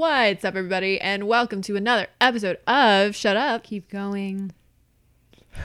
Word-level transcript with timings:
What's 0.00 0.46
up, 0.46 0.56
everybody, 0.56 0.98
and 0.98 1.28
welcome 1.28 1.60
to 1.60 1.76
another 1.76 2.06
episode 2.22 2.56
of 2.66 3.14
Shut 3.14 3.36
Up. 3.36 3.64
Keep 3.64 3.90
going. 3.90 4.52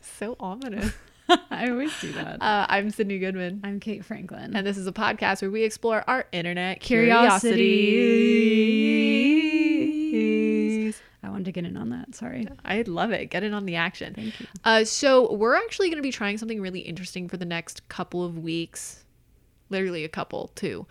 So 0.00 0.36
ominous. 0.38 0.92
I 1.50 1.68
always 1.68 1.90
do 2.00 2.12
that. 2.12 2.40
Uh, 2.40 2.66
I'm 2.68 2.90
Sydney 2.90 3.18
Goodman, 3.18 3.62
I'm 3.64 3.80
Kate 3.80 4.04
Franklin. 4.04 4.54
and 4.54 4.64
this 4.64 4.78
is 4.78 4.86
a 4.86 4.92
podcast 4.92 5.42
where 5.42 5.50
we 5.50 5.64
explore 5.64 6.04
our 6.06 6.24
internet 6.30 6.78
Curiosities. 6.78 7.50
curiosities. 10.12 11.02
I 11.24 11.28
wanted 11.30 11.46
to 11.46 11.52
get 11.52 11.64
in 11.64 11.76
on 11.76 11.90
that. 11.90 12.14
Sorry. 12.14 12.46
I 12.64 12.82
love 12.82 13.10
it. 13.10 13.26
Get 13.26 13.42
in 13.42 13.52
on 13.54 13.66
the 13.66 13.74
action. 13.74 14.14
Thank 14.14 14.38
you. 14.38 14.46
Uh, 14.64 14.84
so 14.84 15.32
we're 15.34 15.56
actually 15.56 15.88
going 15.88 15.98
to 15.98 16.02
be 16.02 16.12
trying 16.12 16.38
something 16.38 16.60
really 16.60 16.78
interesting 16.78 17.28
for 17.28 17.38
the 17.38 17.44
next 17.44 17.88
couple 17.88 18.22
of 18.24 18.38
weeks, 18.38 19.04
literally 19.68 20.04
a 20.04 20.08
couple 20.08 20.52
too, 20.54 20.86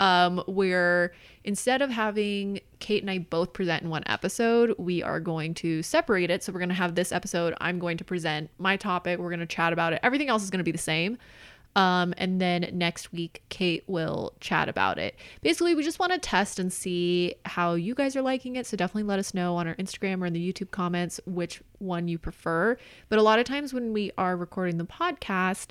um, 0.00 0.42
where 0.46 1.12
instead 1.44 1.82
of 1.82 1.90
having 1.90 2.60
Kate 2.80 3.02
and 3.02 3.10
I 3.10 3.18
both 3.18 3.52
present 3.52 3.82
in 3.82 3.90
one 3.90 4.02
episode, 4.06 4.74
we 4.78 5.02
are 5.02 5.20
going 5.20 5.54
to 5.54 5.82
separate 5.82 6.30
it. 6.30 6.42
So 6.42 6.52
we're 6.52 6.58
going 6.58 6.70
to 6.70 6.74
have 6.74 6.94
this 6.94 7.12
episode. 7.12 7.54
I'm 7.60 7.78
going 7.78 7.98
to 7.98 8.04
present 8.04 8.50
my 8.58 8.76
topic. 8.76 9.18
We're 9.18 9.28
going 9.30 9.40
to 9.40 9.46
chat 9.46 9.72
about 9.72 9.92
it. 9.92 10.00
Everything 10.02 10.28
else 10.28 10.42
is 10.42 10.50
going 10.50 10.58
to 10.58 10.64
be 10.64 10.72
the 10.72 10.78
same. 10.78 11.18
Um, 11.76 12.14
and 12.16 12.40
then 12.40 12.68
next 12.72 13.12
week, 13.12 13.42
Kate 13.48 13.84
will 13.86 14.32
chat 14.40 14.68
about 14.68 14.98
it. 14.98 15.16
Basically, 15.40 15.74
we 15.74 15.84
just 15.84 16.00
want 16.00 16.12
to 16.12 16.18
test 16.18 16.58
and 16.58 16.72
see 16.72 17.36
how 17.44 17.74
you 17.74 17.94
guys 17.94 18.16
are 18.16 18.22
liking 18.22 18.56
it. 18.56 18.66
So 18.66 18.76
definitely 18.76 19.04
let 19.04 19.20
us 19.20 19.34
know 19.34 19.54
on 19.56 19.68
our 19.68 19.76
Instagram 19.76 20.20
or 20.20 20.26
in 20.26 20.32
the 20.32 20.52
YouTube 20.52 20.72
comments 20.72 21.20
which 21.26 21.62
one 21.78 22.08
you 22.08 22.18
prefer. 22.18 22.76
But 23.08 23.20
a 23.20 23.22
lot 23.22 23.38
of 23.38 23.44
times 23.44 23.72
when 23.72 23.92
we 23.92 24.10
are 24.18 24.36
recording 24.36 24.78
the 24.78 24.84
podcast, 24.84 25.68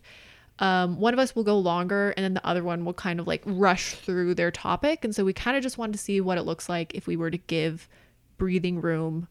um, 0.59 0.99
one 0.99 1.13
of 1.13 1.19
us 1.19 1.35
will 1.35 1.43
go 1.43 1.57
longer 1.57 2.11
and 2.11 2.23
then 2.23 2.33
the 2.33 2.45
other 2.45 2.63
one 2.63 2.85
will 2.85 2.93
kind 2.93 3.19
of 3.19 3.27
like 3.27 3.41
rush 3.45 3.95
through 3.95 4.35
their 4.35 4.51
topic. 4.51 5.03
And 5.05 5.15
so 5.15 5.23
we 5.23 5.33
kind 5.33 5.55
of 5.55 5.63
just 5.63 5.77
wanted 5.77 5.93
to 5.93 5.99
see 5.99 6.21
what 6.21 6.37
it 6.37 6.43
looks 6.43 6.67
like 6.67 6.93
if 6.93 7.07
we 7.07 7.15
were 7.15 7.31
to 7.31 7.37
give 7.37 7.87
breathing 8.37 8.81
room 8.81 9.27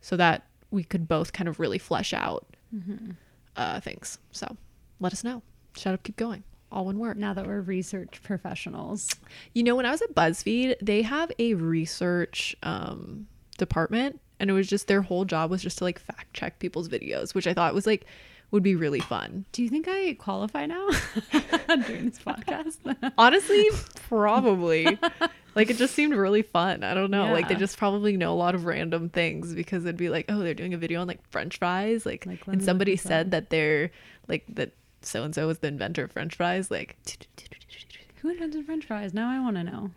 so 0.00 0.16
that 0.16 0.44
we 0.70 0.82
could 0.82 1.06
both 1.06 1.32
kind 1.32 1.48
of 1.48 1.60
really 1.60 1.78
flesh 1.78 2.14
out 2.14 2.46
uh, 3.56 3.80
things. 3.80 4.18
So 4.32 4.56
let 5.00 5.12
us 5.12 5.22
know. 5.22 5.42
Shut 5.76 5.94
up, 5.94 6.02
keep 6.02 6.16
going. 6.16 6.44
All 6.72 6.86
one 6.86 6.98
word. 6.98 7.18
Now 7.18 7.34
that 7.34 7.46
we're 7.46 7.60
research 7.60 8.20
professionals, 8.22 9.10
You 9.54 9.62
know, 9.62 9.74
when 9.76 9.86
I 9.86 9.90
was 9.90 10.02
at 10.02 10.14
BuzzFeed, 10.14 10.76
they 10.80 11.02
have 11.02 11.32
a 11.38 11.54
research 11.54 12.56
um, 12.62 13.26
department, 13.58 14.20
and 14.38 14.48
it 14.48 14.52
was 14.52 14.68
just 14.68 14.86
their 14.86 15.02
whole 15.02 15.24
job 15.24 15.50
was 15.50 15.62
just 15.62 15.78
to 15.78 15.84
like 15.84 15.98
fact 15.98 16.32
check 16.32 16.58
people's 16.60 16.88
videos, 16.88 17.34
which 17.34 17.46
I 17.46 17.54
thought 17.54 17.74
was 17.74 17.86
like 17.86 18.06
would 18.50 18.62
be 18.62 18.74
really 18.74 19.00
fun. 19.00 19.44
do 19.52 19.62
you 19.62 19.68
think 19.68 19.86
I 19.88 20.14
qualify 20.14 20.66
now 20.66 20.88
during 21.86 22.06
this 22.06 22.18
podcast? 22.18 22.78
Honestly, 23.18 23.68
probably. 24.08 24.98
like 25.54 25.70
it 25.70 25.76
just 25.76 25.94
seemed 25.94 26.14
really 26.14 26.42
fun. 26.42 26.82
I 26.82 26.94
don't 26.94 27.10
know. 27.10 27.32
Like 27.32 27.48
they 27.48 27.54
just 27.54 27.78
probably 27.78 28.16
know 28.16 28.32
a 28.32 28.34
lot 28.34 28.54
of 28.54 28.64
random 28.64 29.08
things 29.08 29.54
because 29.54 29.84
it'd 29.84 29.96
be 29.96 30.08
like, 30.08 30.26
oh, 30.28 30.40
they're 30.40 30.54
doing 30.54 30.74
a 30.74 30.78
video 30.78 31.00
on 31.00 31.08
like 31.08 31.20
French 31.30 31.58
fries, 31.58 32.04
like, 32.04 32.26
Like, 32.26 32.46
and 32.46 32.62
somebody 32.62 32.96
said 32.96 33.30
that 33.30 33.50
they're 33.50 33.90
like 34.28 34.44
that 34.54 34.72
so 35.02 35.22
and 35.22 35.34
so 35.34 35.46
was 35.46 35.58
the 35.58 35.68
inventor 35.68 36.04
of 36.04 36.12
French 36.12 36.34
fries. 36.36 36.70
Like, 36.70 36.96
Who 38.22 38.30
invented 38.30 38.66
French 38.66 38.84
fries? 38.84 39.14
Now 39.14 39.30
I 39.30 39.40
want 39.40 39.56
to 39.56 39.64
know. 39.64 39.90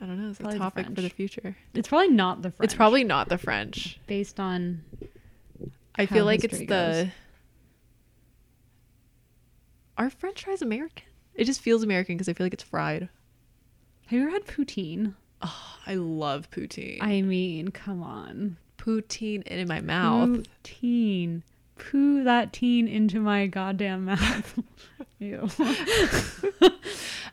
I 0.00 0.06
don't 0.06 0.22
know. 0.22 0.30
It's 0.30 0.40
a 0.40 0.42
Probably 0.42 0.58
the 0.58 0.64
topic 0.64 0.86
for 0.94 1.00
the 1.00 1.08
future. 1.08 1.56
It's 1.74 1.88
probably 1.88 2.08
not 2.08 2.42
the 2.42 2.50
French. 2.50 2.64
It's 2.66 2.74
probably 2.74 3.04
not 3.04 3.28
the 3.28 3.38
French. 3.38 3.98
based 4.06 4.38
on. 4.38 4.82
I 5.94 6.06
feel 6.06 6.24
like 6.24 6.44
it's 6.44 6.58
the. 6.58 6.66
goes. 6.66 7.06
Are 9.98 10.10
French 10.10 10.44
fries 10.44 10.62
American? 10.62 11.04
It 11.34 11.44
just 11.44 11.60
feels 11.60 11.82
American 11.82 12.16
because 12.16 12.28
I 12.28 12.32
feel 12.32 12.44
like 12.46 12.54
it's 12.54 12.62
fried. 12.62 13.08
Have 14.06 14.12
you 14.18 14.22
ever 14.22 14.30
had 14.30 14.46
poutine? 14.46 15.14
Oh, 15.42 15.76
I 15.86 15.94
love 15.94 16.50
poutine. 16.50 16.98
I 17.00 17.22
mean, 17.22 17.68
come 17.68 18.02
on. 18.02 18.56
poutine 18.78 19.42
in 19.44 19.68
my 19.68 19.80
mouth. 19.80 20.28
Poutine. 20.62 21.42
Poo 21.78 22.24
that 22.24 22.52
teen 22.54 22.88
into 22.88 23.20
my 23.20 23.46
goddamn 23.46 24.06
mouth. 24.06 24.58
Ew. 25.18 25.48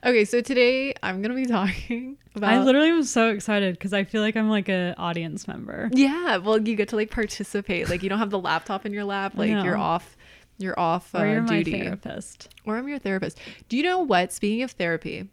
Okay, 0.06 0.26
so 0.26 0.42
today 0.42 0.94
I'm 1.02 1.22
gonna 1.22 1.34
be 1.34 1.46
talking 1.46 2.18
about. 2.36 2.52
I 2.52 2.62
literally 2.62 2.92
was 2.92 3.10
so 3.10 3.30
excited 3.30 3.76
because 3.76 3.94
I 3.94 4.04
feel 4.04 4.22
like 4.22 4.36
I'm 4.36 4.50
like 4.50 4.68
a 4.68 4.94
audience 4.98 5.48
member. 5.48 5.90
Yeah, 5.94 6.38
well, 6.38 6.62
you 6.62 6.76
get 6.76 6.90
to 6.90 6.98
like 6.98 7.10
participate. 7.10 7.90
Like 7.90 8.04
you 8.04 8.10
don't 8.10 8.20
have 8.20 8.30
the 8.32 8.40
laptop 8.40 8.86
in 8.86 8.92
your 8.92 9.06
lap. 9.06 9.34
Like 9.36 9.50
you're 9.50 9.78
off. 9.78 10.18
You're 10.58 10.80
off 10.80 11.14
uh, 11.16 11.20
Or 11.20 11.28
you're 11.28 11.42
my 11.42 11.64
duty. 11.64 11.82
therapist. 11.82 12.54
or 12.66 12.78
I'm 12.78 12.88
your 12.88 13.00
therapist. 13.00 13.40
Do 13.70 13.78
you 13.78 13.84
know 13.84 14.00
what? 14.00 14.32
Speaking 14.32 14.62
of 14.64 14.72
therapy, 14.72 15.28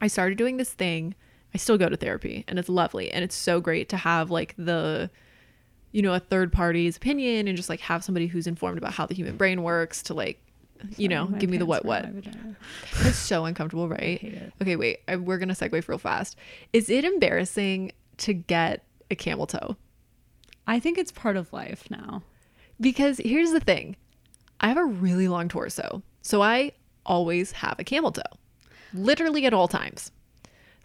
I 0.00 0.06
started 0.08 0.38
doing 0.38 0.56
this 0.56 0.70
thing. 0.72 1.14
I 1.54 1.58
still 1.58 1.76
go 1.78 1.88
to 1.88 1.96
therapy 1.96 2.44
and 2.48 2.58
it's 2.58 2.68
lovely 2.68 3.10
and 3.12 3.22
it's 3.22 3.34
so 3.36 3.60
great 3.60 3.88
to 3.90 3.96
have 3.98 4.30
like 4.30 4.54
the 4.56 5.10
you 5.92 6.00
know, 6.00 6.14
a 6.14 6.18
third 6.20 6.50
party's 6.50 6.96
opinion 6.96 7.46
and 7.46 7.54
just 7.56 7.68
like 7.68 7.80
have 7.80 8.02
somebody 8.02 8.26
who's 8.26 8.46
informed 8.46 8.78
about 8.78 8.94
how 8.94 9.04
the 9.04 9.14
human 9.14 9.36
brain 9.36 9.62
works 9.62 10.02
to 10.04 10.14
like 10.14 10.40
you 10.96 11.06
know, 11.06 11.26
give 11.26 11.48
me 11.50 11.58
the 11.58 11.66
what 11.66 11.84
what. 11.84 12.12
my. 12.12 12.22
It's 13.02 13.16
so 13.16 13.44
uncomfortable, 13.44 13.88
right? 13.90 14.00
I 14.00 14.18
hate 14.20 14.34
it. 14.34 14.52
Okay, 14.60 14.74
wait. 14.76 15.00
I, 15.06 15.14
we're 15.16 15.38
gonna 15.38 15.52
segue 15.54 15.86
real 15.86 15.98
fast. 15.98 16.36
Is 16.72 16.88
it 16.90 17.04
embarrassing 17.04 17.92
to 18.16 18.32
get 18.32 18.82
a 19.10 19.14
camel 19.14 19.46
toe? 19.46 19.76
I 20.66 20.80
think 20.80 20.98
it's 20.98 21.12
part 21.12 21.36
of 21.36 21.52
life 21.52 21.88
now. 21.90 22.22
Because 22.80 23.18
here's 23.18 23.52
the 23.52 23.60
thing, 23.60 23.94
I 24.62 24.68
have 24.68 24.78
a 24.78 24.84
really 24.84 25.28
long 25.28 25.48
torso, 25.48 26.02
so 26.22 26.40
I 26.42 26.72
always 27.04 27.52
have 27.52 27.76
a 27.78 27.84
camel 27.84 28.12
toe, 28.12 28.22
literally 28.94 29.44
at 29.46 29.52
all 29.52 29.68
times. 29.68 30.10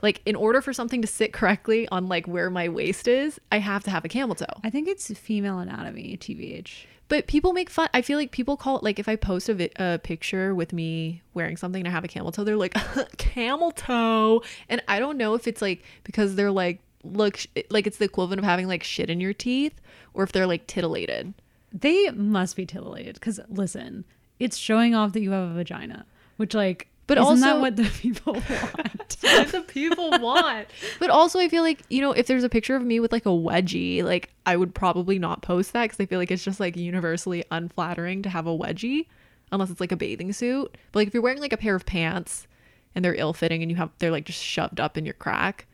Like 0.01 0.21
in 0.25 0.35
order 0.35 0.61
for 0.61 0.73
something 0.73 1.01
to 1.01 1.07
sit 1.07 1.33
correctly 1.33 1.87
on 1.89 2.07
like 2.07 2.27
where 2.27 2.49
my 2.49 2.69
waist 2.69 3.07
is, 3.07 3.39
I 3.51 3.59
have 3.59 3.83
to 3.85 3.91
have 3.91 4.05
a 4.05 4.09
camel 4.09 4.35
toe. 4.35 4.45
I 4.63 4.69
think 4.69 4.87
it's 4.87 5.11
female 5.17 5.59
anatomy, 5.59 6.17
TBH. 6.17 6.85
But 7.09 7.27
people 7.27 7.53
make 7.53 7.69
fun. 7.69 7.87
I 7.93 8.01
feel 8.01 8.17
like 8.17 8.31
people 8.31 8.57
call 8.57 8.77
it 8.77 8.83
like 8.83 8.99
if 8.99 9.07
I 9.07 9.15
post 9.15 9.47
a, 9.49 9.53
vi- 9.53 9.71
a 9.77 9.97
picture 9.97 10.53
with 10.53 10.73
me 10.73 11.21
wearing 11.33 11.55
something 11.57 11.79
and 11.79 11.87
I 11.87 11.91
have 11.91 12.03
a 12.03 12.07
camel 12.07 12.31
toe, 12.31 12.43
they're 12.43 12.57
like 12.57 12.75
camel 13.17 13.71
toe, 13.71 14.43
and 14.69 14.83
I 14.87 14.99
don't 14.99 15.17
know 15.17 15.33
if 15.33 15.47
it's 15.47 15.61
like 15.61 15.83
because 16.03 16.35
they're 16.35 16.51
like 16.51 16.79
look 17.03 17.37
sh- 17.37 17.47
like 17.69 17.87
it's 17.87 17.97
the 17.97 18.05
equivalent 18.05 18.39
of 18.39 18.45
having 18.45 18.67
like 18.67 18.83
shit 18.83 19.09
in 19.09 19.21
your 19.21 19.33
teeth, 19.33 19.79
or 20.13 20.23
if 20.23 20.31
they're 20.31 20.47
like 20.47 20.67
titillated. 20.67 21.33
They 21.79 22.09
must 22.11 22.55
be 22.55 22.65
titillated 22.65 23.15
because 23.15 23.39
listen, 23.49 24.05
it's 24.39 24.57
showing 24.57 24.95
off 24.95 25.13
that 25.13 25.21
you 25.21 25.31
have 25.31 25.51
a 25.51 25.53
vagina, 25.53 26.05
which 26.37 26.53
like, 26.53 26.87
But 27.07 27.17
isn't 27.17 27.27
also- 27.27 27.41
that 27.45 27.59
what 27.59 27.75
the 27.75 27.83
people 27.83 28.33
want? 28.33 29.17
what 29.21 29.47
the 29.51 29.61
people 29.67 30.11
want. 30.19 30.67
But 30.99 31.09
also, 31.09 31.39
I 31.39 31.49
feel 31.49 31.63
like 31.63 31.81
you 31.89 32.01
know, 32.01 32.11
if 32.11 32.27
there's 32.27 32.43
a 32.43 32.49
picture 32.49 32.75
of 32.75 32.83
me 32.83 32.99
with 32.99 33.11
like 33.11 33.25
a 33.25 33.29
wedgie, 33.29 34.03
like 34.03 34.29
I 34.45 34.55
would 34.55 34.73
probably 34.73 35.19
not 35.19 35.41
post 35.41 35.73
that 35.73 35.83
because 35.83 35.99
I 35.99 36.05
feel 36.05 36.19
like 36.19 36.31
it's 36.31 36.43
just 36.43 36.59
like 36.59 36.75
universally 36.75 37.43
unflattering 37.51 38.21
to 38.23 38.29
have 38.29 38.47
a 38.47 38.57
wedgie, 38.57 39.05
unless 39.51 39.69
it's 39.69 39.79
like 39.81 39.91
a 39.91 39.97
bathing 39.97 40.33
suit. 40.33 40.75
But 40.91 40.99
like 40.99 41.07
if 41.07 41.13
you're 41.13 41.23
wearing 41.23 41.39
like 41.41 41.53
a 41.53 41.57
pair 41.57 41.75
of 41.75 41.85
pants 41.85 42.47
and 42.95 43.03
they're 43.05 43.15
ill 43.15 43.33
fitting 43.33 43.61
and 43.61 43.69
you 43.69 43.77
have 43.77 43.91
they're 43.99 44.11
like 44.11 44.25
just 44.25 44.41
shoved 44.41 44.79
up 44.79 44.97
in 44.97 45.05
your 45.05 45.13
crack, 45.15 45.67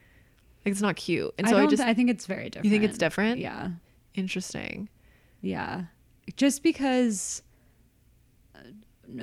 like 0.66 0.72
it's 0.74 0.82
not 0.82 0.96
cute. 0.98 1.34
And 1.38 1.48
so 1.48 1.56
I, 1.56 1.60
don't. 1.62 1.70
just 1.70 1.82
I 1.84 1.94
think 1.94 2.10
it's 2.10 2.26
very 2.26 2.50
different. 2.50 2.66
you 2.66 2.72
think 2.72 2.84
it's 2.84 2.98
different? 2.98 3.40
Yeah, 3.40 3.70
interesting. 4.16 4.90
yeah. 5.42 5.84
Just 6.36 6.64
because. 6.64 7.42
uh, 8.56 8.60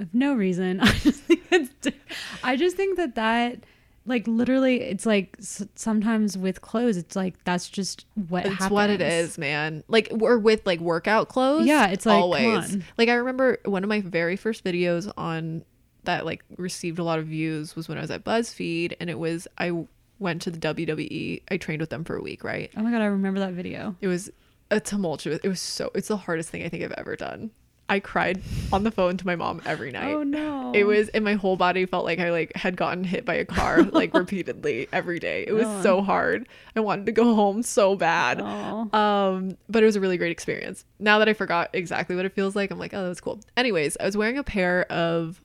of 0.01 0.15
No 0.15 0.35
reason. 0.35 0.81
I 0.83 0.93
just 0.93 1.21
think. 1.23 1.97
I 2.43 2.57
just 2.57 2.77
think 2.77 2.97
that 2.97 3.15
that. 3.17 3.65
Like 4.07 4.27
literally, 4.27 4.81
it's 4.81 5.05
like 5.05 5.37
sometimes 5.41 6.37
with 6.37 6.63
clothes, 6.63 6.97
it's 6.97 7.15
like 7.15 7.35
that's 7.45 7.69
just 7.69 8.07
what 8.29 8.47
It's 8.47 8.55
happens. 8.55 8.71
what 8.71 8.89
it 8.91 9.03
is, 9.03 9.37
man. 9.37 9.85
Like 9.89 10.09
we're 10.11 10.39
with 10.39 10.67
like 10.67 10.81
workout 10.81 11.29
clothes. 11.29 11.67
Yeah, 11.67 11.89
it's 11.89 12.07
like, 12.07 12.21
always. 12.21 12.79
Like 12.97 13.11
I 13.11 13.15
remember 13.15 13.59
one 13.67 13.85
of 13.85 13.89
my 13.89 14.01
very 14.01 14.37
first 14.37 14.65
videos 14.65 15.13
on 15.19 15.65
that 16.05 16.25
like 16.25 16.43
received 16.57 16.99
a 16.99 17.05
lot 17.05 17.19
of 17.19 17.27
views 17.27 17.77
was 17.77 17.89
when 17.89 17.99
I 17.99 18.01
was 18.01 18.11
at 18.11 18.25
BuzzFeed, 18.25 18.95
and 19.01 19.11
it 19.11 19.19
was 19.19 19.47
I 19.59 19.85
went 20.19 20.41
to 20.43 20.51
the 20.51 20.59
WWE. 20.59 21.43
I 21.51 21.57
trained 21.59 21.81
with 21.83 21.91
them 21.91 22.03
for 22.03 22.17
a 22.17 22.23
week, 22.23 22.43
right? 22.43 22.71
Oh 22.79 22.83
my 22.83 22.91
god, 22.91 23.03
I 23.03 23.07
remember 23.07 23.41
that 23.41 23.53
video. 23.53 23.95
It 24.01 24.09
was 24.09 24.31
a 24.71 24.81
tumultuous. 24.81 25.41
It 25.43 25.49
was 25.49 25.61
so. 25.61 25.91
It's 25.95 26.09
the 26.09 26.17
hardest 26.17 26.51
thing 26.51 26.63
I 26.65 26.69
think 26.69 26.85
I've 26.85 26.93
ever 26.93 27.17
done. 27.17 27.51
I 27.89 27.99
cried 27.99 28.41
on 28.73 28.85
the 28.85 28.93
phone 28.93 29.17
to 29.17 29.27
my 29.27 29.35
mom 29.35 29.61
every 29.67 29.91
night. 29.91 30.13
Oh 30.15 30.23
no. 30.23 30.71
It 30.73 30.85
was, 30.85 31.09
and 31.09 31.25
my 31.25 31.35
whole 31.35 31.57
body 31.57 31.87
felt 31.87 32.05
like 32.05 32.21
I 32.21 32.31
like 32.31 32.55
had 32.55 32.77
gotten 32.77 33.03
hit 33.03 33.25
by 33.25 33.35
a 33.35 33.45
car 33.45 33.83
like 33.93 34.15
repeatedly 34.15 34.87
every 34.93 35.19
day. 35.19 35.45
It 35.45 35.53
was 35.53 35.67
Oh. 35.67 35.83
so 35.83 36.01
hard. 36.03 36.49
I 36.77 36.81
wanted 36.81 37.07
to 37.07 37.13
go 37.13 37.35
home 37.35 37.65
so 37.65 37.97
bad. 37.97 38.41
Oh. 38.41 38.97
Um, 38.97 39.57
but 39.69 39.83
it 39.83 39.87
was 39.87 39.97
a 39.97 40.01
really 40.01 40.19
great 40.19 40.31
experience. 40.31 40.85
Now 41.01 41.19
that 41.19 41.29
I 41.29 41.33
forgot 41.33 41.71
exactly 41.73 42.15
what 42.15 42.25
it 42.25 42.33
feels 42.33 42.55
like, 42.55 42.71
I'm 42.71 42.79
like, 42.79 42.95
oh, 42.95 43.03
that 43.03 43.09
was 43.09 43.21
cool. 43.21 43.41
Anyways, 43.57 43.97
I 43.99 44.05
was 44.05 44.17
wearing 44.17 44.39
a 44.39 44.45
pair 44.45 44.85
of 44.93 45.43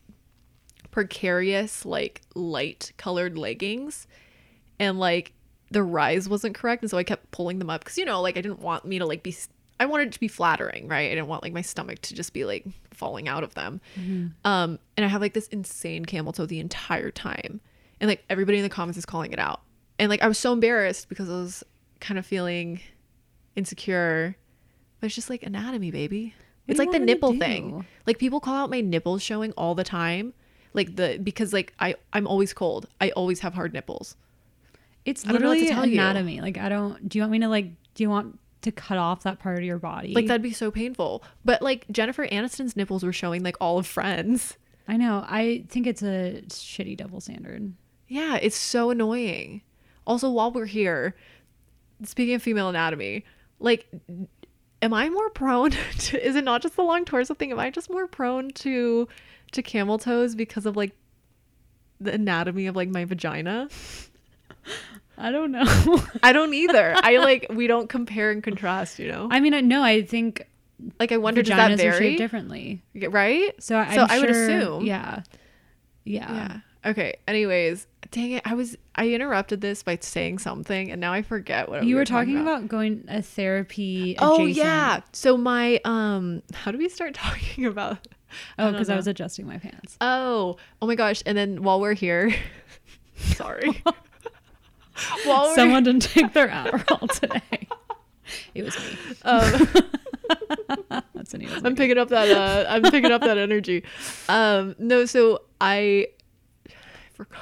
precarious, 0.91 1.83
like 1.83 2.21
light 2.35 2.91
colored 2.97 3.37
leggings, 3.37 4.07
and 4.79 4.99
like 4.99 5.33
the 5.71 5.83
rise 5.83 6.29
wasn't 6.29 6.55
correct, 6.55 6.83
and 6.83 6.89
so 6.89 6.97
I 6.97 7.03
kept 7.03 7.31
pulling 7.31 7.59
them 7.59 7.69
up 7.69 7.81
because 7.83 7.97
you 7.97 8.05
know, 8.05 8.21
like 8.21 8.37
I 8.37 8.41
didn't 8.41 8.59
want 8.59 8.85
me 8.85 8.99
to 8.99 9.05
like 9.05 9.23
be. 9.23 9.35
I 9.79 9.85
wanted 9.87 10.07
it 10.07 10.13
to 10.13 10.19
be 10.21 10.29
flattering, 10.29 10.87
right? 10.87 11.11
I 11.11 11.15
didn't 11.15 11.27
want 11.27 11.43
like 11.43 11.51
my 11.51 11.61
stomach 11.61 11.99
to 12.03 12.15
just 12.15 12.31
be 12.31 12.45
like 12.45 12.65
falling 12.91 13.27
out 13.27 13.43
of 13.43 13.53
them. 13.55 13.81
Um, 14.45 14.79
and 14.95 15.05
I 15.05 15.07
have 15.07 15.19
like 15.19 15.33
this 15.33 15.47
insane 15.47 16.05
camel 16.05 16.31
toe 16.31 16.45
the 16.45 16.59
entire 16.61 17.11
time, 17.11 17.59
and 17.99 18.07
like 18.07 18.23
everybody 18.29 18.57
in 18.59 18.63
the 18.63 18.69
comments 18.69 18.97
is 18.97 19.05
calling 19.05 19.33
it 19.33 19.39
out. 19.39 19.61
and 19.99 20.09
like 20.09 20.21
I 20.21 20.27
was 20.27 20.37
so 20.37 20.53
embarrassed 20.53 21.09
because 21.09 21.29
I 21.29 21.33
was 21.33 21.63
kind 21.99 22.17
of 22.17 22.25
feeling 22.25 22.79
insecure. 23.55 24.35
But 24.99 25.07
it's 25.07 25.15
just 25.15 25.29
like 25.29 25.43
anatomy, 25.43 25.91
baby. 25.91 26.33
What 26.65 26.71
It's 26.71 26.79
like 26.79 26.87
the 26.91 26.99
want 26.99 27.01
me 27.01 27.07
to 27.07 27.13
nipple 27.13 27.37
thing. 27.37 27.85
Like 28.05 28.17
people 28.17 28.39
call 28.39 28.55
out 28.55 28.69
my 28.69 28.81
nipples 28.81 29.21
showing 29.21 29.51
all 29.53 29.75
the 29.75 29.83
time. 29.83 30.33
Like 30.73 30.95
the 30.95 31.19
because 31.21 31.53
like 31.53 31.73
I 31.79 31.95
I'm 32.13 32.27
always 32.27 32.53
cold. 32.53 32.87
I 33.01 33.09
always 33.11 33.39
have 33.41 33.53
hard 33.53 33.73
nipples. 33.73 34.15
It's 35.05 35.25
I 35.25 35.31
don't 35.31 35.41
know 35.41 35.49
what 35.49 35.55
to 35.55 35.59
literally 35.61 35.75
tell 35.75 35.85
you. 35.85 35.93
anatomy. 35.93 36.41
Like 36.41 36.57
I 36.57 36.69
don't. 36.69 37.07
Do 37.07 37.17
you 37.17 37.23
want 37.23 37.31
me 37.31 37.39
to 37.39 37.47
like? 37.47 37.67
Do 37.93 38.03
you 38.03 38.09
want 38.09 38.39
to 38.63 38.71
cut 38.71 38.97
off 38.97 39.23
that 39.23 39.39
part 39.39 39.59
of 39.59 39.63
your 39.63 39.77
body? 39.77 40.13
Like 40.13 40.27
that'd 40.27 40.41
be 40.41 40.53
so 40.53 40.71
painful. 40.71 41.23
But 41.45 41.61
like 41.61 41.85
Jennifer 41.91 42.27
Aniston's 42.27 42.75
nipples 42.75 43.03
were 43.03 43.13
showing 43.13 43.43
like 43.43 43.55
all 43.61 43.77
of 43.77 43.87
Friends. 43.87 44.57
I 44.87 44.97
know. 44.97 45.23
I 45.27 45.65
think 45.69 45.87
it's 45.87 46.01
a 46.03 46.41
shitty 46.47 46.97
double 46.97 47.21
standard. 47.21 47.73
Yeah, 48.07 48.35
it's 48.35 48.55
so 48.55 48.89
annoying. 48.91 49.61
Also, 50.05 50.29
while 50.29 50.51
we're 50.51 50.65
here, 50.65 51.15
speaking 52.03 52.35
of 52.35 52.43
female 52.43 52.69
anatomy, 52.69 53.25
like, 53.59 53.87
am 54.81 54.93
I 54.93 55.09
more 55.09 55.29
prone 55.31 55.71
to? 55.97 56.27
Is 56.27 56.35
it 56.35 56.43
not 56.43 56.61
just 56.61 56.75
the 56.75 56.83
long 56.83 57.05
torso 57.05 57.33
thing? 57.33 57.51
Am 57.51 57.59
I 57.59 57.71
just 57.71 57.89
more 57.89 58.07
prone 58.07 58.51
to 58.51 59.07
to 59.51 59.61
camel 59.63 59.97
toes 59.97 60.35
because 60.35 60.65
of 60.65 60.75
like 60.75 60.91
the 61.99 62.13
anatomy 62.13 62.67
of 62.67 62.75
like 62.75 62.89
my 62.89 63.05
vagina? 63.05 63.69
I 65.17 65.31
don't 65.31 65.51
know. 65.51 65.63
I 66.23 66.33
don't 66.33 66.53
either. 66.53 66.95
I 66.97 67.17
like 67.17 67.47
we 67.49 67.67
don't 67.67 67.87
compare 67.89 68.31
and 68.31 68.43
contrast. 68.43 68.99
You 68.99 69.07
know, 69.11 69.27
I 69.31 69.39
mean, 69.39 69.53
I 69.53 69.61
no. 69.61 69.81
I 69.83 70.01
think 70.03 70.45
like 70.99 71.11
I 71.11 71.17
wonder 71.17 71.41
does 71.41 71.55
that 71.55 71.77
vary? 71.77 72.17
differently. 72.17 72.81
Right? 72.93 73.53
So, 73.63 73.77
I, 73.77 73.95
So 73.95 74.01
I'm 74.03 74.11
I 74.11 74.19
would 74.19 74.29
sure- 74.29 74.43
assume. 74.59 74.85
Yeah. 74.85 75.21
Yeah. 76.03 76.31
Yeah. 76.33 76.57
Okay. 76.91 77.15
Anyways, 77.27 77.87
dang 78.11 78.33
it. 78.33 78.43
I 78.45 78.53
was 78.55 78.77
I 78.93 79.09
interrupted 79.09 79.61
this 79.61 79.81
by 79.83 79.97
saying 80.01 80.39
something 80.39 80.91
and 80.91 80.99
now 81.01 81.13
I 81.13 81.21
forget 81.21 81.69
what 81.69 81.79
I. 81.79 81.81
You 81.83 81.95
we 81.95 81.95
were 81.95 82.05
talking 82.05 82.37
about. 82.37 82.67
going 82.67 83.05
a 83.07 83.21
therapy. 83.21 84.15
Oh 84.19 84.45
yeah. 84.45 84.99
So 85.13 85.37
my 85.37 85.79
um 85.85 86.43
how 86.53 86.71
do 86.71 86.77
we 86.77 86.89
start 86.89 87.13
talking 87.15 87.65
about 87.65 88.05
Oh, 88.59 88.69
because 88.71 88.89
I, 88.89 88.93
know. 88.93 88.97
was 88.97 89.07
adjusting 89.07 89.47
my 89.47 89.57
pants. 89.59 89.95
Oh, 90.01 90.57
oh 90.81 90.87
my 90.87 90.95
gosh. 90.95 91.23
And 91.25 91.37
then 91.37 91.63
while 91.63 91.79
we're 91.79 91.93
here 91.93 92.35
sorry. 93.15 93.81
Someone 95.55 95.83
didn't 95.83 96.03
take 96.03 96.33
their 96.33 96.47
Adderall 96.47 97.09
today. 97.19 97.67
It 98.53 98.63
was 98.63 98.77
me. 98.77 98.97
um 99.23 99.67
That's 101.13 101.33
Anita's. 101.33 101.63
I'm 101.63 101.75
picking 101.75 101.97
up 101.97 102.09
that 102.09 102.29
uh 102.31 102.65
I'm 102.69 102.81
picking 102.91 103.11
up 103.11 103.21
that 103.21 103.37
energy. 103.37 103.83
Um 104.29 104.75
no, 104.79 105.05
so 105.05 105.41
I 105.61 106.07
I 106.67 106.71
forgot. 107.13 107.41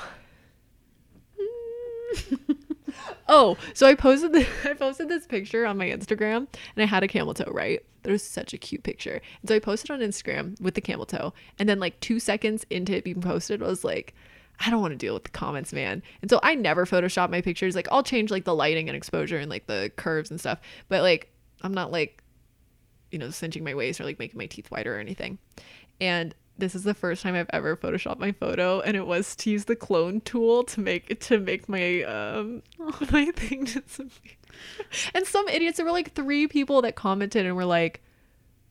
oh, 3.27 3.57
so 3.73 3.87
I 3.87 3.95
posted 3.95 4.33
the, 4.33 4.45
I 4.69 4.73
posted 4.73 5.09
this 5.09 5.25
picture 5.25 5.65
on 5.65 5.77
my 5.77 5.85
Instagram 5.89 6.47
and 6.75 6.83
I 6.83 6.85
had 6.85 7.03
a 7.03 7.07
camel 7.07 7.33
toe, 7.33 7.51
right? 7.51 7.83
That 8.03 8.11
was 8.11 8.23
such 8.23 8.53
a 8.53 8.57
cute 8.57 8.83
picture. 8.83 9.21
And 9.41 9.49
so 9.49 9.55
I 9.55 9.59
posted 9.59 9.91
on 9.91 9.99
Instagram 9.99 10.59
with 10.59 10.75
the 10.75 10.81
camel 10.81 11.05
toe. 11.05 11.33
And 11.57 11.69
then 11.69 11.79
like 11.79 11.99
two 12.01 12.19
seconds 12.19 12.65
into 12.69 12.93
it 12.97 13.03
being 13.03 13.21
posted, 13.21 13.63
I 13.63 13.67
was 13.67 13.83
like, 13.85 14.13
I 14.65 14.69
don't 14.69 14.81
want 14.81 14.91
to 14.91 14.97
deal 14.97 15.13
with 15.13 15.23
the 15.23 15.29
comments, 15.31 15.73
man. 15.73 16.01
And 16.21 16.29
so 16.29 16.39
I 16.41 16.55
never 16.55 16.85
Photoshop 16.85 17.29
my 17.29 17.41
pictures. 17.41 17.75
Like 17.75 17.87
I'll 17.91 18.03
change 18.03 18.31
like 18.31 18.45
the 18.45 18.55
lighting 18.55 18.87
and 18.89 18.95
exposure 18.95 19.37
and 19.37 19.49
like 19.49 19.67
the 19.67 19.91
curves 19.95 20.31
and 20.31 20.39
stuff. 20.39 20.59
But 20.89 21.01
like 21.01 21.31
I'm 21.61 21.73
not 21.73 21.91
like 21.91 22.23
you 23.11 23.19
know, 23.19 23.29
cinching 23.29 23.63
my 23.63 23.75
waist 23.75 24.01
or 24.01 24.05
like 24.05 24.17
making 24.17 24.39
my 24.39 24.47
teeth 24.47 24.71
whiter 24.71 24.95
or 24.95 24.99
anything. 24.99 25.37
And 26.01 26.33
this 26.57 26.73
is 26.73 26.83
the 26.83 26.95
first 26.95 27.21
time 27.21 27.35
I've 27.35 27.49
ever 27.51 27.77
photoshopped 27.77 28.19
my 28.19 28.31
photo 28.31 28.79
and 28.79 28.97
it 28.97 29.05
was 29.05 29.35
to 29.37 29.49
use 29.51 29.65
the 29.65 29.75
clone 29.75 30.21
tool 30.21 30.63
to 30.65 30.79
make 30.79 31.19
to 31.21 31.39
make 31.39 31.67
my 31.69 32.01
um 32.03 32.63
my 33.11 33.25
thing 33.31 33.63
disappear. 33.65 34.33
And 35.13 35.25
some 35.25 35.47
idiots 35.47 35.77
there 35.77 35.85
were 35.85 35.91
like 35.91 36.13
three 36.13 36.47
people 36.47 36.81
that 36.83 36.95
commented 36.95 37.45
and 37.45 37.55
were 37.55 37.65
like, 37.65 38.01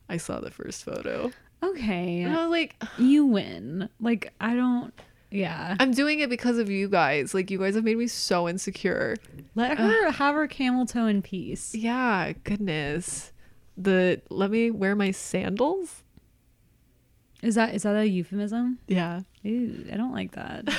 I 0.09 0.17
saw 0.17 0.39
the 0.39 0.51
first 0.51 0.83
photo. 0.83 1.31
okay. 1.61 2.21
And 2.21 2.35
I 2.35 2.41
was 2.41 2.51
like, 2.51 2.75
You 2.97 3.25
win. 3.25 3.89
Like 3.99 4.33
I 4.41 4.55
don't. 4.55 4.93
Yeah. 5.33 5.75
I'm 5.79 5.91
doing 5.91 6.19
it 6.19 6.29
because 6.29 6.59
of 6.59 6.69
you 6.69 6.87
guys. 6.87 7.33
Like 7.33 7.49
you 7.49 7.57
guys 7.57 7.75
have 7.75 7.83
made 7.83 7.97
me 7.97 8.07
so 8.07 8.47
insecure. 8.47 9.17
Let 9.55 9.77
her 9.77 10.11
have 10.11 10.35
her 10.35 10.47
camel 10.47 10.85
toe 10.85 11.07
in 11.07 11.21
peace. 11.21 11.73
Yeah, 11.73 12.33
goodness. 12.43 13.31
The 13.75 14.21
let 14.29 14.51
me 14.51 14.69
wear 14.69 14.95
my 14.95 15.09
sandals. 15.09 16.03
Is 17.41 17.55
that 17.55 17.73
is 17.73 17.83
that 17.83 17.95
a 17.95 18.07
euphemism? 18.07 18.77
Yeah. 18.87 19.21
Ooh, 19.45 19.85
I 19.91 19.97
don't 19.97 20.13
like 20.13 20.33
that. 20.33 20.69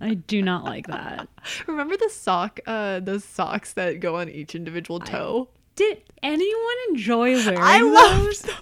I 0.00 0.14
do 0.14 0.40
not 0.40 0.64
like 0.64 0.86
that. 0.86 1.28
Remember 1.66 1.96
the 1.96 2.08
sock, 2.08 2.60
uh, 2.66 3.00
those 3.00 3.24
socks 3.24 3.74
that 3.74 4.00
go 4.00 4.16
on 4.16 4.30
each 4.30 4.54
individual 4.54 4.98
toe? 5.00 5.48
Did 5.76 6.02
anyone 6.22 6.74
enjoy 6.90 7.34
wearing 7.36 7.58
I 7.58 7.80
love 7.80 8.18
those? 8.24 8.40
those. 8.40 8.54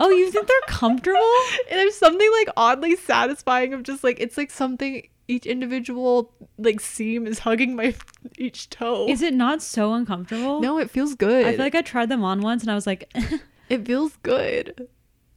Oh, 0.00 0.08
you 0.10 0.30
think 0.30 0.48
they're 0.48 0.56
comfortable? 0.66 1.20
And 1.70 1.78
there's 1.78 1.96
something 1.96 2.28
like 2.32 2.48
oddly 2.56 2.96
satisfying 2.96 3.72
of 3.74 3.82
just 3.84 4.02
like 4.02 4.18
it's 4.20 4.36
like 4.36 4.50
something 4.50 5.08
each 5.28 5.46
individual 5.46 6.32
like 6.58 6.80
seam 6.80 7.26
is 7.26 7.38
hugging 7.38 7.76
my 7.76 7.94
each 8.36 8.68
toe. 8.70 9.06
Is 9.08 9.22
it 9.22 9.34
not 9.34 9.62
so 9.62 9.94
uncomfortable? 9.94 10.60
no, 10.60 10.78
it 10.78 10.90
feels 10.90 11.14
good. 11.14 11.46
I 11.46 11.52
feel 11.52 11.60
like 11.60 11.74
I 11.74 11.82
tried 11.82 12.08
them 12.08 12.24
on 12.24 12.40
once 12.40 12.62
and 12.62 12.70
I 12.70 12.74
was 12.74 12.86
like, 12.86 13.10
it 13.68 13.86
feels 13.86 14.16
good. 14.22 14.88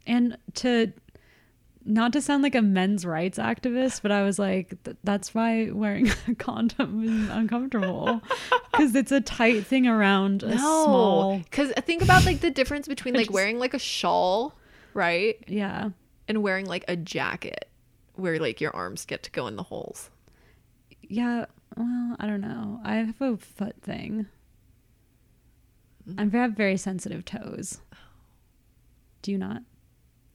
and 0.06 0.38
to 0.56 0.92
not 1.90 2.12
to 2.14 2.22
sound 2.22 2.44
like 2.44 2.54
a 2.54 2.62
men's 2.62 3.06
rights 3.06 3.38
activist, 3.40 4.02
but 4.02 4.12
I 4.12 4.22
was 4.24 4.38
like, 4.38 4.84
th- 4.84 4.98
that's 5.04 5.34
why 5.34 5.72
wearing 5.72 6.10
a 6.28 6.36
condom 6.36 7.04
is 7.04 7.30
uncomfortable 7.30 8.22
because 8.72 8.94
it's 8.96 9.12
a 9.12 9.22
tight 9.22 9.66
thing 9.66 9.88
around 9.88 10.44
a 10.44 10.58
small. 10.58 11.38
because 11.40 11.72
think 11.86 12.02
about 12.02 12.26
like 12.26 12.42
the 12.42 12.52
difference 12.52 12.88
between 12.88 13.14
like 13.16 13.26
just- 13.28 13.34
wearing 13.34 13.58
like 13.58 13.74
a 13.74 13.80
shawl, 13.80 14.54
right, 14.94 15.38
Yeah. 15.48 15.90
and 16.28 16.44
wearing 16.44 16.66
like 16.66 16.84
a 16.88 16.96
jacket 16.96 17.70
where 18.16 18.38
like 18.40 18.60
your 18.60 18.76
arms 18.76 19.06
get 19.06 19.24
to 19.24 19.32
go 19.32 19.48
in 19.48 19.56
the 19.56 19.64
holes. 19.64 20.10
Yeah. 21.02 21.46
Well, 21.78 22.16
I 22.20 22.26
don't 22.28 22.42
know. 22.42 22.80
I 22.84 22.96
have 22.96 23.22
a 23.22 23.38
foot 23.38 23.76
thing. 23.82 24.26
Mm-hmm. 26.10 26.36
I 26.36 26.38
have 26.42 26.52
very 26.54 26.76
sensitive 26.78 27.24
toes. 27.26 27.80
Do 29.22 29.32
you 29.32 29.38
not? 29.38 29.62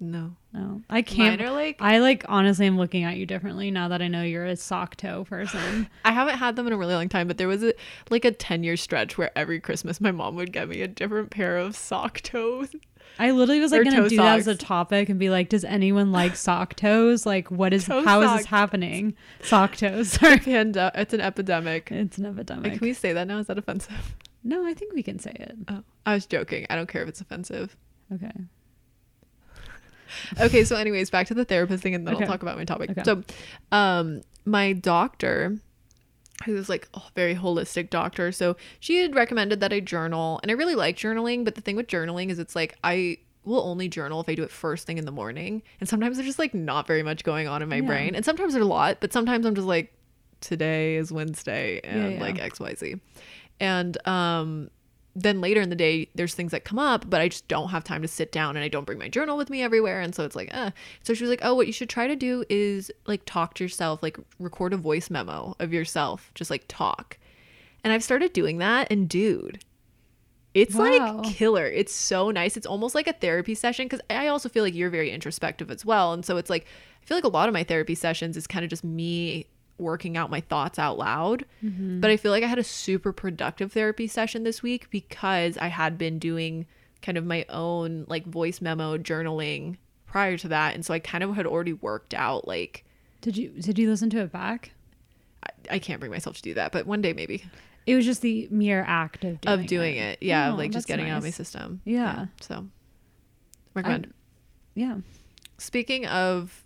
No, 0.04 0.34
No. 0.52 0.82
I 0.90 1.02
can't. 1.02 1.40
Mine 1.40 1.48
are 1.48 1.52
like 1.52 1.76
I 1.80 1.98
like 1.98 2.24
honestly 2.28 2.66
I'm 2.66 2.76
looking 2.76 3.04
at 3.04 3.16
you 3.16 3.24
differently 3.24 3.70
now 3.70 3.86
that 3.88 4.02
I 4.02 4.08
know 4.08 4.22
you're 4.22 4.44
a 4.44 4.56
sock 4.56 4.96
toe 4.96 5.24
person. 5.24 5.88
I 6.04 6.10
haven't 6.12 6.38
had 6.38 6.56
them 6.56 6.66
in 6.66 6.72
a 6.72 6.76
really 6.76 6.94
long 6.94 7.08
time, 7.08 7.28
but 7.28 7.38
there 7.38 7.46
was 7.46 7.62
a 7.62 7.72
like 8.10 8.24
a 8.24 8.32
ten 8.32 8.64
year 8.64 8.76
stretch 8.76 9.16
where 9.16 9.30
every 9.38 9.60
Christmas 9.60 10.00
my 10.00 10.10
mom 10.10 10.34
would 10.34 10.52
get 10.52 10.68
me 10.68 10.82
a 10.82 10.88
different 10.88 11.30
pair 11.30 11.56
of 11.56 11.76
sock 11.76 12.20
toes. 12.20 12.74
I 13.18 13.30
literally 13.30 13.60
was 13.60 13.70
like 13.70 13.84
gonna 13.84 14.08
do 14.08 14.16
that 14.16 14.38
as 14.40 14.48
a 14.48 14.56
topic 14.56 15.08
and 15.08 15.20
be 15.20 15.30
like, 15.30 15.50
does 15.50 15.64
anyone 15.64 16.10
like 16.10 16.34
sock 16.34 16.74
toes? 16.74 17.24
Like, 17.24 17.50
what 17.50 17.72
is 17.72 17.84
Toe 17.84 18.02
how 18.02 18.22
is 18.22 18.28
socks. 18.28 18.40
this 18.42 18.46
happening? 18.46 19.14
Sock 19.42 19.76
toes. 19.76 20.12
Sorry, 20.12 20.40
And 20.46 20.76
uh, 20.76 20.90
it's 20.94 21.12
an 21.14 21.20
epidemic. 21.20 21.92
it's 21.92 22.18
an 22.18 22.24
Like, 22.24 22.32
epidemic. 22.32 22.72
can 22.72 22.80
we 22.80 22.92
say 22.94 23.12
that 23.12 23.28
now? 23.28 23.38
Is 23.38 23.46
that 23.48 23.58
offensive? 23.58 24.16
no, 24.42 24.66
I 24.66 24.74
think 24.74 24.94
we 24.94 25.02
can 25.04 25.18
say 25.20 25.30
it. 25.38 25.54
Oh, 25.68 25.82
I 26.06 26.14
was 26.14 26.26
joking. 26.26 26.66
I 26.70 26.74
don't 26.74 26.88
care 26.88 27.02
if 27.02 27.08
it's 27.08 27.20
offensive. 27.20 27.76
Okay. 28.12 28.32
Okay, 30.40 30.64
so 30.64 30.76
anyways, 30.76 31.10
back 31.10 31.26
to 31.28 31.34
the 31.34 31.44
therapist 31.44 31.82
thing, 31.82 31.94
and 31.94 32.06
then 32.06 32.14
Okay. 32.14 32.24
I'll 32.24 32.30
talk 32.30 32.42
about 32.42 32.56
my 32.56 32.64
topic. 32.64 32.90
Okay. 32.90 33.02
So, 33.04 33.22
um, 33.70 34.22
my 34.44 34.72
doctor, 34.72 35.58
who's 36.44 36.68
like 36.68 36.88
a 36.94 37.00
very 37.14 37.34
holistic 37.34 37.90
doctor, 37.90 38.32
so 38.32 38.56
she 38.80 39.00
had 39.02 39.14
recommended 39.14 39.60
that 39.60 39.72
I 39.72 39.80
journal, 39.80 40.40
and 40.42 40.50
I 40.50 40.54
really 40.54 40.74
like 40.74 40.96
journaling. 40.96 41.44
But 41.44 41.54
the 41.54 41.60
thing 41.60 41.76
with 41.76 41.86
journaling 41.86 42.30
is, 42.30 42.38
it's 42.38 42.56
like 42.56 42.76
I 42.82 43.18
will 43.44 43.62
only 43.62 43.88
journal 43.88 44.20
if 44.20 44.28
I 44.28 44.34
do 44.36 44.42
it 44.44 44.50
first 44.50 44.86
thing 44.86 44.98
in 44.98 45.04
the 45.04 45.12
morning, 45.12 45.62
and 45.80 45.88
sometimes 45.88 46.16
there's 46.16 46.26
just 46.28 46.38
like 46.38 46.54
not 46.54 46.86
very 46.86 47.02
much 47.02 47.24
going 47.24 47.48
on 47.48 47.62
in 47.62 47.68
my 47.68 47.76
Yeah. 47.76 47.82
brain, 47.86 48.14
and 48.14 48.24
sometimes 48.24 48.52
there's 48.54 48.64
a 48.64 48.68
lot, 48.68 48.98
but 49.00 49.12
sometimes 49.12 49.46
I'm 49.46 49.54
just 49.54 49.66
like, 49.66 49.92
today 50.40 50.96
is 50.96 51.12
Wednesday, 51.12 51.80
and 51.84 52.14
yeah. 52.14 52.20
like 52.20 52.40
X 52.40 52.58
Y 52.60 52.74
Z, 52.74 52.96
and 53.60 54.08
um 54.08 54.70
then 55.14 55.40
later 55.40 55.60
in 55.60 55.68
the 55.68 55.76
day 55.76 56.08
there's 56.14 56.34
things 56.34 56.52
that 56.52 56.64
come 56.64 56.78
up 56.78 57.08
but 57.10 57.20
i 57.20 57.28
just 57.28 57.46
don't 57.46 57.68
have 57.68 57.84
time 57.84 58.00
to 58.02 58.08
sit 58.08 58.32
down 58.32 58.56
and 58.56 58.64
i 58.64 58.68
don't 58.68 58.84
bring 58.86 58.98
my 58.98 59.08
journal 59.08 59.36
with 59.36 59.50
me 59.50 59.62
everywhere. 59.62 60.00
And 60.00 60.14
so 60.14 60.24
it's 60.24 60.34
like 60.36 60.48
uh. 60.54 60.70
So 61.02 61.12
she 61.14 61.22
was 61.22 61.30
like 61.30 61.40
oh 61.42 61.54
what 61.54 61.66
you 61.66 61.72
should 61.72 61.88
try 61.90 62.06
to 62.06 62.16
do 62.16 62.44
is 62.48 62.90
like 63.06 63.22
talk 63.26 63.54
to 63.54 63.64
yourself 63.64 64.02
like 64.02 64.18
record 64.38 64.72
a 64.72 64.76
voice 64.76 65.10
memo 65.10 65.54
of 65.58 65.72
yourself. 65.72 66.30
Just 66.34 66.50
like 66.50 66.64
talk. 66.68 67.18
And 67.84 67.92
i've 67.92 68.02
started 68.04 68.32
doing 68.32 68.58
that 68.58 68.88
and 68.90 69.08
dude 69.08 69.58
it's 70.54 70.74
Wow. 70.74 70.84
like 71.22 71.34
killer. 71.34 71.64
It's 71.66 71.94
so 71.94 72.30
nice. 72.30 72.58
It's 72.58 72.66
almost 72.66 72.94
like 72.94 73.06
a 73.06 73.14
therapy 73.14 73.54
session 73.54 73.86
because 73.86 74.00
i 74.10 74.26
also 74.26 74.48
feel 74.48 74.62
like 74.64 74.74
you're 74.74 74.90
very 74.90 75.10
introspective 75.10 75.70
as 75.70 75.84
well. 75.84 76.12
And 76.12 76.24
so 76.24 76.36
it's 76.36 76.50
like 76.50 76.66
i 77.02 77.04
feel 77.06 77.16
like 77.16 77.24
a 77.24 77.28
lot 77.28 77.48
of 77.48 77.52
my 77.54 77.64
therapy 77.64 77.94
sessions 77.94 78.36
is 78.36 78.46
kind 78.46 78.64
of 78.64 78.70
just 78.70 78.84
me 78.84 79.46
working 79.82 80.16
out 80.16 80.30
my 80.30 80.40
thoughts 80.40 80.78
out 80.78 80.96
loud 80.96 81.44
mm-hmm. 81.62 82.00
but 82.00 82.10
I 82.10 82.16
feel 82.16 82.30
like 82.30 82.44
I 82.44 82.46
had 82.46 82.58
a 82.58 82.64
super 82.64 83.12
productive 83.12 83.72
therapy 83.72 84.06
session 84.06 84.44
this 84.44 84.62
week 84.62 84.88
because 84.90 85.58
I 85.58 85.68
had 85.68 85.98
been 85.98 86.18
doing 86.18 86.66
kind 87.02 87.18
of 87.18 87.26
my 87.26 87.44
own 87.48 88.06
like 88.08 88.24
voice 88.24 88.60
memo 88.60 88.96
journaling 88.96 89.76
prior 90.06 90.36
to 90.38 90.48
that. 90.48 90.74
And 90.74 90.84
so 90.84 90.94
I 90.94 90.98
kind 90.98 91.24
of 91.24 91.34
had 91.34 91.46
already 91.46 91.72
worked 91.72 92.14
out 92.14 92.46
like 92.46 92.84
Did 93.20 93.36
you 93.36 93.48
did 93.50 93.78
you 93.78 93.90
listen 93.90 94.08
to 94.10 94.18
it 94.20 94.32
back? 94.32 94.72
I, 95.44 95.74
I 95.74 95.78
can't 95.78 95.98
bring 95.98 96.12
myself 96.12 96.36
to 96.36 96.42
do 96.42 96.54
that, 96.54 96.72
but 96.72 96.86
one 96.86 97.02
day 97.02 97.12
maybe 97.12 97.44
It 97.86 97.96
was 97.96 98.04
just 98.04 98.22
the 98.22 98.46
mere 98.50 98.84
act 98.86 99.24
of 99.24 99.40
doing 99.40 99.60
of 99.60 99.66
doing 99.66 99.96
it. 99.96 100.18
Yeah, 100.22 100.52
Oh, 100.52 100.56
like 100.56 100.70
just 100.70 100.86
getting 100.86 101.08
it 101.08 101.10
out 101.10 101.18
of 101.18 101.24
my 101.24 101.30
system. 101.30 101.80
Yeah. 101.84 102.26
So 102.40 102.66
recommend. 103.74 104.14
Yeah. 104.74 104.98
Speaking 105.58 106.06
of 106.06 106.64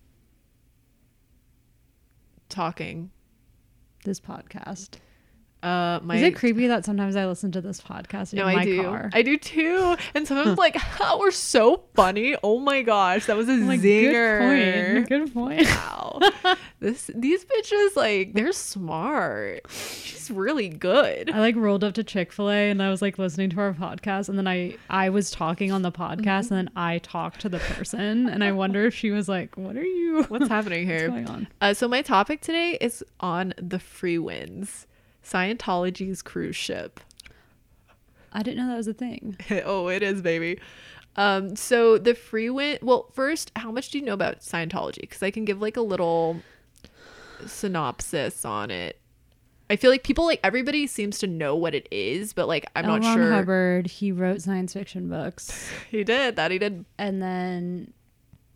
talking, 2.48 3.10
This 4.04 4.20
podcast. 4.20 4.98
Uh, 5.66 5.99
my 6.04 6.14
Is 6.14 6.23
it 6.23 6.37
creepy 6.37 6.68
that 6.68 6.85
sometimes 6.85 7.16
I 7.16 7.26
listen 7.26 7.50
to 7.50 7.61
this 7.61 7.80
podcast 7.80 8.32
no, 8.32 8.42
in 8.42 8.49
I 8.50 8.54
my 8.54 8.64
do. 8.64 8.82
car? 8.85 9.11
I 9.12 9.23
do 9.23 9.37
too. 9.37 9.96
And 10.14 10.25
sometimes 10.25 10.56
like, 10.66 10.76
oh, 11.00 11.18
we're 11.20 11.32
so 11.32 11.82
funny. 11.96 12.37
Oh 12.44 12.61
my 12.61 12.82
gosh, 12.82 13.26
that 13.26 13.37
was 13.37 13.49
a 13.49 13.52
I'm 13.52 13.66
like, 13.66 13.80
zinger. 13.80 15.08
Good 15.08 15.35
point. 15.35 15.35
Good 15.35 15.35
point. 15.35 15.66
Wow. 15.66 16.20
this 16.78 17.11
these 17.12 17.44
bitches 17.44 17.96
like 17.96 18.35
they're 18.35 18.52
smart. 18.52 19.68
She's 19.68 20.30
really 20.30 20.68
good. 20.68 21.32
I 21.32 21.40
like 21.40 21.56
rolled 21.56 21.82
up 21.82 21.94
to 21.94 22.04
Chick 22.04 22.32
Fil 22.32 22.49
A 22.49 22.70
and 22.70 22.80
I 22.80 22.88
was 22.88 23.02
like 23.02 23.18
listening 23.18 23.50
to 23.50 23.61
our 23.61 23.73
podcast, 23.73 24.28
and 24.28 24.38
then 24.38 24.46
I 24.46 24.76
I 24.88 25.08
was 25.08 25.32
talking 25.32 25.73
on 25.73 25.82
the 25.82 25.90
podcast, 25.90 26.52
and 26.52 26.58
then 26.58 26.70
I 26.76 26.99
talked 26.99 27.40
to 27.40 27.49
the 27.49 27.58
person, 27.58 28.28
and 28.28 28.44
I 28.44 28.52
wonder 28.52 28.87
if 28.87 28.94
she 28.94 29.11
was 29.11 29.28
like, 29.28 29.56
"What 29.56 29.76
are 29.76 29.85
you? 29.85 30.23
What's 30.28 30.46
happening 30.46 30.87
What's 30.88 31.00
here? 31.00 31.08
going 31.08 31.28
on?" 31.28 31.49
Uh, 31.61 31.75
so 31.75 31.88
my 31.88 32.02
topic 32.02 32.40
today 32.40 32.78
is 32.80 33.02
on 33.18 33.52
the 33.56 33.78
Freewinds, 33.78 34.87
Scientology's 35.26 36.23
cruise 36.23 36.56
ship. 36.56 37.00
I 38.33 38.42
didn't 38.42 38.59
know 38.59 38.68
that 38.71 38.76
was 38.76 38.87
a 38.87 38.95
thing. 38.95 39.37
oh, 39.64 39.88
it 39.88 40.02
is, 40.02 40.23
baby. 40.23 40.61
Um, 41.16 41.56
so 41.56 41.97
the 41.99 42.14
free 42.14 42.50
wind. 42.50 42.80
Well, 42.83 43.11
first, 43.14 43.50
how 43.56 43.73
much 43.73 43.90
do 43.90 43.99
you 43.99 44.04
know 44.04 44.12
about 44.12 44.40
Scientology? 44.40 45.00
Because 45.00 45.23
I 45.23 45.30
can 45.30 45.45
give 45.45 45.61
like 45.61 45.76
a 45.76 45.80
little 45.83 46.40
synopsis 47.47 48.45
on 48.45 48.71
it. 48.71 49.00
I 49.68 49.75
feel 49.76 49.90
like 49.90 50.04
people 50.04 50.26
like 50.26 50.38
everybody 50.45 50.87
seems 50.87 51.18
to 51.18 51.26
know 51.26 51.56
what 51.56 51.75
it 51.75 51.88
is, 51.90 52.33
but 52.33 52.47
like 52.47 52.66
I'm 52.76 52.85
L. 52.85 52.99
not 52.99 53.02
Ron 53.02 53.16
sure. 53.16 53.33
Hubbard, 53.33 53.87
he 53.88 54.12
wrote 54.12 54.40
science 54.42 54.75
fiction 54.75 55.09
books, 55.09 55.68
He 55.90 56.04
did 56.04 56.37
that. 56.37 56.50
He 56.52 56.59
did. 56.59 56.85
and 56.99 57.21
then 57.21 57.92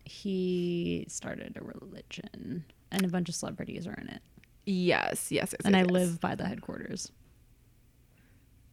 he 0.05 1.05
started 1.09 1.57
a 1.61 1.65
religion, 1.65 2.65
and 2.93 3.05
a 3.05 3.09
bunch 3.09 3.29
of 3.29 3.35
celebrities 3.35 3.87
are 3.89 3.95
in 3.95 4.09
it. 4.09 4.23
Yes, 4.71 5.33
yes, 5.33 5.53
yes. 5.53 5.55
And 5.65 5.75
yes, 5.75 5.81
I 5.81 5.83
yes. 5.83 5.91
live 5.91 6.21
by 6.21 6.35
the 6.35 6.45
headquarters. 6.45 7.11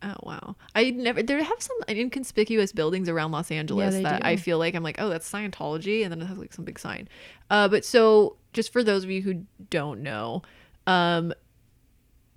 Oh 0.03 0.13
wow! 0.21 0.55
I 0.75 0.91
never. 0.91 1.23
There 1.23 1.41
have 1.41 1.59
some 1.59 1.77
inconspicuous 1.89 2.71
buildings 2.71 3.09
around 3.09 3.31
Los 3.31 3.49
Angeles 3.49 3.95
they 3.95 4.03
that 4.03 4.21
do. 4.21 4.27
I 4.27 4.35
feel 4.35 4.59
like 4.59 4.75
I'm 4.75 4.83
like, 4.83 4.97
oh, 4.99 5.09
that's 5.09 5.29
Scientology, 5.29 6.03
and 6.03 6.11
then 6.11 6.21
it 6.21 6.25
has 6.25 6.37
like 6.37 6.53
some 6.53 6.65
big 6.65 6.77
sign. 6.77 7.09
Uh, 7.49 7.67
but 7.67 7.83
so 7.83 8.35
just 8.53 8.71
for 8.71 8.83
those 8.83 9.03
of 9.03 9.09
you 9.09 9.23
who 9.23 9.45
don't 9.71 10.03
know, 10.03 10.43
um, 10.85 11.33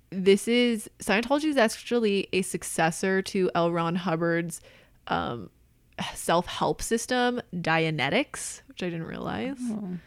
this 0.09 0.47
is 0.47 0.89
Scientology 1.03 1.45
is 1.45 1.57
actually 1.57 2.27
a 2.33 2.41
successor 2.41 3.21
to 3.21 3.51
L. 3.53 3.71
Ron 3.71 3.95
Hubbard's 3.95 4.59
um, 5.05 5.51
self-help 6.15 6.81
system, 6.81 7.41
Dianetics, 7.53 8.63
which 8.67 8.81
I 8.81 8.89
didn't 8.89 9.05
realize. 9.05 9.57
Oh. 9.69 9.97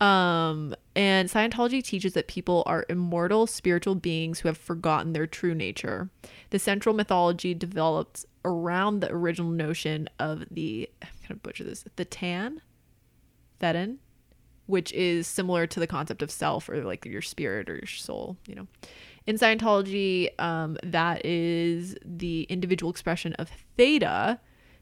Um, 0.00 0.74
and 0.96 1.28
Scientology 1.28 1.82
teaches 1.84 2.14
that 2.14 2.26
people 2.26 2.62
are 2.66 2.86
immortal 2.88 3.46
spiritual 3.46 3.94
beings 3.94 4.40
who 4.40 4.48
have 4.48 4.56
forgotten 4.56 5.12
their 5.12 5.26
true 5.26 5.54
nature. 5.54 6.08
The 6.50 6.58
central 6.58 6.94
mythology 6.94 7.52
developed 7.52 8.24
around 8.44 9.00
the 9.00 9.12
original 9.12 9.50
notion 9.50 10.08
of 10.18 10.44
the 10.50 10.88
I'm 11.02 11.08
gonna 11.28 11.40
butcher 11.40 11.64
this 11.64 11.84
the 11.96 12.06
Tan, 12.06 12.62
Thetan, 13.60 13.98
which 14.66 14.90
is 14.92 15.26
similar 15.26 15.66
to 15.66 15.78
the 15.78 15.86
concept 15.86 16.22
of 16.22 16.30
self 16.30 16.68
or 16.68 16.82
like 16.82 17.04
your 17.04 17.22
spirit 17.22 17.68
or 17.68 17.74
your 17.74 17.86
soul. 17.86 18.38
You 18.46 18.54
know, 18.54 18.66
in 19.26 19.36
Scientology, 19.36 20.28
um, 20.40 20.78
that 20.82 21.26
is 21.26 21.94
the 22.04 22.44
individual 22.44 22.90
expression 22.90 23.34
of 23.34 23.50
Theta, 23.76 24.40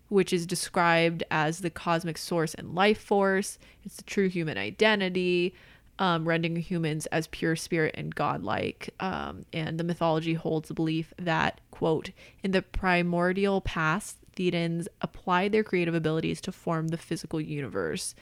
which 0.09 0.33
is 0.33 0.47
described 0.47 1.23
as 1.31 1.61
the 1.61 1.71
cosmic 1.71 2.19
source 2.19 2.55
and 2.55 2.75
life 2.75 3.01
force. 3.01 3.59
It's 3.85 3.97
the 3.97 4.05
true 4.05 4.29
human 4.29 4.57
identity, 4.57 5.55
um, 5.99 6.27
rendering 6.27 6.57
humans 6.57 7.07
as 7.07 7.27
pure 7.27 7.57
spirit 7.57 7.95
and 7.97 8.15
godlike. 8.15 8.91
Um, 9.01 9.45
and 9.53 9.79
the 9.79 9.85
mythology 9.85 10.35
holds 10.35 10.69
the 10.69 10.75
belief 10.75 11.13
that, 11.19 11.61
quote, 11.71 12.11
in 12.43 12.53
the 12.53 12.63
primordial 12.63 13.61
past, 13.61 14.19
Thetans 14.37 14.87
applied 15.03 15.53
their 15.53 15.65
creative 15.65 15.95
abilities 15.95 16.41
to 16.43 16.53
form 16.53 16.89
the 16.89 16.97
physical 16.97 17.41
universe. 17.41 18.15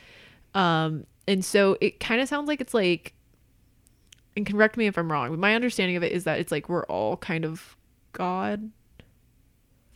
Um, 0.55 1.07
and 1.28 1.45
so 1.45 1.76
it 1.81 2.00
kind 2.00 2.21
of 2.21 2.28
sounds 2.28 2.49
like 2.49 2.61
it's 2.61 2.75
like, 2.75 3.12
and 4.37 4.47
correct 4.47 4.76
me 4.76 4.87
if 4.87 4.97
I'm 4.97 5.12
wrong, 5.12 5.31
but 5.31 5.38
my 5.38 5.55
understanding 5.55 5.97
of 5.97 6.02
it 6.02 6.12
is 6.12 6.25
that 6.25 6.38
it's 6.38 6.52
like 6.52 6.69
we're 6.69 6.85
all 6.87 7.16
kind 7.19 7.45
of 7.45 7.76
God. 8.12 8.71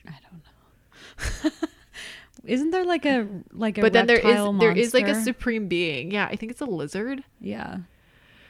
I 0.07 0.15
don't 0.31 0.43
know. 0.43 1.67
Isn't 2.45 2.71
there 2.71 2.85
like 2.85 3.05
a 3.07 3.27
like 3.53 3.79
a 3.79 3.83
but 3.83 3.93
then 3.93 4.07
there 4.07 4.19
is 4.19 4.25
reptile 4.25 4.53
there 4.55 4.73
is 4.77 4.95
like 4.95 5.09
a 5.09 5.15
supreme 5.21 5.69
being. 5.69 6.11
Yeah, 6.11 6.27
I 6.27 6.37
think 6.37 6.53
it's 6.53 6.61
a 6.61 6.67
lizard. 6.67 7.23
yeah 7.41 7.79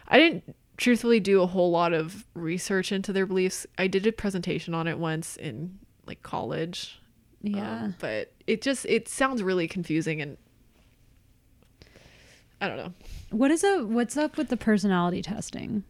I 0.09 0.18
didn't 0.18 0.56
truthfully 0.76 1.20
do 1.20 1.42
a 1.42 1.47
whole 1.47 1.70
lot 1.70 1.92
of 1.92 2.25
research 2.35 2.90
into 2.90 3.12
their 3.12 3.26
beliefs. 3.26 3.66
I 3.78 3.87
did 3.87 4.06
a 4.06 4.12
presentation 4.12 4.75
on 4.75 4.87
it 4.88 4.99
once 4.99 5.37
in 5.37 5.78
like 6.06 6.23
college. 6.23 7.00
yeah 7.42 7.85
Um, 7.85 7.94
but 7.99 8.32
it 8.47 8.62
just 8.62 8.87
it 8.87 9.09
sounds 9.09 9.42
really 9.42 9.68
confusing 9.68 10.20
and 10.20 10.37
I 12.61 12.68
don't 12.68 12.76
know. 12.76 12.92
what 13.30 13.50
is 13.50 13.64
a 13.64 13.85
what's 13.85 14.16
up 14.16 14.37
with 14.37 14.49
the 14.49 14.56
personality 14.56 15.23
testing 15.23 15.85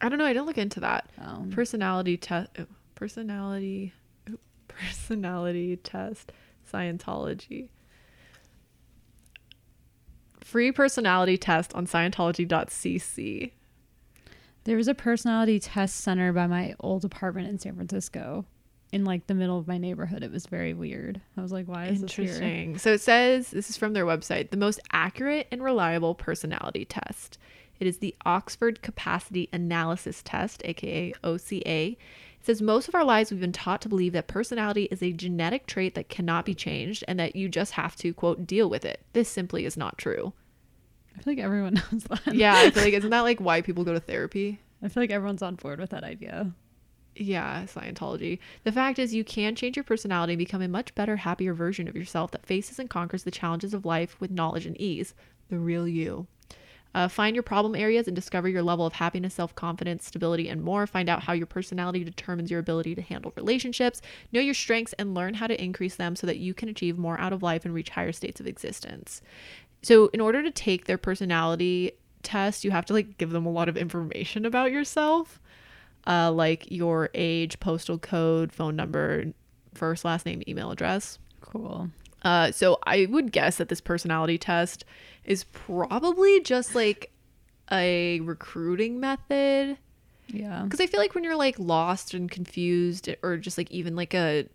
I 0.00 0.08
don't 0.08 0.18
know. 0.20 0.26
I 0.26 0.32
didn't 0.32 0.46
look 0.46 0.58
into 0.58 0.78
that. 0.80 1.10
oh 1.20 1.46
Personality 1.50 2.16
test 2.16 2.50
personality 2.94 3.92
oh, 4.30 4.34
personality 4.68 5.76
test 5.76 6.30
Scientology. 6.70 7.68
Free 10.40 10.72
personality 10.72 11.36
test 11.36 11.74
on 11.74 11.86
scientology.cc. 11.86 13.52
there 14.64 14.76
was 14.76 14.88
a 14.88 14.94
personality 14.94 15.60
test 15.60 15.96
center 15.96 16.32
by 16.32 16.46
my 16.46 16.74
old 16.80 17.04
apartment 17.04 17.48
in 17.48 17.58
san 17.58 17.74
francisco 17.74 18.44
in 18.92 19.04
like 19.04 19.26
the 19.26 19.34
middle 19.34 19.58
of 19.58 19.68
my 19.68 19.76
neighborhood 19.76 20.22
it 20.22 20.30
was 20.32 20.46
very 20.46 20.72
weird 20.72 21.20
i 21.36 21.42
was 21.42 21.52
like 21.52 21.66
why 21.66 21.86
is 21.86 22.00
this 22.00 22.18
Interesting. 22.18 22.78
So 22.78 22.92
it 22.92 23.00
says 23.02 23.50
this 23.50 23.68
is 23.68 23.76
from 23.76 23.92
their 23.92 24.06
website, 24.06 24.50
the 24.50 24.56
most 24.56 24.80
accurate 24.92 25.48
and 25.52 25.62
reliable 25.62 26.14
personality 26.14 26.84
test. 26.86 27.38
It 27.78 27.86
is 27.86 27.98
the 27.98 28.14
Oxford 28.24 28.82
Capacity 28.82 29.48
Analysis 29.52 30.22
Test, 30.24 30.62
aka 30.64 31.12
OCA. 31.22 31.96
Says 32.48 32.62
most 32.62 32.88
of 32.88 32.94
our 32.94 33.04
lives 33.04 33.30
we've 33.30 33.42
been 33.42 33.52
taught 33.52 33.82
to 33.82 33.90
believe 33.90 34.14
that 34.14 34.26
personality 34.26 34.84
is 34.90 35.02
a 35.02 35.12
genetic 35.12 35.66
trait 35.66 35.94
that 35.96 36.08
cannot 36.08 36.46
be 36.46 36.54
changed 36.54 37.04
and 37.06 37.20
that 37.20 37.36
you 37.36 37.46
just 37.46 37.72
have 37.72 37.94
to 37.96 38.14
quote 38.14 38.46
deal 38.46 38.70
with 38.70 38.86
it. 38.86 39.02
This 39.12 39.28
simply 39.28 39.66
is 39.66 39.76
not 39.76 39.98
true. 39.98 40.32
i 41.14 41.20
feel 41.20 41.34
like 41.34 41.44
everyone 41.44 41.74
knows 41.92 42.04
that 42.04 42.34
Yeah, 42.34 42.54
I 42.56 42.70
feel 42.70 42.84
like 42.84 42.94
isn't 42.94 43.10
that 43.10 43.20
like 43.20 43.38
why 43.38 43.60
people 43.60 43.84
go 43.84 43.92
to 43.92 44.00
therapy? 44.00 44.60
i 44.82 44.88
feel 44.88 45.02
like 45.02 45.10
everyone's 45.10 45.42
on 45.42 45.56
board 45.56 45.78
with 45.78 45.90
that 45.90 46.04
idea 46.04 46.50
Yeah, 47.14 47.64
Scientology. 47.64 48.38
The 48.64 48.72
fact 48.72 48.98
is, 48.98 49.12
you 49.12 49.24
can 49.24 49.54
change 49.54 49.76
your 49.76 49.84
personality 49.84 50.32
and 50.32 50.38
become 50.38 50.62
a 50.62 50.68
much 50.68 50.94
better, 50.94 51.16
happier 51.16 51.52
version 51.52 51.86
of 51.86 51.96
yourself 51.96 52.30
that 52.30 52.46
faces 52.46 52.78
and 52.78 52.88
conquers 52.88 53.24
the 53.24 53.30
challenges 53.30 53.74
of 53.74 53.84
life 53.84 54.16
with 54.20 54.30
knowledge 54.30 54.64
and 54.64 54.80
ease. 54.80 55.14
The 55.50 55.58
real 55.58 55.86
you. 55.86 56.28
Uh, 56.94 57.06
find 57.06 57.36
your 57.36 57.42
problem 57.42 57.74
areas 57.74 58.06
and 58.06 58.16
discover 58.16 58.48
your 58.48 58.62
level 58.62 58.86
of 58.86 58.94
happiness, 58.94 59.34
self 59.34 59.54
confidence, 59.54 60.06
stability, 60.06 60.48
and 60.48 60.62
more. 60.62 60.86
Find 60.86 61.08
out 61.08 61.22
how 61.22 61.32
your 61.32 61.46
personality 61.46 62.02
determines 62.02 62.50
your 62.50 62.60
ability 62.60 62.94
to 62.94 63.02
handle 63.02 63.32
relationships. 63.36 64.00
Know 64.32 64.40
your 64.40 64.54
strengths 64.54 64.94
and 64.94 65.14
learn 65.14 65.34
how 65.34 65.46
to 65.46 65.62
increase 65.62 65.96
them 65.96 66.16
so 66.16 66.26
that 66.26 66.38
you 66.38 66.54
can 66.54 66.68
achieve 66.68 66.98
more 66.98 67.20
out 67.20 67.32
of 67.32 67.42
life 67.42 67.64
and 67.64 67.74
reach 67.74 67.90
higher 67.90 68.12
states 68.12 68.40
of 68.40 68.46
existence. 68.46 69.22
So, 69.82 70.06
in 70.12 70.20
order 70.20 70.42
to 70.42 70.50
take 70.50 70.86
their 70.86 70.98
personality 70.98 71.92
test, 72.22 72.64
you 72.64 72.70
have 72.70 72.86
to 72.86 72.94
like 72.94 73.18
give 73.18 73.30
them 73.30 73.46
a 73.46 73.52
lot 73.52 73.68
of 73.68 73.76
information 73.76 74.44
about 74.44 74.72
yourself 74.72 75.40
uh, 76.08 76.32
like 76.32 76.70
your 76.70 77.10
age, 77.14 77.60
postal 77.60 77.98
code, 77.98 78.52
phone 78.52 78.74
number, 78.74 79.26
first, 79.74 80.04
last 80.04 80.26
name, 80.26 80.42
email 80.48 80.70
address. 80.70 81.18
cool 81.40 81.90
Uh, 82.22 82.50
so 82.50 82.78
I 82.84 83.06
would 83.08 83.32
guess 83.32 83.56
that 83.56 83.68
this 83.68 83.80
personality 83.80 84.38
test 84.38 84.84
is 85.24 85.44
probably 85.44 86.40
just 86.40 86.74
like 86.74 87.12
a 87.70 88.20
recruiting 88.20 88.98
method. 88.98 89.78
yeah 90.28 90.62
Because 90.64 90.80
I 90.80 90.86
feel 90.86 91.00
like 91.00 91.14
when 91.14 91.24
you're 91.24 91.36
like 91.36 91.58
lost 91.58 92.14
and 92.14 92.30
confused, 92.30 93.08
or 93.22 93.36
just 93.36 93.58
like 93.58 93.70
even 93.70 93.94
like 93.94 94.14
a 94.14 94.48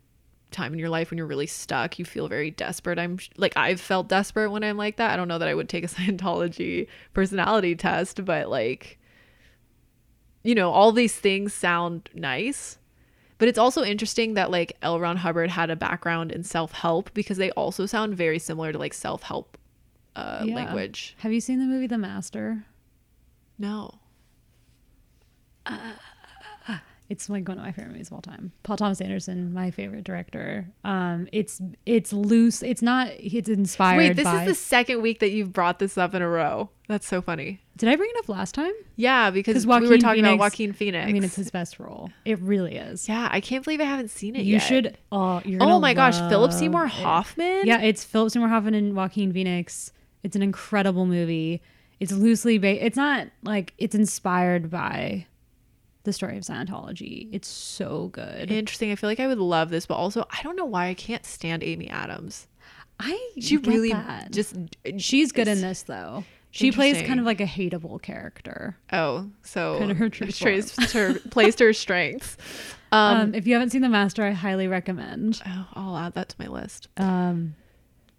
time 0.51 0.71
in 0.73 0.79
your 0.79 0.89
life 0.89 1.09
when 1.09 1.17
you're 1.17 1.27
really 1.27 1.47
stuck, 1.47 1.99
you 1.99 2.05
feel 2.05 2.27
very 2.27 2.51
desperate. 2.51 2.99
I'm 2.99 3.17
sh- 3.17 3.29
like, 3.37 3.57
I've 3.57 3.81
felt 3.81 4.07
desperate 4.07 4.51
when 4.51 4.63
I'm 4.63 4.77
like 4.77 4.97
that. 4.97 5.11
I 5.11 5.15
don't 5.15 5.27
know 5.27 5.39
that 5.39 5.47
I 5.47 5.53
would 5.53 5.67
take 5.67 5.83
a 5.83 5.87
Scientology 5.93 6.87
personality 7.13 7.75
test, 7.75 8.23
but 8.23 8.49
like, 8.49 8.99
you 10.43 10.55
know, 10.55 10.71
all 10.71 10.91
these 10.91 11.15
things 11.15 11.53
sound 11.53 12.09
nice. 12.13 12.77
But 13.37 13.47
it's 13.47 13.57
also 13.57 13.83
interesting 13.83 14.35
that 14.35 14.51
like 14.51 14.77
L. 14.81 14.99
Ron 14.99 15.17
Hubbard 15.17 15.49
had 15.49 15.69
a 15.69 15.75
background 15.75 16.31
in 16.31 16.43
self 16.43 16.71
help 16.71 17.13
because 17.13 17.37
they 17.37 17.51
also 17.51 17.85
sound 17.85 18.15
very 18.15 18.39
similar 18.39 18.71
to 18.71 18.77
like 18.77 18.93
self 18.93 19.23
help 19.23 19.57
uh, 20.15 20.43
Yeah. 20.45 20.55
language. 20.55 21.15
have 21.19 21.33
you 21.33 21.41
seen 21.41 21.59
the 21.59 21.65
movie 21.65 21.87
the 21.87 21.97
master 21.97 22.65
No. 23.57 23.99
It's 27.09 27.29
like 27.29 27.47
one 27.47 27.57
of 27.59 27.63
my 27.63 27.71
favorite 27.71 27.91
movies 27.91 28.07
of 28.07 28.13
all 28.13 28.21
time. 28.21 28.53
Paul 28.63 28.77
Thomas 28.77 29.01
Anderson, 29.01 29.53
my 29.53 29.71
favorite 29.71 30.03
director. 30.03 30.67
Um, 30.83 31.27
it's 31.31 31.61
it's 31.85 32.13
loose. 32.13 32.63
It's 32.63 32.81
not. 32.81 33.09
It's 33.19 33.49
inspired. 33.49 33.97
Wait, 33.97 34.15
this 34.15 34.23
by, 34.23 34.43
is 34.43 34.47
the 34.47 34.55
second 34.55 35.01
week 35.01 35.19
that 35.19 35.31
you've 35.31 35.51
brought 35.53 35.79
this 35.79 35.97
up 35.97 36.13
in 36.15 36.21
a 36.21 36.27
row. 36.29 36.69
That's 36.87 37.05
so 37.05 37.21
funny. 37.21 37.61
Did 37.77 37.89
I 37.89 37.95
bring 37.95 38.09
it 38.09 38.17
up 38.19 38.29
last 38.29 38.55
time? 38.55 38.71
Yeah, 38.95 39.31
because 39.31 39.65
'Cause 39.65 39.81
we 39.81 39.87
were 39.87 39.97
talking 39.97 40.23
about 40.23 40.39
Joaquin 40.39 40.73
Phoenix. 40.73 41.07
I 41.07 41.11
mean, 41.11 41.23
it's 41.23 41.35
his 41.35 41.51
best 41.51 41.79
role. 41.79 42.09
It 42.25 42.39
really 42.39 42.75
is. 42.77 43.07
yeah, 43.09 43.27
I 43.31 43.41
can't 43.41 43.63
believe 43.63 43.81
I 43.81 43.85
haven't 43.85 44.09
seen 44.09 44.35
it 44.35 44.43
you 44.43 44.53
yet. 44.53 44.59
should. 44.59 44.97
Oh, 45.11 45.41
you're. 45.43 45.61
Oh 45.61 45.79
my 45.79 45.93
gosh, 45.93 46.17
Philip 46.29 46.53
Seymour 46.53 46.85
it. 46.85 46.89
Hoffman. 46.89 47.63
Yeah, 47.65 47.81
it's 47.81 48.03
Philip 48.03 48.31
Seymour 48.31 48.47
Hoffman 48.49 48.73
and 48.75 48.95
Joaquin 48.95 49.33
Phoenix. 49.33 49.91
It's 50.23 50.35
an 50.35 50.41
incredible 50.41 51.05
movie. 51.05 51.61
It's 51.99 52.11
loosely 52.11 52.57
based. 52.57 52.81
It's 52.83 52.97
not 52.97 53.27
like 53.43 53.73
it's 53.77 53.95
inspired 53.95 54.69
by 54.69 55.25
the 56.03 56.13
story 56.13 56.37
of 56.37 56.43
Scientology. 56.43 57.29
It's 57.31 57.47
so 57.47 58.09
good. 58.13 58.51
Interesting. 58.51 58.91
I 58.91 58.95
feel 58.95 59.09
like 59.09 59.19
I 59.19 59.27
would 59.27 59.37
love 59.39 59.69
this, 59.69 59.85
but 59.85 59.95
also 59.95 60.25
I 60.29 60.41
don't 60.43 60.55
know 60.55 60.65
why 60.65 60.87
I 60.87 60.93
can't 60.93 61.25
stand 61.25 61.63
Amy 61.63 61.89
Adams. 61.89 62.47
I 62.99 63.31
She 63.39 63.57
really 63.57 63.91
that. 63.91 64.31
just 64.31 64.55
she's 64.97 65.31
good 65.31 65.47
in 65.47 65.61
this 65.61 65.83
though. 65.83 66.23
She 66.51 66.71
plays 66.71 67.01
kind 67.01 67.19
of 67.19 67.25
like 67.25 67.41
a 67.41 67.45
hateable 67.45 67.99
character. 67.99 68.77
Oh, 68.91 69.29
so 69.41 69.79
Kind 69.79 69.89
of 69.89 69.97
her 69.97 70.09
true 70.09 70.27
her 70.93 71.19
plays 71.31 71.59
her 71.59 71.73
strengths. 71.73 72.37
Um, 72.93 73.17
Um, 73.21 73.33
if 73.33 73.47
you 73.47 73.53
haven't 73.53 73.71
seen 73.71 73.81
The 73.81 73.89
Master, 73.89 74.23
I 74.23 74.29
highly 74.33 74.67
recommend. 74.67 75.41
oh, 75.47 75.67
I'll 75.73 75.97
add 75.97 76.13
that 76.13 76.29
to 76.29 76.35
my 76.37 76.45
list. 76.45 76.89
Um, 76.97 77.55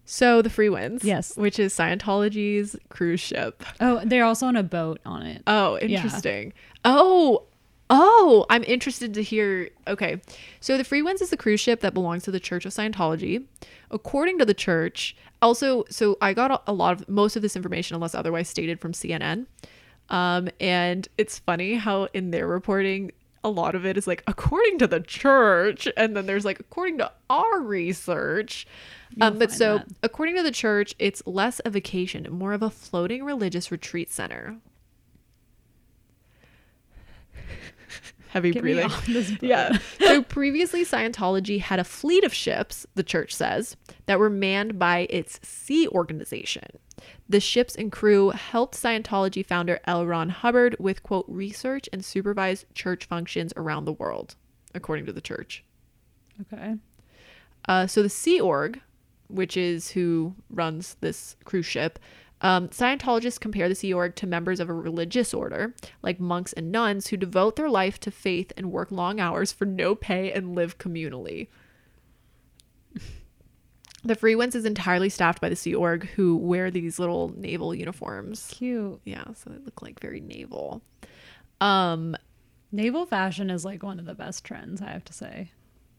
So 0.03 0.41
the 0.41 0.49
Freewinds, 0.49 1.05
Yes. 1.05 1.37
which 1.37 1.59
is 1.59 1.73
Scientology's 1.73 2.75
cruise 2.89 3.21
ship. 3.21 3.63
oh, 3.79 4.01
they're 4.03 4.25
also 4.25 4.47
on 4.47 4.57
a 4.57 4.63
boat 4.63 4.99
on 5.05 5.21
it. 5.25 5.43
Oh, 5.47 5.79
Yeah. 5.81 6.03
interesting. 6.03 6.51
Oh, 6.83 7.43
oh, 7.89 8.45
I'm 8.49 8.63
interested 8.63 9.13
to 9.13 9.23
hear. 9.23 9.69
Okay, 9.87 10.21
so 10.59 10.77
the 10.77 10.83
Freewinds 10.83 11.21
is 11.21 11.29
the 11.29 11.37
cruise 11.37 11.59
ship 11.59 11.81
that 11.81 11.93
belongs 11.93 12.23
to 12.23 12.31
the 12.31 12.39
Church 12.39 12.65
of 12.65 12.73
Scientology. 12.73 13.45
According 13.91 14.39
to 14.39 14.45
the 14.45 14.53
church, 14.53 15.15
also, 15.41 15.85
so 15.89 16.17
I 16.21 16.33
got 16.33 16.51
a, 16.51 16.61
a 16.67 16.73
lot 16.73 16.99
of 16.99 17.07
most 17.09 17.35
of 17.35 17.41
this 17.41 17.55
information, 17.55 17.95
unless 17.95 18.15
otherwise 18.15 18.49
stated, 18.49 18.79
from 18.79 18.93
CNN. 18.93 19.45
Um, 20.09 20.49
and 20.59 21.07
it's 21.17 21.39
funny 21.39 21.75
how 21.75 22.07
in 22.13 22.31
their 22.31 22.47
reporting, 22.47 23.11
a 23.43 23.49
lot 23.49 23.75
of 23.75 23.85
it 23.85 23.95
is 23.95 24.07
like 24.07 24.23
according 24.27 24.79
to 24.79 24.87
the 24.87 24.99
church, 24.99 25.87
and 25.95 26.17
then 26.17 26.25
there's 26.25 26.45
like 26.45 26.59
according 26.59 26.97
to 26.97 27.11
our 27.29 27.59
research. 27.59 28.67
Um, 29.21 29.37
but 29.37 29.51
so 29.51 29.77
that. 29.77 29.87
according 30.03 30.35
to 30.37 30.43
the 30.43 30.51
church, 30.51 30.95
it's 30.97 31.21
less 31.25 31.61
a 31.63 31.69
vacation 31.69 32.27
more 32.31 32.53
of 32.53 32.63
a 32.63 32.69
floating 32.69 33.23
religious 33.23 33.71
retreat 33.71 34.11
center. 34.11 34.57
Heavy 38.35 38.51
Get 38.51 38.61
breathing. 38.63 38.85
off 38.85 39.07
this 39.07 39.31
boat. 39.31 39.43
Yeah. 39.43 39.77
So 39.99 40.21
previously, 40.21 40.83
Scientology 40.83 41.61
had 41.61 41.79
a 41.79 41.85
fleet 41.85 42.25
of 42.25 42.33
ships, 42.33 42.85
the 42.95 43.01
church 43.03 43.33
says, 43.33 43.77
that 44.07 44.19
were 44.19 44.29
manned 44.29 44.77
by 44.77 45.07
its 45.09 45.39
sea 45.41 45.87
organization. 45.87 46.65
The 47.29 47.39
ships 47.39 47.75
and 47.75 47.91
crew 47.93 48.31
helped 48.31 48.75
Scientology 48.75 49.45
founder 49.45 49.79
L. 49.85 50.05
Ron 50.05 50.29
Hubbard 50.29 50.75
with, 50.79 51.01
quote, 51.01 51.25
research 51.29 51.87
and 51.93 52.03
supervise 52.03 52.65
church 52.73 53.05
functions 53.05 53.53
around 53.55 53.85
the 53.85 53.93
world, 53.93 54.35
according 54.73 55.05
to 55.05 55.13
the 55.13 55.21
church. 55.21 55.63
Okay. 56.41 56.75
Uh, 57.69 57.87
so 57.87 58.03
the 58.03 58.09
Sea 58.09 58.41
Org, 58.41 58.81
which 59.27 59.55
is 59.57 59.91
who 59.91 60.35
runs 60.49 60.97
this 60.99 61.35
cruise 61.45 61.65
ship, 61.65 61.99
um, 62.45 62.67
Scientologists 62.69 63.39
compare 63.39 63.67
the 63.67 63.73
Sea 63.73 63.93
Org 63.93 64.15
to 64.17 64.27
members 64.27 64.59
of 64.59 64.69
a 64.69 64.73
religious 64.73 65.33
order, 65.33 65.73
like 66.03 66.19
monks 66.19 66.53
and 66.53 66.71
nuns, 66.71 67.07
who 67.07 67.17
devote 67.17 67.55
their 67.55 67.69
life 67.69 67.99
to 68.01 68.11
faith 68.11 68.53
and 68.55 68.71
work 68.71 68.91
long 68.91 69.19
hours 69.19 69.51
for 69.51 69.65
no 69.65 69.95
pay 69.95 70.31
and 70.31 70.55
live 70.55 70.77
communally. 70.77 71.47
the 74.03 74.15
Freewinds 74.15 74.53
is 74.53 74.63
entirely 74.63 75.09
staffed 75.09 75.41
by 75.41 75.49
the 75.49 75.55
Sea 75.55 75.73
Org, 75.73 76.07
who 76.09 76.37
wear 76.37 76.69
these 76.69 76.99
little 76.99 77.33
naval 77.35 77.73
uniforms. 77.73 78.53
Cute. 78.55 79.01
Yeah, 79.05 79.25
so 79.33 79.49
they 79.49 79.57
look 79.57 79.81
like 79.81 79.99
very 79.99 80.19
naval. 80.19 80.83
Um, 81.59 82.15
Naval 82.71 83.05
fashion 83.05 83.49
is 83.49 83.63
like 83.63 83.83
one 83.83 83.99
of 83.99 84.05
the 84.05 84.13
best 84.13 84.43
trends, 84.43 84.81
I 84.81 84.91
have 84.91 85.05
to 85.05 85.13
say. 85.13 85.51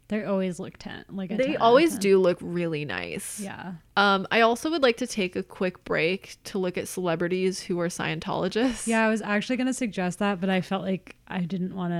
They 0.09 0.23
always 0.25 0.61
look 0.61 0.77
10. 0.79 1.07
Like 1.11 1.31
10 1.31 1.39
they 1.39 1.49
out 1.51 1.57
of 1.57 1.63
always 1.63 1.91
10. 1.93 2.01
do 2.01 2.19
look 2.19 2.39
really 2.41 2.85
nice. 2.85 3.41
Yeah. 3.41 3.73
Um, 3.97 4.27
I 4.31 4.41
also 4.43 4.71
would 4.71 4.83
like 4.83 4.99
to 4.99 5.07
take 5.07 5.35
a 5.35 5.43
quick 5.43 5.83
break 5.85 6.37
to 6.45 6.59
look 6.59 6.79
at 6.79 6.87
celebrities 6.87 7.61
who 7.61 7.81
are 7.81 7.89
Scientologists. 7.89 8.87
Yeah, 8.87 9.05
I 9.05 9.09
was 9.09 9.21
actually 9.21 9.57
going 9.57 9.67
to 9.67 9.75
suggest 9.75 10.21
that, 10.21 10.41
but 10.41 10.49
I 10.49 10.61
felt 10.61 10.83
like 10.85 11.17
I 11.27 11.41
didn't 11.41 11.75
want 11.75 11.93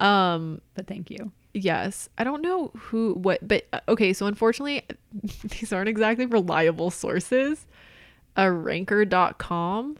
to. 0.00 0.04
Um, 0.04 0.60
But 0.74 0.88
thank 0.88 1.10
you. 1.10 1.30
yes. 1.54 2.08
I 2.18 2.24
don't 2.24 2.42
know 2.42 2.72
who, 2.76 3.14
what, 3.14 3.46
but 3.46 3.66
uh, 3.72 3.80
okay. 3.88 4.12
So 4.12 4.26
unfortunately, 4.26 4.82
these 5.44 5.72
aren't 5.72 5.88
exactly 5.88 6.26
reliable 6.26 6.90
sources. 6.90 7.66
A 8.36 8.50
ranker.com, 8.52 9.96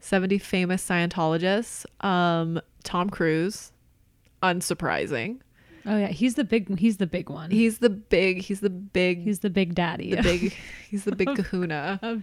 70 0.00 0.38
famous 0.38 0.86
Scientologists. 0.88 1.84
Um, 2.04 2.60
Tom 2.82 3.08
Cruise, 3.10 3.70
unsurprising. 4.44 5.40
Oh 5.86 5.98
yeah, 5.98 6.08
he's 6.08 6.34
the 6.34 6.44
big. 6.44 6.78
He's 6.78 6.96
the 6.96 7.06
big 7.06 7.28
one. 7.28 7.50
He's 7.50 7.78
the 7.78 7.90
big, 7.90 8.40
he's 8.42 8.60
the 8.60 8.70
big, 8.70 9.22
he's 9.22 9.40
the 9.40 9.50
big 9.50 9.74
daddy. 9.74 10.14
the 10.14 10.22
big, 10.22 10.54
he's 10.90 11.04
the 11.04 11.14
big 11.14 11.34
kahuna. 11.34 11.98
of 12.02 12.22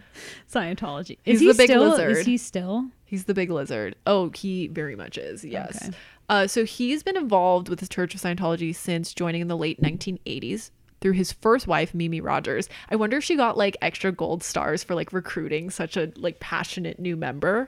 Scientology. 0.51 1.17
He's 1.23 1.35
Is 1.35 1.41
he 1.41 1.47
the 1.49 1.53
big 1.53 1.69
still? 1.69 1.89
lizard. 1.89 2.17
Is 2.17 2.25
he 2.25 2.37
still? 2.37 2.85
He's 3.05 3.25
the 3.25 3.33
big 3.33 3.51
lizard. 3.51 3.95
Oh, 4.07 4.31
he 4.33 4.67
very 4.67 4.95
much 4.95 5.17
is. 5.17 5.43
Yes. 5.45 5.87
Okay. 5.89 5.97
Uh, 6.29 6.47
so 6.47 6.63
he's 6.65 7.03
been 7.03 7.17
involved 7.17 7.69
with 7.69 7.79
the 7.79 7.87
Church 7.87 8.15
of 8.15 8.21
Scientology 8.21 8.73
since 8.73 9.13
joining 9.13 9.41
in 9.41 9.47
the 9.47 9.57
late 9.57 9.81
1980s 9.81 10.71
through 11.01 11.11
his 11.13 11.31
first 11.31 11.67
wife, 11.67 11.93
Mimi 11.93 12.21
Rogers. 12.21 12.69
I 12.89 12.95
wonder 12.95 13.17
if 13.17 13.23
she 13.23 13.35
got 13.35 13.57
like 13.57 13.75
extra 13.81 14.11
gold 14.11 14.43
stars 14.43 14.83
for 14.83 14.95
like 14.95 15.11
recruiting 15.13 15.69
such 15.69 15.97
a 15.97 16.11
like 16.15 16.39
passionate 16.39 16.99
new 16.99 17.15
member. 17.17 17.67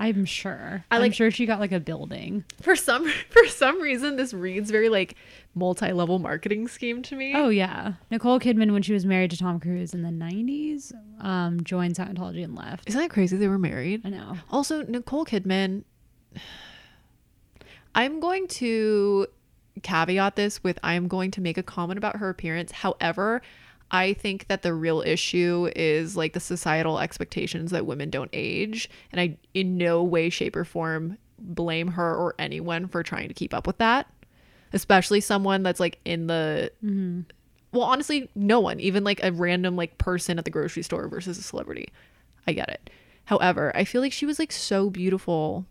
I'm 0.00 0.24
sure. 0.24 0.82
I 0.90 0.96
I'm 0.96 1.12
sure 1.12 1.30
she 1.30 1.44
got 1.44 1.60
like 1.60 1.72
a 1.72 1.78
building. 1.78 2.44
For 2.62 2.74
some 2.74 3.06
for 3.28 3.46
some 3.48 3.82
reason, 3.82 4.16
this 4.16 4.32
reads 4.32 4.70
very 4.70 4.88
like 4.88 5.14
multi-level 5.54 6.18
marketing 6.18 6.68
scheme 6.68 7.02
to 7.02 7.14
me. 7.14 7.34
Oh 7.36 7.50
yeah, 7.50 7.92
Nicole 8.10 8.40
Kidman 8.40 8.72
when 8.72 8.80
she 8.80 8.94
was 8.94 9.04
married 9.04 9.30
to 9.32 9.36
Tom 9.36 9.60
Cruise 9.60 9.92
in 9.92 10.02
the 10.02 10.08
'90s, 10.08 10.94
um, 11.22 11.62
joined 11.62 11.96
Scientology 11.96 12.42
and 12.42 12.54
left. 12.54 12.88
Isn't 12.88 12.98
that 12.98 13.10
crazy? 13.10 13.36
They 13.36 13.48
were 13.48 13.58
married. 13.58 14.00
I 14.02 14.08
know. 14.08 14.38
Also, 14.50 14.82
Nicole 14.84 15.26
Kidman. 15.26 15.84
I'm 17.94 18.20
going 18.20 18.48
to 18.48 19.26
caveat 19.82 20.36
this 20.36 20.62
with 20.62 20.78
I 20.82 20.94
am 20.94 21.08
going 21.08 21.30
to 21.32 21.42
make 21.42 21.58
a 21.58 21.62
comment 21.62 21.98
about 21.98 22.16
her 22.16 22.30
appearance. 22.30 22.72
However, 22.72 23.42
I 23.90 24.12
think 24.12 24.46
that 24.48 24.62
the 24.62 24.72
real 24.72 25.02
issue 25.02 25.70
is 25.74 26.16
like 26.16 26.32
the 26.32 26.40
societal 26.40 26.98
expectations 27.00 27.70
that 27.72 27.86
women 27.86 28.08
don't 28.10 28.30
age. 28.32 28.88
And 29.10 29.20
I, 29.20 29.36
in 29.54 29.76
no 29.76 30.02
way, 30.02 30.30
shape, 30.30 30.54
or 30.54 30.64
form, 30.64 31.18
blame 31.38 31.88
her 31.88 32.14
or 32.14 32.34
anyone 32.38 32.86
for 32.86 33.02
trying 33.02 33.28
to 33.28 33.34
keep 33.34 33.52
up 33.52 33.66
with 33.66 33.78
that, 33.78 34.06
especially 34.72 35.20
someone 35.20 35.62
that's 35.62 35.80
like 35.80 35.98
in 36.04 36.26
the. 36.28 36.70
Mm-hmm. 36.84 37.22
Well, 37.72 37.84
honestly, 37.84 38.28
no 38.34 38.60
one, 38.60 38.80
even 38.80 39.04
like 39.04 39.22
a 39.22 39.32
random 39.32 39.76
like 39.76 39.96
person 39.98 40.38
at 40.38 40.44
the 40.44 40.50
grocery 40.50 40.82
store 40.82 41.08
versus 41.08 41.38
a 41.38 41.42
celebrity. 41.42 41.88
I 42.46 42.52
get 42.52 42.68
it. 42.68 42.90
However, 43.26 43.70
I 43.76 43.84
feel 43.84 44.00
like 44.00 44.12
she 44.12 44.26
was 44.26 44.38
like 44.38 44.50
so 44.50 44.90
beautiful. 44.90 45.66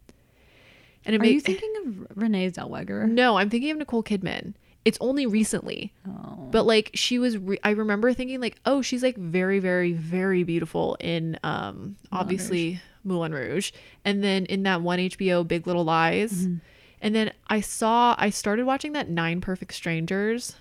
And 1.06 1.16
it 1.16 1.22
Are 1.22 1.26
you 1.26 1.34
makes 1.36 1.44
thinking 1.46 1.74
of 1.86 2.18
Renee 2.18 2.52
Zellweger? 2.52 3.10
no, 3.10 3.38
I'm 3.38 3.50
thinking 3.50 3.72
of 3.72 3.78
Nicole 3.78 4.04
Kidman. 4.04 4.54
It's 4.86 4.98
only 5.02 5.26
recently, 5.26 5.94
Oh, 6.08 6.48
but 6.52 6.66
like 6.66 6.92
she 6.94 7.20
was. 7.20 7.38
Re- 7.38 7.60
I 7.64 7.72
remember 7.72 8.14
thinking 8.14 8.40
like, 8.40 8.58
oh, 8.66 8.82
she's 8.82 9.04
like 9.04 9.18
very, 9.18 9.60
very, 9.60 9.92
very 9.94 10.44
beautiful 10.44 10.96
in 11.00 11.38
um 11.44 11.98
obviously 12.12 12.82
Moulin 13.04 13.34
Rouge, 13.34 13.72
and 14.06 14.24
then 14.24 14.46
in 14.46 14.64
that 14.64 14.82
one 14.82 15.00
HBO 15.00 15.48
Big 15.48 15.68
Little 15.68 15.84
Lies, 15.84 16.32
Mm-hmm. 16.32 16.56
and 17.02 17.14
then 17.16 17.34
I 17.48 17.62
saw 17.62 18.16
I 18.18 18.30
started 18.30 18.66
watching 18.66 18.94
that 18.94 19.10
Nine 19.10 19.42
Perfect 19.42 19.74
Strangers, 19.74 20.56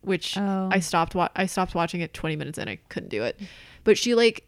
which 0.00 0.36
Oh. 0.38 0.68
I 0.72 0.80
stopped. 0.80 1.14
Wa- 1.14 1.28
I 1.36 1.44
stopped 1.46 1.74
watching 1.74 2.00
it 2.00 2.14
20 2.14 2.36
minutes 2.36 2.58
in. 2.58 2.66
I 2.68 2.76
couldn't 2.88 3.10
do 3.10 3.22
it, 3.24 3.38
but 3.84 3.98
she 3.98 4.14
like 4.14 4.46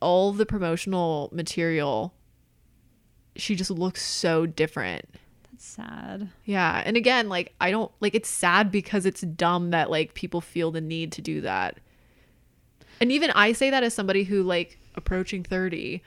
all 0.00 0.32
the 0.32 0.46
promotional 0.46 1.28
material. 1.32 2.14
She 3.36 3.54
just 3.56 3.70
looks 3.70 4.02
so 4.06 4.46
different. 4.46 5.08
That's 5.62 5.74
sad. 5.74 6.28
Yeah. 6.44 6.82
And 6.84 6.96
again, 6.96 7.28
like 7.28 7.54
I 7.60 7.70
don't 7.70 7.92
like 8.00 8.14
it's 8.14 8.28
sad 8.28 8.72
because 8.72 9.06
it's 9.06 9.20
dumb 9.20 9.70
that 9.70 9.90
like 9.90 10.14
people 10.14 10.40
feel 10.40 10.70
the 10.70 10.80
need 10.80 11.12
to 11.12 11.22
do 11.22 11.40
that. 11.42 11.78
And 13.00 13.12
even 13.12 13.30
I 13.30 13.52
say 13.52 13.70
that 13.70 13.82
as 13.82 13.94
somebody 13.94 14.24
who 14.24 14.42
like 14.42 14.78
approaching 14.94 15.44
30 15.44 16.02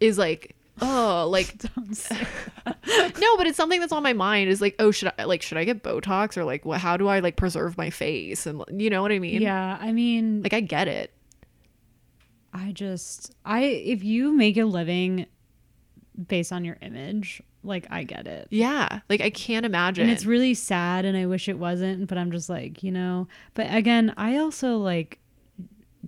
is 0.00 0.16
like, 0.18 0.54
oh, 0.80 1.28
like 1.30 1.56
no, 1.86 3.36
but 3.36 3.46
it's 3.46 3.56
something 3.56 3.80
that's 3.80 3.92
on 3.92 4.02
my 4.02 4.12
mind 4.12 4.48
is 4.48 4.60
like, 4.60 4.76
oh, 4.78 4.90
should 4.90 5.12
I 5.18 5.24
like 5.24 5.42
should 5.42 5.58
I 5.58 5.64
get 5.64 5.82
Botox 5.82 6.36
or 6.36 6.44
like 6.44 6.64
what 6.64 6.80
how 6.80 6.96
do 6.96 7.08
I 7.08 7.20
like 7.20 7.36
preserve 7.36 7.76
my 7.76 7.90
face 7.90 8.46
and 8.46 8.62
you 8.70 8.90
know 8.90 9.02
what 9.02 9.12
I 9.12 9.18
mean? 9.18 9.42
yeah, 9.42 9.76
I 9.80 9.92
mean, 9.92 10.42
Like 10.42 10.54
I 10.54 10.60
get 10.60 10.88
it. 10.88 11.12
I 12.52 12.72
just 12.72 13.34
I 13.44 13.62
if 13.62 14.02
you 14.02 14.32
make 14.32 14.56
a 14.56 14.64
living 14.64 15.26
based 16.28 16.52
on 16.52 16.64
your 16.64 16.76
image. 16.80 17.42
Like 17.62 17.86
I 17.90 18.04
get 18.04 18.26
it. 18.26 18.48
Yeah, 18.50 19.00
like 19.08 19.20
I 19.20 19.30
can't 19.30 19.66
imagine. 19.66 20.04
And 20.04 20.12
it's 20.12 20.24
really 20.24 20.54
sad 20.54 21.04
and 21.04 21.16
I 21.16 21.26
wish 21.26 21.48
it 21.48 21.58
wasn't, 21.58 22.06
but 22.08 22.16
I'm 22.16 22.30
just 22.32 22.48
like, 22.48 22.82
you 22.82 22.90
know, 22.90 23.28
but 23.54 23.66
again, 23.72 24.14
I 24.16 24.38
also 24.38 24.78
like 24.78 25.18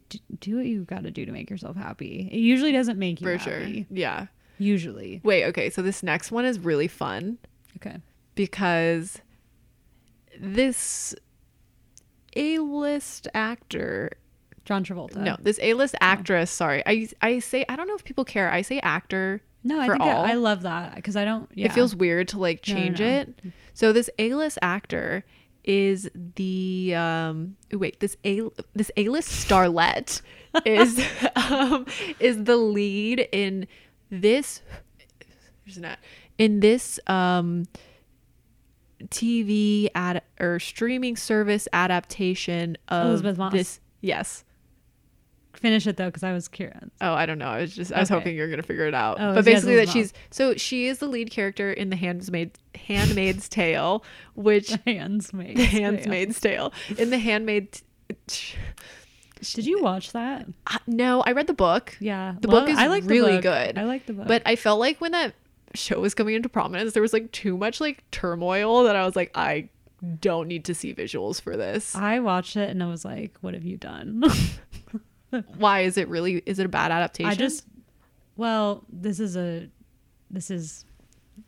d- 0.09 0.23
do 0.41 0.57
what 0.57 0.65
you 0.67 0.85
got 0.85 1.03
to 1.03 1.11
do 1.11 1.27
to 1.27 1.33
make 1.33 1.51
yourself 1.51 1.77
happy. 1.77 2.29
It 2.33 2.39
usually 2.39 2.73
doesn't 2.73 2.99
make 2.99 3.21
you 3.21 3.27
for 3.27 3.39
sure. 3.39 3.63
Yeah. 3.91 4.27
Usually. 4.59 5.21
Wait, 5.25 5.45
okay. 5.47 5.69
So 5.71 5.83
this 5.83 6.03
next 6.03 6.31
one 6.33 6.45
is 6.45 6.59
really 6.59 6.89
fun 6.89 7.39
Okay. 7.77 7.99
because 8.35 9.21
this 10.41 11.15
A-list 12.35 13.29
actor 13.35 14.13
John 14.65 14.85
Travolta. 14.85 15.17
no, 15.17 15.37
this 15.41 15.59
A-list 15.61 15.97
oh. 15.97 15.99
actress, 16.01 16.51
sorry. 16.51 16.83
I 16.87 17.09
I 17.21 17.41
say 17.41 17.65
I 17.69 17.77
don't 17.77 17.89
know 17.89 17.97
if 17.97 18.05
people 18.05 18.25
care. 18.25 18.51
I 18.51 18.63
say 18.63 18.79
actor. 18.81 19.43
No, 19.65 19.81
I 19.81 19.89
think 19.89 20.01
all. 20.01 20.25
I 20.25 20.35
love 20.35 20.63
that 20.63 20.97
because 20.97 21.17
I 21.17 21.25
don't. 21.25 21.49
Yeah. 21.55 21.67
It 21.67 21.73
feels 21.73 21.95
weird 21.95 22.29
to 22.29 22.39
like 22.39 22.67
No, 22.67 22.75
no, 22.75 22.81
change 22.81 23.01
no. 23.01 23.07
it. 23.07 23.35
So 23.75 23.93
this 23.93 24.11
A-list 24.19 24.59
actor 24.63 25.25
is 25.65 26.11
the 26.35 26.95
um 26.97 27.57
wait, 27.71 28.01
this 28.01 28.17
A 28.25 28.43
this 28.75 28.91
A-list 28.97 29.49
starlet 29.49 30.21
is 30.65 31.01
um 31.37 31.87
is 32.19 32.43
the 32.45 32.57
lead 32.57 33.29
in 33.33 33.67
this 34.11 34.63
there's 35.65 35.77
an 35.77 35.85
ad, 35.85 35.99
in 36.39 36.59
this 36.61 36.99
um 37.07 37.65
TV 39.05 39.89
ad 39.95 40.23
or 40.41 40.59
streaming 40.59 41.17
service 41.17 41.69
adaptation 41.73 42.77
of 42.89 43.07
Elisabeth 43.07 43.39
Moss. 43.39 43.53
this 43.53 43.81
yes. 44.01 44.45
Finish 45.53 45.87
it 45.87 45.97
though 45.97 46.07
because 46.07 46.23
I 46.23 46.33
was 46.33 46.49
curious. 46.49 46.91
Oh, 47.01 47.13
I 47.13 47.27
don't 47.27 47.39
know. 47.39 47.47
I 47.49 47.61
was 47.61 47.75
just 47.75 47.93
I 47.93 48.01
was 48.01 48.11
Okay. 48.11 48.19
hoping 48.19 48.37
you 48.37 48.43
were 48.43 48.49
gonna 48.49 48.63
figure 48.63 48.87
it 48.87 48.95
out. 48.95 49.19
Oh, 49.21 49.35
but 49.35 49.45
basically, 49.45 49.77
that 49.77 49.89
she's 49.89 50.13
so 50.31 50.55
she 50.57 50.87
is 50.87 50.99
the 50.99 51.07
lead 51.07 51.31
character 51.31 51.73
in 51.73 51.91
the 51.91 51.97
Handmaid's 51.97 52.59
Handmaid's 52.75 53.49
Tale, 53.49 54.05
which 54.35 54.69
Handsmaid. 54.87 55.57
the 55.57 55.65
Handmaid's 55.65 56.41
Tale 56.41 56.73
in 56.99 57.11
the 57.11 57.19
Handmaid. 57.19 57.81
Did 59.55 59.67
you 59.67 59.83
watch 59.83 60.13
that? 60.13 60.47
Uh, 60.69 60.79
No, 60.87 61.21
I 61.23 61.33
read 61.33 61.49
the 61.49 61.53
book, 61.55 61.97
Yeah, 62.01 62.35
The 62.41 62.49
book 62.49 62.69
is 62.69 62.79
I 62.79 62.87
like 62.87 63.05
really 63.07 63.33
book. 63.35 63.43
good, 63.43 63.79
I 63.79 63.85
like 63.85 64.07
the 64.07 64.13
book, 64.13 64.29
but 64.29 64.43
I 64.47 64.55
felt 64.57 64.79
like 64.79 65.01
when 65.01 65.13
that 65.13 65.35
show 65.75 65.99
was 66.01 66.15
coming 66.15 66.35
into 66.35 66.49
prominence, 66.49 66.93
there 66.93 67.03
was 67.03 67.13
like 67.13 67.33
too 67.33 67.57
much 67.57 67.81
like 67.81 68.09
turmoil 68.13 68.85
that 68.85 68.95
I 68.95 69.05
was 69.05 69.17
like, 69.17 69.33
I 69.35 69.69
don't 70.21 70.47
need 70.49 70.65
to 70.67 70.75
see 70.75 70.95
visuals 70.95 71.41
for 71.41 71.57
this. 71.57 71.95
I 71.97 72.21
watched 72.21 72.57
it 72.57 72.71
and 72.71 72.83
I 72.83 72.87
was 72.87 73.05
like, 73.05 73.37
"What 73.41 73.55
have 73.55 73.65
you 73.65 73.77
done?" 73.77 74.23
Why 75.57 75.81
is 75.81 75.97
it 75.97 76.09
really? 76.09 76.43
Is 76.47 76.59
it 76.59 76.67
a 76.67 76.69
bad 76.69 76.91
adaptation? 76.91 77.31
I 77.31 77.35
just, 77.35 77.67
well, 78.37 78.85
this 78.89 79.21
is 79.21 79.37
a, 79.37 79.69
this 80.31 80.51
is 80.51 80.85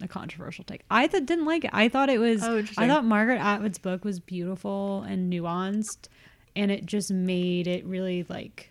a 0.01 0.09
controversial 0.09 0.65
take. 0.65 0.83
I 0.91 1.07
th- 1.07 1.27
didn't 1.27 1.45
like 1.45 1.65
it. 1.65 1.71
I 1.73 1.89
thought 1.89 2.09
it 2.09 2.19
was. 2.19 2.43
Oh, 2.43 2.65
I 2.77 2.89
thought 2.89 3.05
Margaret 3.05 3.41
Atwood's 3.41 3.79
book 3.79 4.05
was 4.05 4.21
beautiful 4.21 5.03
and 5.03 5.33
nuanced, 5.33 6.09
and 6.57 6.71
it 6.71 6.87
just 6.87 7.11
made 7.11 7.67
it 7.67 7.85
really 7.85 8.25
like 8.29 8.71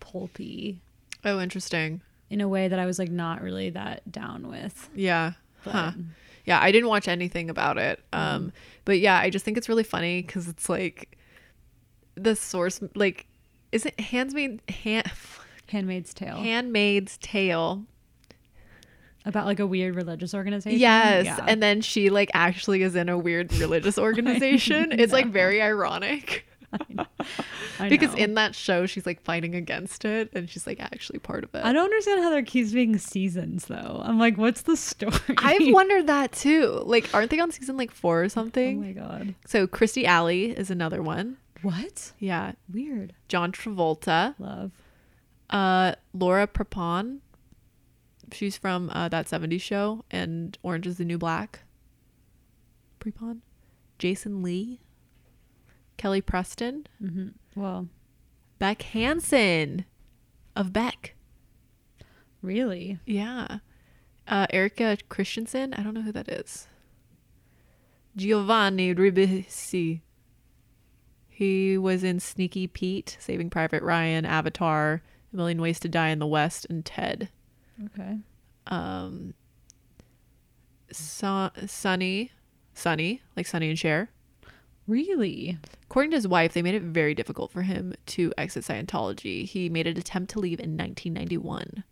pulpy 0.00 0.80
oh, 1.24 1.40
interesting. 1.40 2.00
in 2.30 2.40
a 2.40 2.48
way 2.48 2.68
that 2.68 2.78
I 2.78 2.86
was 2.86 2.98
like 2.98 3.10
not 3.10 3.42
really 3.42 3.70
that 3.70 4.10
down 4.10 4.48
with. 4.48 4.90
Yeah. 4.94 5.32
But 5.64 5.72
Huh. 5.72 5.92
Yeah, 6.44 6.60
I 6.60 6.72
didn't 6.72 6.88
watch 6.88 7.08
anything 7.08 7.48
about 7.48 7.78
it. 7.78 8.00
Um, 8.12 8.52
but 8.84 8.98
yeah, 8.98 9.18
I 9.18 9.30
just 9.30 9.44
think 9.44 9.56
it's 9.56 9.68
really 9.68 9.82
funny 9.82 10.22
because 10.22 10.46
it's 10.46 10.68
like 10.68 11.16
the 12.16 12.36
source, 12.36 12.80
like, 12.94 13.26
is 13.74 13.86
it 13.86 13.98
Handmaid 14.00 14.60
hand, 14.68 15.10
Handmaid's 15.68 16.14
Tale 16.14 16.36
Handmaid's 16.36 17.18
Tale? 17.18 17.84
about 19.26 19.46
like 19.46 19.58
a 19.58 19.66
weird 19.66 19.94
religious 19.94 20.34
organization. 20.34 20.78
Yes, 20.78 21.24
Yeah. 21.24 21.38
and 21.48 21.62
then 21.62 21.80
she 21.80 22.10
like 22.10 22.30
actually 22.34 22.82
is 22.82 22.94
in 22.94 23.08
a 23.08 23.16
weird 23.16 23.52
religious 23.54 23.96
organization. 24.08 24.92
It's 24.92 25.12
like 25.14 25.26
very 25.28 25.62
ironic 25.62 26.46
I 27.80 27.88
because 27.88 28.10
know. 28.14 28.18
in 28.18 28.34
that 28.34 28.54
show 28.54 28.84
she's 28.84 29.06
like 29.06 29.22
fighting 29.22 29.54
against 29.54 30.04
it, 30.04 30.28
and 30.34 30.50
she's 30.50 30.66
like 30.66 30.78
actually 30.80 31.20
part 31.20 31.42
of 31.44 31.54
it. 31.54 31.64
I 31.64 31.72
don't 31.72 31.84
understand 31.84 32.22
how 32.22 32.30
there 32.30 32.42
keeps 32.42 32.72
being 32.72 32.98
seasons 32.98 33.66
though. 33.66 34.02
I'm 34.04 34.18
like, 34.18 34.36
what's 34.36 34.62
the 34.62 34.76
story? 34.76 35.12
I've 35.38 35.60
wondered 35.72 36.06
that 36.08 36.32
too. 36.32 36.82
Like, 36.84 37.08
aren't 37.14 37.30
they 37.30 37.38
on 37.40 37.50
season 37.50 37.76
like 37.78 37.92
four 37.92 38.22
or 38.24 38.28
something 38.28 38.78
Oh 38.78 38.80
my 38.82 38.92
god. 38.92 39.34
so 39.46 39.66
Kirstie 39.66 40.04
Alley 40.04 40.50
is 40.50 40.70
another 40.70 41.00
one. 41.02 41.38
What? 41.64 42.12
Yeah, 42.18 42.52
Weird. 42.72 43.14
John 43.28 43.50
Travolta. 43.52 44.34
Love. 44.38 44.72
Uh, 45.50 45.94
Laura 46.12 46.46
Prepon. 46.46 47.18
She's 48.32 48.56
from 48.56 48.90
uh, 48.90 49.08
that 49.08 49.26
70s 49.26 49.60
show 49.60 50.04
and 50.10 50.56
Orange 50.62 50.86
is 50.86 50.98
the 50.98 51.04
New 51.04 51.18
Black. 51.18 51.60
Prepon. 53.00 53.38
Jason 53.98 54.42
Lee. 54.42 54.80
Kelly 55.96 56.20
Preston. 56.20 56.86
hmm 56.98 57.28
Well, 57.54 57.88
Beck 58.58 58.82
Hansen 58.82 59.84
of 60.56 60.72
Beck. 60.72 61.14
really? 62.42 62.98
Yeah. 63.06 63.58
Uh, 64.26 64.46
Erika 64.50 64.98
Christensen. 65.08 65.72
I 65.74 65.82
don't 65.82 65.94
know 65.94 66.02
who 66.02 66.12
that 66.12 66.28
is. 66.28 66.66
Giovanni 68.16 68.94
Ribisi. 68.94 70.00
He 71.36 71.76
was 71.76 72.04
in 72.04 72.20
Sneaky 72.20 72.68
Pete, 72.68 73.16
Saving 73.18 73.50
Private 73.50 73.82
Ryan, 73.82 74.24
Avatar, 74.24 75.02
A 75.32 75.36
Million 75.36 75.60
Ways 75.60 75.80
to 75.80 75.88
Die 75.88 76.08
in 76.10 76.20
the 76.20 76.28
West, 76.28 76.64
and 76.70 76.84
Ted. 76.84 77.28
Okay. 77.86 78.18
um 78.68 79.34
so- 80.92 81.50
Sonny 81.66 82.30
Sonny 82.72 83.20
like 83.36 83.46
Sonny 83.48 83.68
and 83.68 83.78
Cher. 83.78 84.10
Really? 84.86 85.58
according 85.82 86.12
to 86.12 86.16
his 86.16 86.28
wife 86.28 86.52
they 86.52 86.62
made 86.62 86.76
it 86.76 86.82
very 86.82 87.14
difficult 87.14 87.50
for 87.50 87.62
him 87.62 87.94
to 88.06 88.32
exit 88.38 88.62
Scientology. 88.64 89.44
He 89.44 89.68
made 89.68 89.88
an 89.88 89.98
attempt 89.98 90.30
to 90.32 90.38
leave 90.38 90.60
in 90.60 90.76
1991 90.76 91.82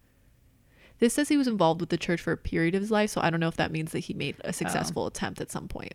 this 1.00 1.14
says 1.14 1.28
he 1.28 1.36
was 1.36 1.48
involved 1.48 1.80
with 1.80 1.90
the 1.90 1.96
church 1.96 2.20
for 2.20 2.30
a 2.32 2.36
period 2.36 2.76
of 2.76 2.80
his 2.80 2.92
life 2.92 3.10
so 3.10 3.20
I 3.20 3.28
don't 3.30 3.40
know 3.40 3.48
if 3.48 3.56
that 3.56 3.72
means 3.72 3.90
that 3.90 4.00
he 4.00 4.14
made 4.14 4.36
a 4.44 4.52
successful 4.52 5.06
attempt 5.08 5.40
at 5.40 5.50
some 5.50 5.66
point. 5.66 5.94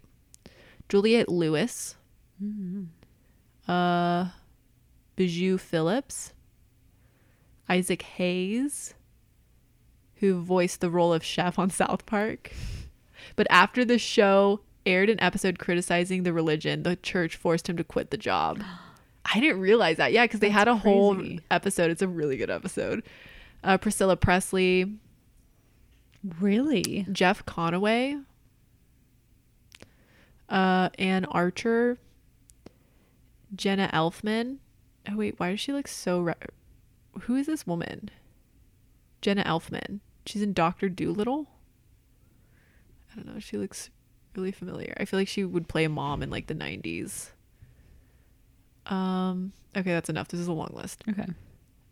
Juliette 0.89 1.29
Lewis 1.29 1.95
uh 3.67 4.30
Bijou 5.15 5.58
Phillips 5.58 6.34
Isaac 7.69 8.01
Hayes 8.03 8.93
who 10.15 10.41
voiced 10.41 10.82
the 10.82 10.89
role 10.89 11.13
of 11.13 11.23
chef 11.23 11.60
on 11.60 11.69
South 11.69 12.06
Park. 12.06 12.51
But 13.36 13.45
after 13.49 13.86
the 13.86 13.99
show 13.99 14.62
aired 14.86 15.10
an 15.10 15.19
episode 15.21 15.60
criticizing 15.60 16.23
the 16.23 16.34
religion, 16.34 16.82
the 16.84 16.95
church 16.95 17.36
forced 17.36 17.69
him 17.69 17.77
to 17.77 17.84
quit 17.84 18.10
the 18.10 18.17
job. 18.17 18.63
I 19.34 19.39
didn't 19.39 19.60
realize 19.60 19.97
that. 19.97 20.13
Yeah, 20.13 20.23
because 20.23 20.39
they 20.39 20.49
had 20.49 20.67
a 20.69 20.75
whole 20.75 21.21
episode. 21.51 21.91
It's 21.91 22.01
a 22.01 22.08
really 22.08 22.38
good 22.38 22.49
episode. 22.49 23.03
Uh, 23.63 23.77
Priscilla 23.77 24.15
Presley, 24.15 24.93
Really? 26.39 27.06
Jeff 27.12 27.45
Conaway, 27.45 28.23
uh, 30.49 30.89
Anne 30.97 31.25
Archer, 31.25 31.97
Jenna 33.55 33.89
Elfman. 33.93 34.57
Oh 35.10 35.15
wait, 35.17 35.39
why 35.39 35.51
does 35.51 35.60
she 35.60 35.71
look 35.73 35.88
so? 35.88 36.19
Re- 36.21 36.33
Who 37.21 37.36
is 37.36 37.47
this 37.47 37.65
woman? 37.67 38.10
Jenna 39.21 39.43
Elfman. 39.43 39.99
She's 40.25 40.41
in 40.41 40.53
Doctor 40.53 40.89
Dolittle. 40.89 41.47
I 43.12 43.15
don't 43.15 43.33
know. 43.33 43.39
She 43.39 43.57
looks 43.57 43.89
really 44.36 44.51
familiar. 44.51 44.93
I 44.99 45.05
feel 45.05 45.19
like 45.19 45.27
she 45.27 45.43
would 45.43 45.67
play 45.67 45.86
a 45.86 45.89
mom 45.89 46.21
in 46.21 46.29
like 46.29 46.47
the 46.47 46.55
'90s. 46.55 47.29
Um. 48.86 49.51
Okay, 49.75 49.91
that's 49.93 50.10
enough. 50.10 50.27
This 50.29 50.39
is 50.39 50.47
a 50.47 50.53
long 50.53 50.71
list, 50.73 51.03
Okay. 51.10 51.25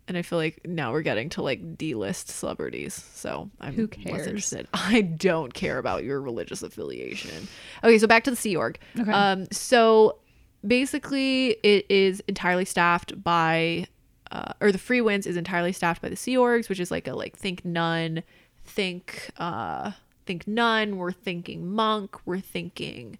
and 0.08 0.16
I 0.16 0.22
feel 0.22 0.38
like 0.38 0.66
now 0.66 0.90
we're 0.92 1.02
getting 1.02 1.28
to 1.30 1.42
like 1.42 1.76
D-list 1.76 2.28
celebrities. 2.28 2.94
So 3.14 3.50
I'm 3.60 3.74
Who 3.74 3.86
cares? 3.86 4.26
interested. 4.26 4.66
I 4.74 5.02
don't 5.02 5.52
care 5.54 5.78
about 5.78 6.02
your 6.04 6.20
religious 6.20 6.62
affiliation. 6.62 7.46
Okay, 7.84 7.98
so 7.98 8.06
back 8.06 8.24
to 8.24 8.30
the 8.30 8.36
Sea 8.36 8.56
Org. 8.56 8.78
Okay. 8.98 9.10
Um. 9.12 9.46
So 9.52 10.18
basically, 10.66 11.50
it 11.62 11.86
is 11.88 12.20
entirely 12.28 12.64
staffed 12.64 13.22
by, 13.22 13.86
uh, 14.30 14.52
or 14.60 14.72
the 14.72 14.78
Freewinds 14.78 15.26
is 15.26 15.36
entirely 15.36 15.72
staffed 15.72 16.02
by 16.02 16.08
the 16.08 16.16
Sea 16.16 16.36
Orgs, 16.36 16.68
which 16.68 16.80
is 16.80 16.90
like 16.90 17.06
a 17.06 17.14
like 17.14 17.36
think 17.36 17.64
nun, 17.64 18.22
think 18.64 19.30
uh 19.38 19.92
think 20.26 20.46
nun. 20.48 20.96
We're 20.96 21.12
thinking 21.12 21.66
monk. 21.72 22.16
We're 22.26 22.40
thinking 22.40 23.18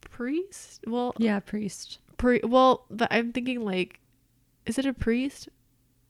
priest. 0.00 0.84
Well, 0.86 1.14
Yeah, 1.18 1.40
priest. 1.40 1.98
pri- 2.18 2.42
well, 2.44 2.84
but 2.90 3.08
I'm 3.10 3.32
thinking 3.32 3.64
like, 3.64 4.00
is 4.66 4.78
it 4.78 4.86
a 4.86 4.92
priest? 4.92 5.48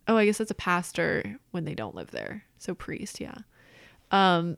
Oh, 0.09 0.16
I 0.16 0.24
guess 0.26 0.38
that's 0.38 0.50
a 0.50 0.54
pastor 0.56 1.38
when 1.52 1.64
they 1.64 1.74
don't 1.74 1.94
live 1.94 2.11
there. 2.11 2.44
So 2.59 2.74
priest, 2.74 3.20
yeah. 3.20 3.35
Um, 4.11 4.56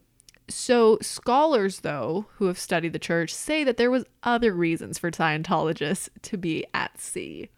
so 0.48 0.98
scholars 1.00 1.80
though 1.80 2.26
who 2.36 2.46
have 2.46 2.58
studied 2.58 2.92
the 2.92 2.98
church 2.98 3.34
say 3.34 3.64
that 3.64 3.76
there 3.76 3.90
was 3.90 4.04
other 4.22 4.52
reasons 4.52 4.98
for 4.98 5.10
Scientologists 5.10 6.08
to 6.22 6.36
be 6.36 6.64
at 6.74 7.00
sea. 7.00 7.48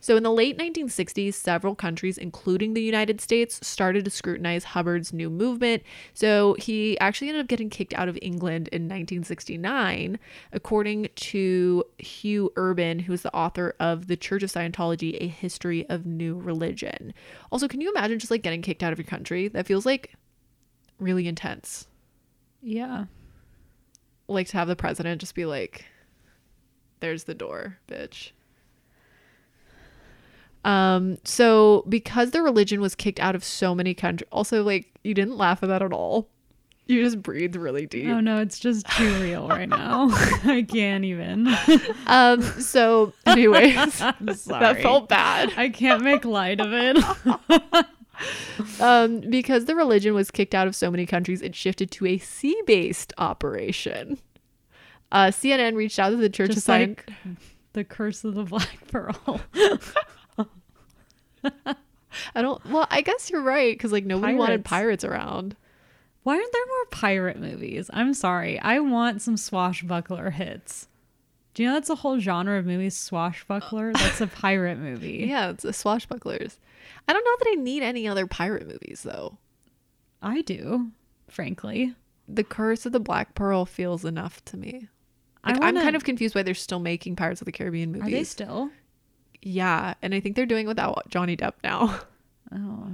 So 0.00 0.16
in 0.16 0.22
the 0.22 0.30
late 0.30 0.56
1960s, 0.56 1.34
several 1.34 1.74
countries, 1.74 2.16
including 2.16 2.74
the 2.74 2.82
United 2.82 3.20
States, 3.20 3.66
started 3.66 4.04
to 4.04 4.10
scrutinize 4.10 4.62
Hubbard's 4.62 5.12
new 5.12 5.28
movement. 5.28 5.82
So 6.14 6.54
he 6.60 6.96
actually 7.00 7.28
ended 7.28 7.42
up 7.42 7.48
getting 7.48 7.70
kicked 7.70 7.94
out 7.94 8.08
of 8.08 8.18
England 8.22 8.68
in 8.68 8.82
1969, 8.82 10.18
according 10.52 11.08
to 11.16 11.84
Hugh 11.98 12.52
Urban, 12.56 13.00
who's 13.00 13.22
the 13.22 13.34
author 13.34 13.74
of 13.80 14.06
The 14.06 14.16
Church 14.16 14.44
of 14.44 14.52
Scientology: 14.52 15.16
A 15.20 15.26
History 15.26 15.88
of 15.88 16.06
New 16.06 16.38
Religion. 16.38 17.12
Also, 17.50 17.66
can 17.66 17.80
you 17.80 17.90
imagine 17.90 18.20
just 18.20 18.30
like 18.30 18.42
getting 18.42 18.62
kicked 18.62 18.82
out 18.82 18.92
of 18.92 18.98
your 18.98 19.06
country? 19.06 19.48
That 19.48 19.66
feels 19.66 19.86
like 19.86 20.14
really 21.00 21.26
intense. 21.26 21.88
Yeah. 22.62 23.04
Like 24.28 24.48
to 24.48 24.56
have 24.56 24.68
the 24.68 24.76
president 24.76 25.20
just 25.20 25.34
be 25.34 25.46
like, 25.46 25.84
"There's 27.00 27.24
the 27.24 27.34
door, 27.34 27.78
bitch." 27.88 28.32
Um, 30.64 31.18
so 31.22 31.84
because 31.88 32.32
the 32.32 32.42
religion 32.42 32.80
was 32.80 32.96
kicked 32.96 33.20
out 33.20 33.36
of 33.36 33.44
so 33.44 33.72
many 33.72 33.94
countries, 33.94 34.28
also 34.32 34.64
like 34.64 34.92
you 35.04 35.14
didn't 35.14 35.36
laugh 35.38 35.62
at 35.62 35.68
that 35.68 35.80
at 35.80 35.92
all. 35.92 36.28
You 36.88 37.02
just 37.02 37.22
breathed 37.22 37.54
really 37.56 37.86
deep. 37.86 38.08
Oh 38.08 38.20
no, 38.20 38.40
it's 38.40 38.58
just 38.58 38.86
too 38.90 39.12
real 39.20 39.48
right 39.48 39.68
now. 39.68 40.08
I 40.10 40.66
can't 40.68 41.04
even. 41.04 41.48
Um, 42.08 42.40
so 42.42 43.12
anyways, 43.26 43.98
that 43.98 44.78
felt 44.80 45.08
bad. 45.08 45.52
I 45.56 45.68
can't 45.68 46.02
make 46.02 46.24
light 46.24 46.60
of 46.60 46.72
it. 46.72 47.86
Um, 48.80 49.20
because 49.20 49.64
the 49.66 49.74
religion 49.76 50.14
was 50.14 50.30
kicked 50.30 50.54
out 50.54 50.66
of 50.66 50.74
so 50.76 50.90
many 50.90 51.06
countries, 51.06 51.42
it 51.42 51.54
shifted 51.54 51.90
to 51.92 52.06
a 52.06 52.18
sea-based 52.18 53.12
operation. 53.18 54.18
Uh, 55.12 55.26
CNN 55.26 55.74
reached 55.76 55.98
out 55.98 56.10
to 56.10 56.16
the 56.16 56.28
Church 56.30 56.52
Just 56.52 56.68
of 56.68 56.74
Scientology. 56.74 56.96
like 57.24 57.36
the 57.74 57.84
curse 57.84 58.24
of 58.24 58.34
the 58.34 58.44
black 58.44 58.78
pearl. 58.90 59.40
I 62.34 62.42
don't. 62.42 62.64
Well, 62.66 62.86
I 62.90 63.02
guess 63.02 63.30
you're 63.30 63.42
right 63.42 63.74
because 63.76 63.92
like 63.92 64.04
nobody 64.04 64.34
wanted 64.34 64.64
Pirates. 64.64 65.04
pirates 65.04 65.04
around. 65.04 65.56
Why 66.22 66.34
aren't 66.34 66.52
there 66.52 66.66
more 66.66 66.84
pirate 66.90 67.38
movies? 67.38 67.88
I'm 67.92 68.12
sorry. 68.14 68.58
I 68.58 68.80
want 68.80 69.22
some 69.22 69.36
swashbuckler 69.36 70.30
hits. 70.30 70.88
Do 71.54 71.62
you 71.62 71.68
know 71.68 71.74
that's 71.74 71.88
a 71.90 71.94
whole 71.94 72.18
genre 72.18 72.58
of 72.58 72.66
movies, 72.66 72.96
swashbuckler? 72.96 73.92
That's 73.92 74.20
a 74.20 74.26
pirate 74.26 74.78
movie. 74.78 75.24
Yeah, 75.28 75.50
it's 75.50 75.62
the 75.62 75.70
swashbucklers. 75.70 76.56
I 77.08 77.12
don't 77.12 77.24
know 77.24 77.36
that 77.38 77.48
I 77.52 77.62
need 77.62 77.82
any 77.82 78.06
other 78.08 78.26
pirate 78.26 78.66
movies 78.66 79.02
though. 79.02 79.38
I 80.22 80.42
do, 80.42 80.90
frankly. 81.28 81.94
The 82.28 82.44
Curse 82.44 82.86
of 82.86 82.92
the 82.92 83.00
Black 83.00 83.34
Pearl 83.34 83.64
feels 83.64 84.04
enough 84.04 84.44
to 84.46 84.56
me. 84.56 84.88
Like, 85.44 85.62
I'm 85.62 85.76
kind 85.76 85.94
of 85.94 86.02
confused 86.02 86.34
why 86.34 86.42
they're 86.42 86.54
still 86.54 86.80
making 86.80 87.14
Pirates 87.14 87.40
of 87.40 87.44
the 87.44 87.52
Caribbean 87.52 87.92
movies. 87.92 88.08
Are 88.08 88.10
they 88.10 88.24
still? 88.24 88.70
yeah, 89.42 89.94
and 90.02 90.12
I 90.12 90.20
think 90.20 90.34
they're 90.34 90.44
doing 90.46 90.66
without 90.66 91.08
Johnny 91.08 91.36
Depp 91.36 91.54
now. 91.62 92.00
Oh. 92.52 92.90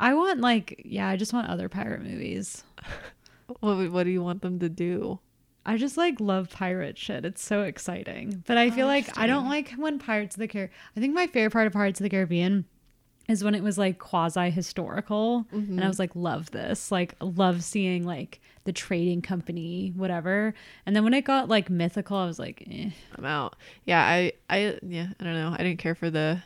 I 0.00 0.14
want 0.14 0.40
like 0.40 0.80
yeah, 0.84 1.08
I 1.08 1.16
just 1.16 1.32
want 1.32 1.48
other 1.48 1.68
pirate 1.68 2.02
movies. 2.02 2.64
what 3.60 3.90
what 3.90 4.04
do 4.04 4.10
you 4.10 4.22
want 4.22 4.42
them 4.42 4.58
to 4.60 4.68
do? 4.68 5.20
I 5.66 5.76
just 5.78 5.96
like 5.96 6.20
love 6.20 6.50
pirate 6.50 6.98
shit. 6.98 7.24
It's 7.24 7.42
so 7.42 7.62
exciting. 7.62 8.42
But 8.46 8.58
I 8.58 8.70
feel 8.70 8.84
Oh, 8.84 8.88
like 8.88 9.16
I 9.18 9.26
don't 9.26 9.48
like 9.48 9.72
when 9.72 9.98
Pirates 9.98 10.36
of 10.36 10.40
the 10.40 10.48
Caribbean. 10.48 10.76
I 10.96 11.00
think 11.00 11.14
my 11.14 11.26
favorite 11.26 11.52
part 11.52 11.66
of 11.66 11.72
Pirates 11.72 12.00
of 12.00 12.04
the 12.04 12.10
Caribbean 12.10 12.66
is 13.26 13.42
when 13.42 13.54
it 13.54 13.62
was 13.62 13.78
like 13.78 13.98
quasi 13.98 14.50
historical, 14.50 15.46
and 15.50 15.82
I 15.82 15.88
was 15.88 15.98
like, 15.98 16.14
love 16.14 16.50
this. 16.50 16.92
Like, 16.92 17.14
love 17.22 17.64
seeing 17.64 18.04
like 18.04 18.42
the 18.64 18.72
trading 18.72 19.22
company, 19.22 19.94
whatever. 19.96 20.52
And 20.84 20.94
then 20.94 21.04
when 21.04 21.14
it 21.14 21.22
got 21.24 21.48
like 21.48 21.70
mythical, 21.70 22.18
I 22.18 22.26
was 22.26 22.38
like, 22.38 22.62
eh. 22.70 22.90
I'm 23.16 23.24
out. 23.24 23.56
Yeah, 23.86 24.02
I 24.04 24.32
I 24.50 24.78
yeah, 24.82 25.08
I 25.18 25.24
don't 25.24 25.32
know. 25.34 25.54
I 25.54 25.62
didn't 25.62 25.78
care 25.78 25.94
for 25.94 26.10
the 26.10 26.42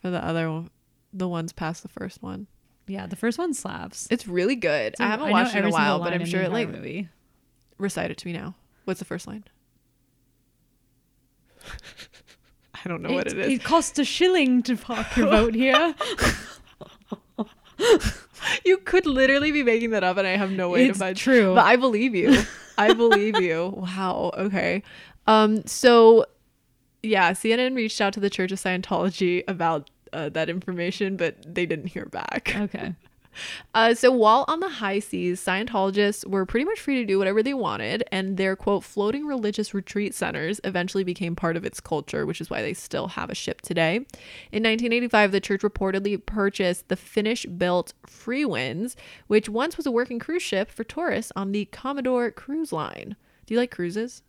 for 0.00 0.10
the 0.10 0.24
other 0.24 0.48
one, 0.48 0.70
the 1.12 1.28
ones 1.28 1.52
past 1.52 1.82
the 1.82 1.88
first 1.88 2.22
one. 2.22 2.46
yeah, 2.86 3.06
the 3.08 3.16
first 3.16 3.38
one 3.38 3.52
slaps. 3.52 4.06
It's 4.10 4.28
really 4.28 4.54
good. 4.56 4.94
So 4.96 5.02
I 5.04 5.08
haven't 5.08 5.26
know 5.26 5.32
watched 5.32 5.56
it 5.56 5.58
in 5.60 5.64
a 5.64 5.70
while, 5.70 5.98
but 5.98 6.12
I'm 6.12 6.24
sure 6.24 6.42
it 6.42 6.52
like 6.52 6.68
movie. 6.68 7.08
Recite 7.82 8.10
it 8.10 8.16
to 8.18 8.26
me 8.26 8.32
now. 8.32 8.54
What's 8.84 8.98
the 8.98 9.04
first 9.04 9.26
line? 9.26 9.44
I 12.84 12.88
don't 12.88 13.02
know 13.02 13.12
what 13.12 13.26
it 13.28 13.38
is. 13.38 13.46
It 13.52 13.62
costs 13.64 13.98
a 13.98 14.04
shilling 14.04 14.62
to 14.64 14.76
park 14.76 15.16
your 15.16 15.26
boat 15.30 15.54
here. 15.54 15.94
You 18.64 18.78
could 18.78 19.06
literally 19.06 19.52
be 19.52 19.62
making 19.62 19.90
that 19.90 20.02
up, 20.04 20.16
and 20.16 20.26
I 20.26 20.36
have 20.36 20.50
no 20.50 20.68
way 20.68 20.86
It's 20.86 20.98
to 20.98 21.04
find. 21.04 21.16
true. 21.16 21.54
but 21.54 21.64
I 21.64 21.76
believe 21.76 22.14
you. 22.14 22.42
I 22.76 22.92
believe 22.94 23.40
you. 23.40 23.72
Wow. 23.76 24.32
Okay. 24.36 24.82
Um. 25.28 25.64
So, 25.66 26.26
yeah, 27.02 27.30
CNN 27.32 27.76
reached 27.76 28.00
out 28.00 28.12
to 28.14 28.20
the 28.20 28.28
Church 28.30 28.50
of 28.52 28.58
Scientology 28.58 29.44
about 29.46 29.90
uh, 30.12 30.28
that 30.30 30.48
information, 30.50 31.16
but 31.16 31.36
they 31.54 31.66
didn't 31.66 31.86
hear 31.86 32.06
back. 32.06 32.54
okay. 32.56 32.94
Uh, 33.74 33.94
so 33.94 34.12
while 34.12 34.44
on 34.48 34.60
the 34.60 34.68
high 34.68 34.98
seas, 34.98 35.40
Scientologists 35.40 36.26
were 36.26 36.44
pretty 36.44 36.64
much 36.64 36.78
free 36.78 36.96
to 36.96 37.06
do 37.06 37.18
whatever 37.18 37.42
they 37.42 37.54
wanted, 37.54 38.04
and 38.12 38.36
their 38.36 38.54
quote 38.54 38.84
floating 38.84 39.26
religious 39.26 39.72
retreat 39.72 40.14
centers 40.14 40.60
eventually 40.64 41.04
became 41.04 41.34
part 41.34 41.56
of 41.56 41.64
its 41.64 41.80
culture, 41.80 42.26
which 42.26 42.40
is 42.40 42.50
why 42.50 42.60
they 42.60 42.74
still 42.74 43.08
have 43.08 43.30
a 43.30 43.34
ship 43.34 43.62
today. 43.62 43.96
In 44.52 44.62
1985, 44.62 45.32
the 45.32 45.40
church 45.40 45.62
reportedly 45.62 46.24
purchased 46.24 46.88
the 46.88 46.96
Finnish-built 46.96 47.94
Freewinds, 48.06 48.94
which 49.26 49.48
once 49.48 49.78
was 49.78 49.86
a 49.86 49.90
working 49.90 50.18
cruise 50.18 50.42
ship 50.42 50.70
for 50.70 50.84
tourists 50.84 51.32
on 51.34 51.52
the 51.52 51.64
Commodore 51.66 52.30
Cruise 52.30 52.72
Line. 52.72 53.16
Do 53.46 53.54
you 53.54 53.60
like 53.60 53.70
cruises? 53.70 54.22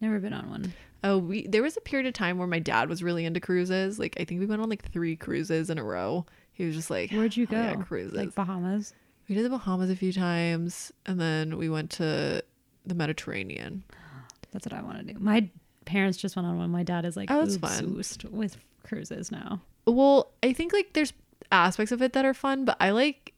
Never 0.00 0.18
been 0.18 0.32
on 0.32 0.50
one. 0.50 0.74
Oh, 1.04 1.18
we 1.18 1.46
there 1.46 1.62
was 1.62 1.76
a 1.76 1.80
period 1.80 2.06
of 2.06 2.14
time 2.14 2.38
where 2.38 2.48
my 2.48 2.58
dad 2.58 2.88
was 2.88 3.02
really 3.02 3.24
into 3.24 3.40
cruises. 3.40 3.98
Like 3.98 4.16
I 4.18 4.24
think 4.24 4.40
we 4.40 4.46
went 4.46 4.60
on 4.60 4.68
like 4.68 4.90
three 4.90 5.14
cruises 5.14 5.70
in 5.70 5.78
a 5.78 5.84
row. 5.84 6.26
He 6.58 6.66
was 6.66 6.74
just 6.74 6.90
like, 6.90 7.10
Where'd 7.12 7.36
you 7.36 7.46
go? 7.46 7.56
"Oh, 7.56 7.60
yeah, 7.60 7.74
cruises. 7.76 8.12
Like 8.18 8.34
Bahamas. 8.34 8.92
We 9.28 9.34
did 9.36 9.44
the 9.44 9.50
Bahamas 9.50 9.90
a 9.90 9.96
few 9.96 10.12
times, 10.12 10.92
and 11.06 11.20
then 11.20 11.56
we 11.56 11.68
went 11.68 11.90
to 11.92 12.42
the 12.84 12.94
Mediterranean. 12.94 13.84
That's 14.52 14.66
what 14.66 14.72
I 14.72 14.82
want 14.82 15.06
to 15.06 15.12
do. 15.14 15.18
My 15.20 15.48
parents 15.84 16.18
just 16.18 16.34
went 16.36 16.46
on 16.48 16.58
one. 16.58 16.70
My 16.70 16.82
dad 16.82 17.04
is 17.04 17.16
like 17.16 17.30
Oh, 17.30 17.40
that's 17.40 17.56
obsessed 17.56 18.22
fun. 18.22 18.32
with 18.32 18.56
cruises 18.82 19.30
now. 19.30 19.60
Well, 19.86 20.32
I 20.42 20.52
think 20.52 20.72
like 20.72 20.92
there's 20.94 21.12
aspects 21.52 21.92
of 21.92 22.02
it 22.02 22.12
that 22.14 22.24
are 22.24 22.34
fun, 22.34 22.64
but 22.64 22.76
I 22.80 22.90
like 22.90 23.32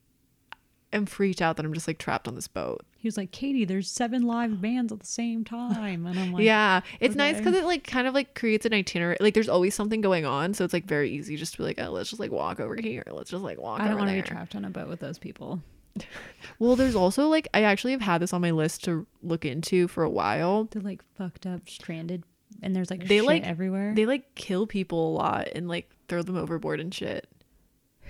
am 0.93 1.07
freaked 1.07 1.41
out 1.43 1.57
that 1.57 1.65
I'm 1.65 1.73
just 1.75 1.87
like 1.87 1.99
trapped 1.99 2.27
on 2.29 2.35
this 2.35 2.49
boat. 2.49 2.83
He 2.97 3.09
was 3.09 3.17
like, 3.17 3.31
Katie, 3.31 3.65
there's 3.65 3.89
seven 3.91 4.23
live 4.23 4.61
bands 4.61 4.93
at 4.93 5.01
the 5.01 5.07
same 5.07 5.45
time. 5.45 6.05
And 6.07 6.19
I'm 6.19 6.33
like, 6.33 6.45
yeah, 6.45 6.81
it's 7.01 7.15
nice 7.15 7.39
because 7.39 7.55
it 7.55 7.65
like 7.65 7.85
kind 7.87 8.07
of 8.07 8.13
like 8.15 8.35
creates 8.35 8.67
an 8.67 8.75
itinerary. 8.75 9.17
Like 9.21 9.33
there's 9.35 9.49
always 9.49 9.75
something 9.75 10.01
going 10.01 10.27
on, 10.27 10.53
so 10.55 10.65
it's 10.65 10.75
like 10.75 10.85
very 10.85 11.11
easy 11.11 11.37
just 11.37 11.53
to 11.53 11.59
be 11.59 11.65
like, 11.65 11.81
oh, 11.81 11.91
let's 11.91 12.11
just 12.11 12.21
like 12.21 12.31
walk 12.31 12.61
over 12.61 12.77
here. 12.77 13.05
Let's 13.11 13.31
just 13.31 13.43
like 13.43 13.59
walk. 13.59 13.81
I 13.81 13.89
don't 13.89 13.97
want 13.99 14.11
to 14.11 14.17
be 14.17 14.23
trapped 14.23 14.55
on 14.55 14.65
a 14.65 14.71
boat 14.71 14.89
with 14.89 15.01
those 15.01 15.19
people. 15.19 15.63
Well, 16.59 16.77
there's 16.77 16.95
also 16.95 17.27
like 17.29 17.49
I 17.53 17.63
actually 17.63 17.93
have 17.93 18.01
had 18.01 18.19
this 18.23 18.33
on 18.33 18.41
my 18.41 18.51
list 18.53 18.85
to 18.85 19.07
look 19.23 19.45
into 19.45 19.89
for 19.89 20.05
a 20.05 20.11
while. 20.11 20.65
They're 20.71 20.81
like 20.83 21.03
fucked 21.17 21.47
up, 21.47 21.69
stranded, 21.69 22.23
and 22.63 22.75
there's 22.77 22.91
like 22.91 23.07
They, 23.07 23.19
shit 23.19 23.25
like- 23.27 23.43
everywhere. 23.45 23.93
They 23.95 24.07
like 24.07 24.35
kill 24.35 24.67
people 24.67 25.11
a 25.11 25.15
lot 25.15 25.49
and 25.55 25.69
like 25.69 25.91
throw 26.09 26.23
them 26.23 26.37
overboard 26.37 26.81
and 26.81 26.95
shit. 26.95 27.29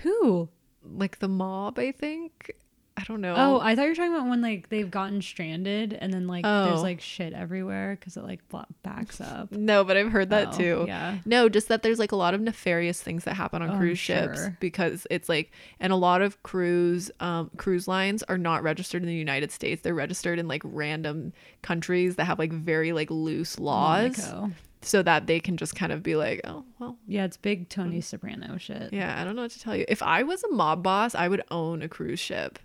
Who? 0.03 0.49
Like 0.83 1.19
the 1.21 1.29
mob, 1.29 1.79
I 1.79 1.93
think. 1.93 2.53
I 3.01 3.05
don't 3.05 3.21
know. 3.23 3.35
Oh, 3.37 3.61
I 3.61 3.75
thought 3.75 3.85
you 3.85 3.89
were 3.91 3.95
talking 3.95 4.15
about 4.15 4.29
when 4.29 4.43
like 4.43 4.69
they've 4.69 4.91
gotten 4.91 5.23
stranded 5.23 5.95
and 5.95 6.13
then 6.13 6.27
like 6.27 6.43
there's 6.45 6.79
Oh. 6.81 6.83
like 6.83 7.01
shit 7.01 7.33
everywhere 7.33 7.97
because 7.99 8.17
it 8.19 8.25
like 8.25 8.41
backs 8.83 9.21
up. 9.21 9.51
no, 9.53 9.85
but 9.85 9.97
I've 9.97 10.13
heard 10.13 10.31
that 10.31 10.49
Oh, 10.55 10.59
too. 10.59 10.85
Yeah. 10.87 11.19
No, 11.25 11.49
just 11.49 11.69
that 11.69 11.83
there's 11.83 11.99
like 11.99 12.13
a 12.13 12.17
lot 12.17 12.35
of 12.35 12.41
nefarious 12.41 13.01
things 13.03 13.25
that 13.25 13.35
happen 13.37 13.63
on 13.63 13.71
Oh, 13.71 13.77
cruise 13.79 13.99
ships 13.99 14.39
sure. 14.39 14.57
because 14.61 15.07
it's 15.11 15.29
like, 15.29 15.53
and 15.81 15.93
a 15.93 15.97
lot 15.97 16.21
of 16.21 16.43
cruise 16.43 17.11
um, 17.21 17.51
cruise 17.57 17.89
lines 17.89 18.23
are 18.25 18.39
not 18.39 18.63
registered 18.63 19.03
in 19.03 19.09
the 19.09 19.15
United 19.15 19.51
States. 19.51 19.81
They're 19.83 19.95
registered 19.95 20.39
in 20.39 20.47
like 20.49 20.63
random 20.65 21.33
countries 21.63 22.17
that 22.17 22.25
have 22.27 22.39
like 22.39 22.53
very 22.53 22.93
like 22.93 23.11
loose 23.11 23.59
laws, 23.59 24.19
Monaco. 24.19 24.51
so 24.83 25.03
that 25.03 25.27
they 25.27 25.41
can 25.41 25.57
just 25.57 25.75
kind 25.75 25.93
of 25.93 26.03
be 26.03 26.17
like, 26.17 26.41
oh 26.45 26.65
well, 26.79 26.97
Yeah, 27.07 27.25
it's 27.25 27.37
big 27.37 27.69
Tony 27.69 28.01
Soprano 28.01 28.57
shit. 28.59 28.93
yeah, 28.93 29.21
I 29.21 29.25
don't 29.25 29.37
know 29.37 29.43
what 29.43 29.51
to 29.53 29.61
tell 29.61 29.77
you. 29.77 29.85
If 29.89 30.03
I 30.03 30.23
was 30.23 30.43
a 30.45 30.51
mob 30.51 30.83
boss, 30.83 31.15
I 31.15 31.29
would 31.29 31.43
own 31.51 31.83
a 31.83 31.89
cruise 31.89 32.19
ship, 32.21 32.59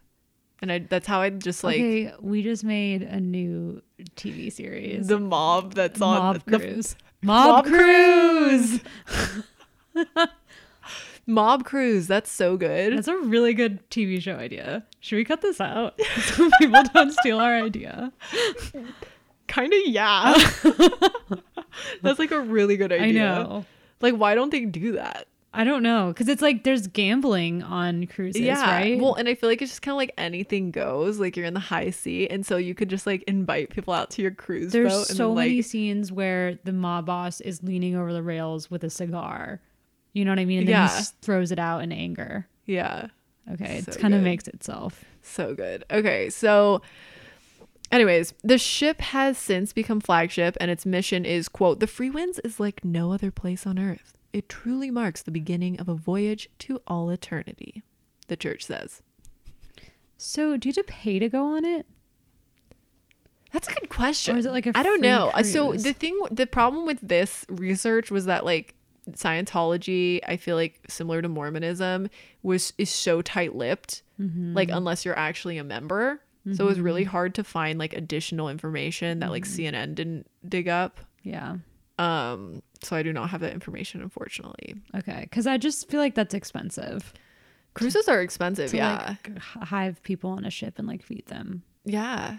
and 0.62 0.72
I 0.72 0.80
that's 0.80 1.08
how 1.08 1.22
I'd 1.22 1.41
just 1.41 1.63
like 1.63 1.76
okay, 1.76 2.13
we 2.20 2.44
just 2.44 2.63
made 2.63 3.04
a 3.04 3.20
new 3.20 3.82
TV 4.15 4.52
series. 4.52 5.08
the 5.08 5.20
mob 5.20 5.74
that's 5.74 6.02
on 6.02 6.18
Mob 6.18 6.44
the, 6.46 6.60
Cruise. 6.60 6.96
Mob 7.22 7.48
Mob, 7.48 7.65
Cruise. 7.65 8.80
mob 11.26 11.65
cruise. 11.65 12.08
That's 12.08 12.32
so 12.32 12.58
good. 12.58 12.96
That's 12.96 13.08
a 13.08 13.18
really 13.18 13.54
good 13.54 13.88
TV 13.89 14.22
show 14.22 14.36
idea. 14.36 14.86
Should 15.00 15.15
we 15.15 15.26
cut 15.26 15.41
this 15.41 15.60
out 15.60 16.00
so 16.22 16.50
people 16.60 16.84
don't 16.94 17.12
steal 17.12 17.39
our 17.39 17.56
idea? 17.56 18.12
kind 19.48 19.74
of 19.74 19.80
yeah. 19.86 20.34
that's 22.02 22.20
like 22.20 22.32
a 22.32 22.39
really 22.39 22.78
good 22.78 22.91
idea. 22.91 23.32
I 23.32 23.44
know. 23.44 23.65
Like, 24.02 24.15
why 24.15 24.36
don't 24.36 24.52
they 24.52 24.65
do 24.65 24.94
that? 24.94 25.28
I 25.58 25.63
don't 25.63 25.82
know 25.84 26.08
because 26.10 26.28
it's 26.28 26.41
like 26.41 26.63
there's 26.63 26.88
gambling 26.88 27.63
on 27.63 28.06
cruises, 28.08 28.41
right? 28.48 29.00
Well, 29.00 29.15
and 29.15 29.28
I 29.30 29.36
feel 29.36 29.50
like 29.50 29.62
it's 29.62 29.72
just 29.72 29.82
kind 29.82 29.94
of 29.94 29.98
like 29.98 30.13
anything 30.18 30.72
goes. 30.72 31.20
Like 31.20 31.38
you're 31.38 31.46
in 31.46 31.54
the 31.54 31.60
high 31.60 31.89
sea, 31.91 32.28
and 32.28 32.46
so 32.46 32.58
you 32.58 32.76
could 32.76 32.89
just 32.89 33.08
like 33.08 33.24
invite 33.24 33.70
people 33.70 33.94
out 33.94 34.10
to 34.12 34.22
your 34.22 34.32
cruise 34.32 34.72
there's 34.74 34.91
boat. 34.91 35.10
and 35.10 35.18
so 35.18 35.28
then, 35.30 35.36
many 35.38 35.62
scenes 35.62 36.12
where 36.12 36.60
the 36.65 36.74
mob 36.74 37.06
boss 37.06 37.39
is 37.41 37.63
leaning 37.63 37.96
over 37.96 38.12
the 38.13 38.22
rails 38.24 38.70
with 38.70 38.84
a 38.84 38.89
cigar. 38.89 39.62
You 40.13 40.26
know 40.26 40.32
what 40.32 40.39
I 40.39 40.46
mean? 40.46 40.60
And 40.60 40.68
then 40.68 40.74
Yeah. 40.74 40.88
he 40.89 40.94
s- 40.98 41.12
throws 41.22 41.52
it 41.52 41.60
out 41.60 41.84
in 41.84 41.91
anger. 41.91 42.48
yeah, 42.65 43.08
Okay, 43.54 43.78
it 43.78 43.94
So 43.94 44.00
kind 44.00 44.13
of 44.13 44.22
makes 44.24 44.48
itself. 44.48 45.06
so 45.22 45.54
good. 45.56 45.84
Okay, 45.91 46.30
so. 46.30 46.82
Anyways, 47.91 48.34
the 48.44 48.58
ship 48.58 49.00
has 49.00 49.38
since 49.38 49.72
become 49.72 50.02
flagship, 50.02 50.58
and 50.60 50.72
its 50.72 50.86
mission 50.86 51.24
is 51.24 51.48
quote: 51.48 51.80
"The 51.80 51.86
Freewinds 51.86 52.39
is 52.44 52.60
like 52.60 52.84
no 52.84 53.13
other 53.13 53.30
place 53.32 53.65
on 53.68 53.78
Earth. 53.78 54.14
It 54.36 54.50
truly 54.50 54.91
marks 54.91 55.21
the 55.21 55.32
beginning 55.32 55.80
of 55.80 55.88
a 55.88 55.95
voyage 55.95 56.50
to 56.60 56.82
all 56.88 57.10
eternity." 57.10 57.84
The 58.28 58.36
church 58.36 58.65
says. 58.65 59.02
So, 60.17 60.58
do 60.58 60.67
you 60.69 60.74
have 60.76 60.86
to 60.86 60.91
pay 60.91 61.19
to 61.19 61.30
go 61.30 61.56
on 61.56 61.65
it? 61.65 61.86
That's 63.52 63.67
a 63.69 63.74
good 63.74 63.89
question. 63.89 64.36
Or 64.36 64.39
is 64.39 64.45
it 64.45 64.52
like 64.52 64.65
a 64.65 64.71
I 64.76 64.84
don't 64.84 65.02
know. 65.02 65.32
Uh, 65.34 65.43
So 65.43 65.74
the 65.74 65.93
thing, 65.93 66.19
the 66.32 66.45
problem 66.48 66.86
with 66.86 67.00
this 67.02 67.45
research 67.50 68.12
was 68.12 68.26
that 68.26 68.43
like 68.45 68.76
Scientology, 69.12 70.19
I 70.28 70.36
feel 70.38 70.56
like 70.56 70.80
similar 70.89 71.21
to 71.21 71.30
Mormonism, 71.30 72.10
was 72.43 72.74
is 72.78 72.89
so 72.89 73.21
tight-lipped. 73.21 74.02
Mm-hmm. 74.19 74.54
Like 74.56 74.69
unless 74.71 75.06
you're 75.06 75.17
actually 75.17 75.58
a 75.58 75.63
member, 75.63 76.21
so 76.54 76.65
it 76.65 76.67
was 76.69 76.80
really 76.80 77.04
hard 77.04 77.34
to 77.36 77.43
find 77.43 77.80
like 77.80 77.93
additional 77.93 78.50
information 78.50 79.19
that 79.19 79.32
like 79.32 79.45
Mm-hmm. 79.45 79.76
CNN 79.76 79.95
didn't 79.95 80.28
dig 80.48 80.67
up. 80.67 81.00
Yeah. 81.24 81.58
Um, 81.97 82.62
so 82.84 82.95
I 82.95 83.03
do 83.03 83.13
not 83.13 83.29
have 83.29 83.41
that 83.41 83.53
information, 83.53 84.01
unfortunately. 84.01 84.75
Okay, 84.95 85.21
because 85.21 85.47
I 85.47 85.58
just 85.58 85.89
feel 85.89 85.99
like 85.99 86.15
that's 86.15 86.34
expensive 86.34 87.13
Cruises 87.75 88.08
are 88.08 88.21
expensive, 88.21 88.71
to 88.71 88.77
yeah, 88.77 89.15
like 89.25 89.38
hive 89.39 90.01
people 90.03 90.29
on 90.29 90.45
a 90.45 90.49
ship 90.49 90.79
and 90.79 90.88
like 90.88 91.03
feed 91.03 91.25
them. 91.27 91.63
yeah. 91.84 92.38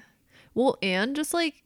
Well, 0.55 0.79
and 0.83 1.15
just 1.15 1.35
like, 1.35 1.63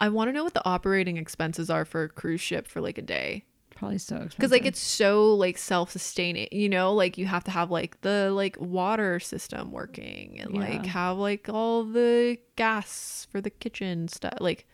I 0.00 0.08
want 0.08 0.28
to 0.28 0.32
know 0.32 0.42
what 0.42 0.54
the 0.54 0.66
operating 0.68 1.16
expenses 1.16 1.70
are 1.70 1.84
for 1.84 2.02
a 2.02 2.08
cruise 2.08 2.40
ship 2.40 2.66
for 2.66 2.80
like 2.80 2.98
a 2.98 3.02
day. 3.02 3.44
Probably 3.70 3.98
so 3.98 4.16
expensive. 4.16 4.36
because 4.36 4.50
like 4.50 4.66
it's 4.66 4.80
so 4.80 5.32
like 5.36 5.56
self-sustaining 5.56 6.48
you 6.50 6.68
know 6.68 6.92
like 6.92 7.16
you 7.16 7.26
have 7.26 7.44
to 7.44 7.52
have 7.52 7.70
like 7.70 8.00
the 8.00 8.32
like 8.32 8.56
water 8.58 9.20
system 9.20 9.70
working 9.70 10.40
and 10.40 10.52
like 10.52 10.84
have 10.86 11.16
like 11.16 11.48
all 11.48 11.84
the 11.84 12.38
gas 12.56 13.28
for 13.30 13.40
the 13.40 13.50
kitchen 13.50 14.08
stuff 14.08 14.34
like 14.40 14.66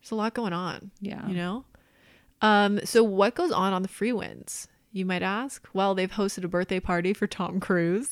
there's 0.00 0.10
a 0.10 0.14
lot 0.14 0.34
going 0.34 0.52
on 0.52 0.90
yeah. 1.00 1.26
you 1.28 1.34
know 1.34 1.64
um 2.42 2.80
so 2.84 3.02
what 3.02 3.34
goes 3.34 3.50
on 3.50 3.72
on 3.72 3.82
the 3.82 3.88
Freewinds 3.88 4.66
you 4.92 5.04
might 5.04 5.22
ask 5.22 5.66
well 5.72 5.94
they've 5.94 6.10
hosted 6.12 6.44
a 6.44 6.48
birthday 6.48 6.80
party 6.80 7.12
for 7.12 7.26
tom 7.26 7.60
cruise 7.60 8.10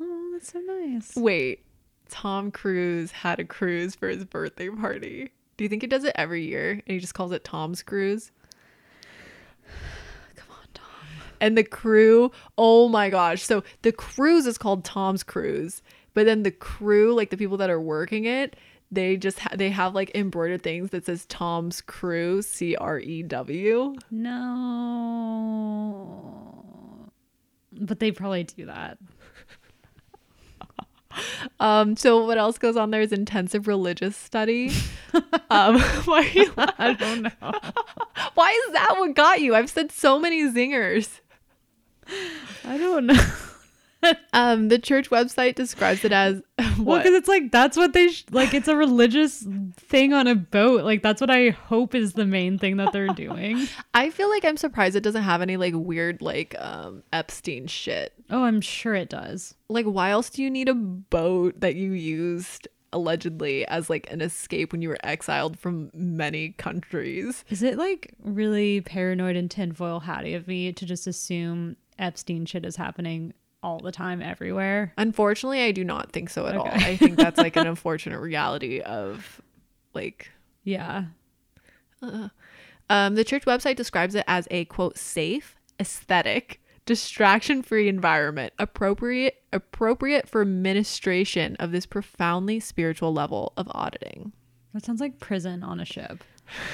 Oh, 0.00 0.30
that's 0.32 0.52
so 0.52 0.60
nice. 0.60 1.14
wait 1.16 1.64
tom 2.08 2.50
cruise 2.50 3.10
had 3.10 3.40
a 3.40 3.44
cruise 3.44 3.94
for 3.94 4.08
his 4.08 4.24
birthday 4.24 4.68
party 4.68 5.30
do 5.56 5.64
you 5.64 5.68
think 5.68 5.82
he 5.82 5.88
does 5.88 6.04
it 6.04 6.12
every 6.16 6.44
year 6.46 6.70
and 6.72 6.82
he 6.86 6.98
just 6.98 7.14
calls 7.14 7.32
it 7.32 7.44
tom's 7.44 7.82
cruise 7.82 8.30
Come 10.36 10.46
on, 10.50 10.66
Tom. 10.74 10.86
and 11.40 11.56
the 11.56 11.64
crew 11.64 12.30
oh 12.58 12.88
my 12.88 13.08
gosh 13.10 13.42
so 13.42 13.62
the 13.82 13.92
cruise 13.92 14.46
is 14.46 14.58
called 14.58 14.84
tom's 14.84 15.22
cruise 15.22 15.82
but 16.14 16.26
then 16.26 16.42
the 16.42 16.50
crew 16.50 17.14
like 17.14 17.30
the 17.30 17.36
people 17.36 17.56
that 17.56 17.70
are 17.70 17.80
working 17.80 18.24
it 18.26 18.56
they 18.92 19.16
just 19.16 19.40
ha- 19.40 19.54
they 19.56 19.70
have 19.70 19.94
like 19.94 20.14
embroidered 20.14 20.62
things 20.62 20.90
that 20.90 21.06
says 21.06 21.24
tom's 21.26 21.80
crew 21.80 22.42
C 22.42 22.76
R 22.76 22.98
E 23.00 23.22
W. 23.22 23.94
No. 24.12 26.42
But 27.72 27.98
they 28.00 28.12
probably 28.12 28.44
do 28.44 28.66
that. 28.66 28.98
um 31.60 31.94
so 31.96 32.24
what 32.26 32.38
else 32.38 32.56
goes 32.58 32.76
on 32.76 32.90
there 32.90 33.00
is 33.02 33.12
intensive 33.12 33.66
religious 33.66 34.16
study 34.16 34.70
um 35.50 35.78
why? 36.04 36.46
I 36.78 36.94
don't 36.94 37.22
know. 37.22 37.30
why 38.34 38.62
is 38.66 38.72
that 38.72 38.94
what 38.98 39.14
got 39.14 39.40
you 39.42 39.54
i've 39.54 39.68
said 39.68 39.92
so 39.92 40.18
many 40.18 40.42
zingers 40.50 41.20
I 42.64 42.78
don't 42.78 43.06
know. 43.06 43.14
um 44.32 44.68
the 44.68 44.78
church 44.78 45.10
website 45.10 45.54
describes 45.54 46.04
it 46.04 46.12
as 46.12 46.42
Well, 46.78 46.98
because 46.98 47.14
it's 47.14 47.28
like 47.28 47.52
that's 47.52 47.76
what 47.76 47.92
they 47.92 48.08
sh- 48.08 48.24
like. 48.30 48.54
It's 48.54 48.68
a 48.68 48.76
religious 48.76 49.46
thing 49.76 50.12
on 50.12 50.26
a 50.26 50.34
boat. 50.34 50.84
Like 50.84 51.02
that's 51.02 51.20
what 51.20 51.30
I 51.30 51.50
hope 51.50 51.94
is 51.94 52.14
the 52.14 52.24
main 52.26 52.58
thing 52.58 52.76
that 52.78 52.92
they're 52.92 53.08
doing. 53.08 53.66
i 53.94 54.10
feel 54.10 54.28
like 54.30 54.44
i'm 54.44 54.56
surprised 54.56 54.96
it 54.96 55.02
doesn't 55.02 55.22
have 55.22 55.42
any 55.42 55.56
like 55.56 55.74
weird 55.76 56.22
like 56.22 56.54
um 56.58 57.02
epstein 57.12 57.66
shit 57.66 58.14
Oh, 58.30 58.44
I'm 58.44 58.60
sure 58.62 58.94
it 58.94 59.10
does. 59.10 59.54
like 59.68 59.84
why 59.84 60.10
else 60.10 60.30
do 60.30 60.42
you 60.42 60.50
need 60.50 60.68
a 60.68 60.74
boat 60.74 61.60
that 61.60 61.74
you 61.76 61.92
used 61.92 62.68
allegedly 62.94 63.66
as 63.68 63.88
like 63.90 64.10
an 64.12 64.20
escape 64.20 64.72
when 64.72 64.82
you 64.82 64.88
were 64.88 64.98
exiled 65.02 65.58
from 65.58 65.90
many 65.94 66.50
countries 66.50 67.44
Is 67.50 67.62
it 67.62 67.76
like 67.78 68.14
really 68.22 68.80
paranoid 68.80 69.36
and 69.36 69.50
tinfoil 69.50 70.00
hatty 70.00 70.34
of 70.34 70.46
me 70.46 70.72
to 70.72 70.86
just 70.86 71.06
assume 71.06 71.76
Epstein 71.98 72.46
shit 72.46 72.64
is 72.64 72.76
happening 72.76 73.32
all 73.62 73.78
the 73.78 73.92
time 73.92 74.20
everywhere? 74.22 74.92
unfortunately 74.98 75.62
i 75.62 75.70
do 75.72 75.84
not 75.84 76.10
think 76.12 76.28
so 76.30 76.46
at 76.46 76.56
all 76.56 76.66
i 76.68 76.96
think 76.96 77.16
that's 77.16 77.38
like 77.38 77.56
an 77.56 77.66
unfortunate 77.74 78.18
reality 78.20 78.80
of 78.80 79.40
like 79.94 80.30
Yeah. 80.64 81.04
um 82.90 83.14
the 83.14 83.24
church 83.24 83.44
website 83.44 83.76
describes 83.76 84.14
it 84.14 84.24
as 84.26 84.48
a 84.50 84.64
quote 84.66 84.98
safe 84.98 85.56
aesthetic 85.80 86.60
distraction 86.84 87.62
free 87.62 87.88
environment 87.88 88.52
appropriate 88.58 89.42
appropriate 89.52 90.28
for 90.28 90.44
ministration 90.44 91.54
of 91.56 91.70
this 91.72 91.86
profoundly 91.86 92.58
spiritual 92.58 93.12
level 93.12 93.52
of 93.56 93.68
auditing 93.72 94.32
That 94.74 94.84
sounds 94.84 95.00
like 95.00 95.20
prison 95.20 95.62
on 95.62 95.78
a 95.78 95.84
ship. 95.84 96.24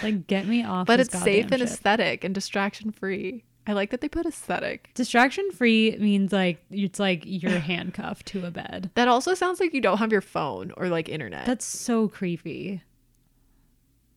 Like 0.03 0.27
get 0.27 0.47
me 0.47 0.65
off. 0.65 0.87
but 0.87 0.99
it's 1.01 1.17
safe 1.19 1.47
and 1.51 1.61
ship. 1.61 1.69
aesthetic 1.69 2.25
and 2.25 2.35
distraction 2.35 2.91
free 2.91 3.45
i 3.69 3.73
like 3.73 3.91
that 3.91 4.01
they 4.01 4.09
put 4.09 4.27
aesthetic 4.27 4.91
Distraction 4.99 5.49
free 5.53 5.97
means 6.01 6.33
like 6.33 6.61
it's 6.73 6.99
like 6.99 7.23
you're 7.25 7.51
handcuffed 7.61 8.27
to 8.27 8.45
a 8.45 8.51
bed. 8.51 8.91
That 8.95 9.07
also 9.07 9.35
sounds 9.35 9.61
like 9.61 9.73
you 9.73 9.81
don't 9.81 9.99
have 9.99 10.11
your 10.11 10.21
phone 10.21 10.73
or 10.77 10.89
like 10.89 11.09
internet. 11.09 11.47
That's 11.47 11.65
so 11.65 12.09
creepy. 12.09 12.83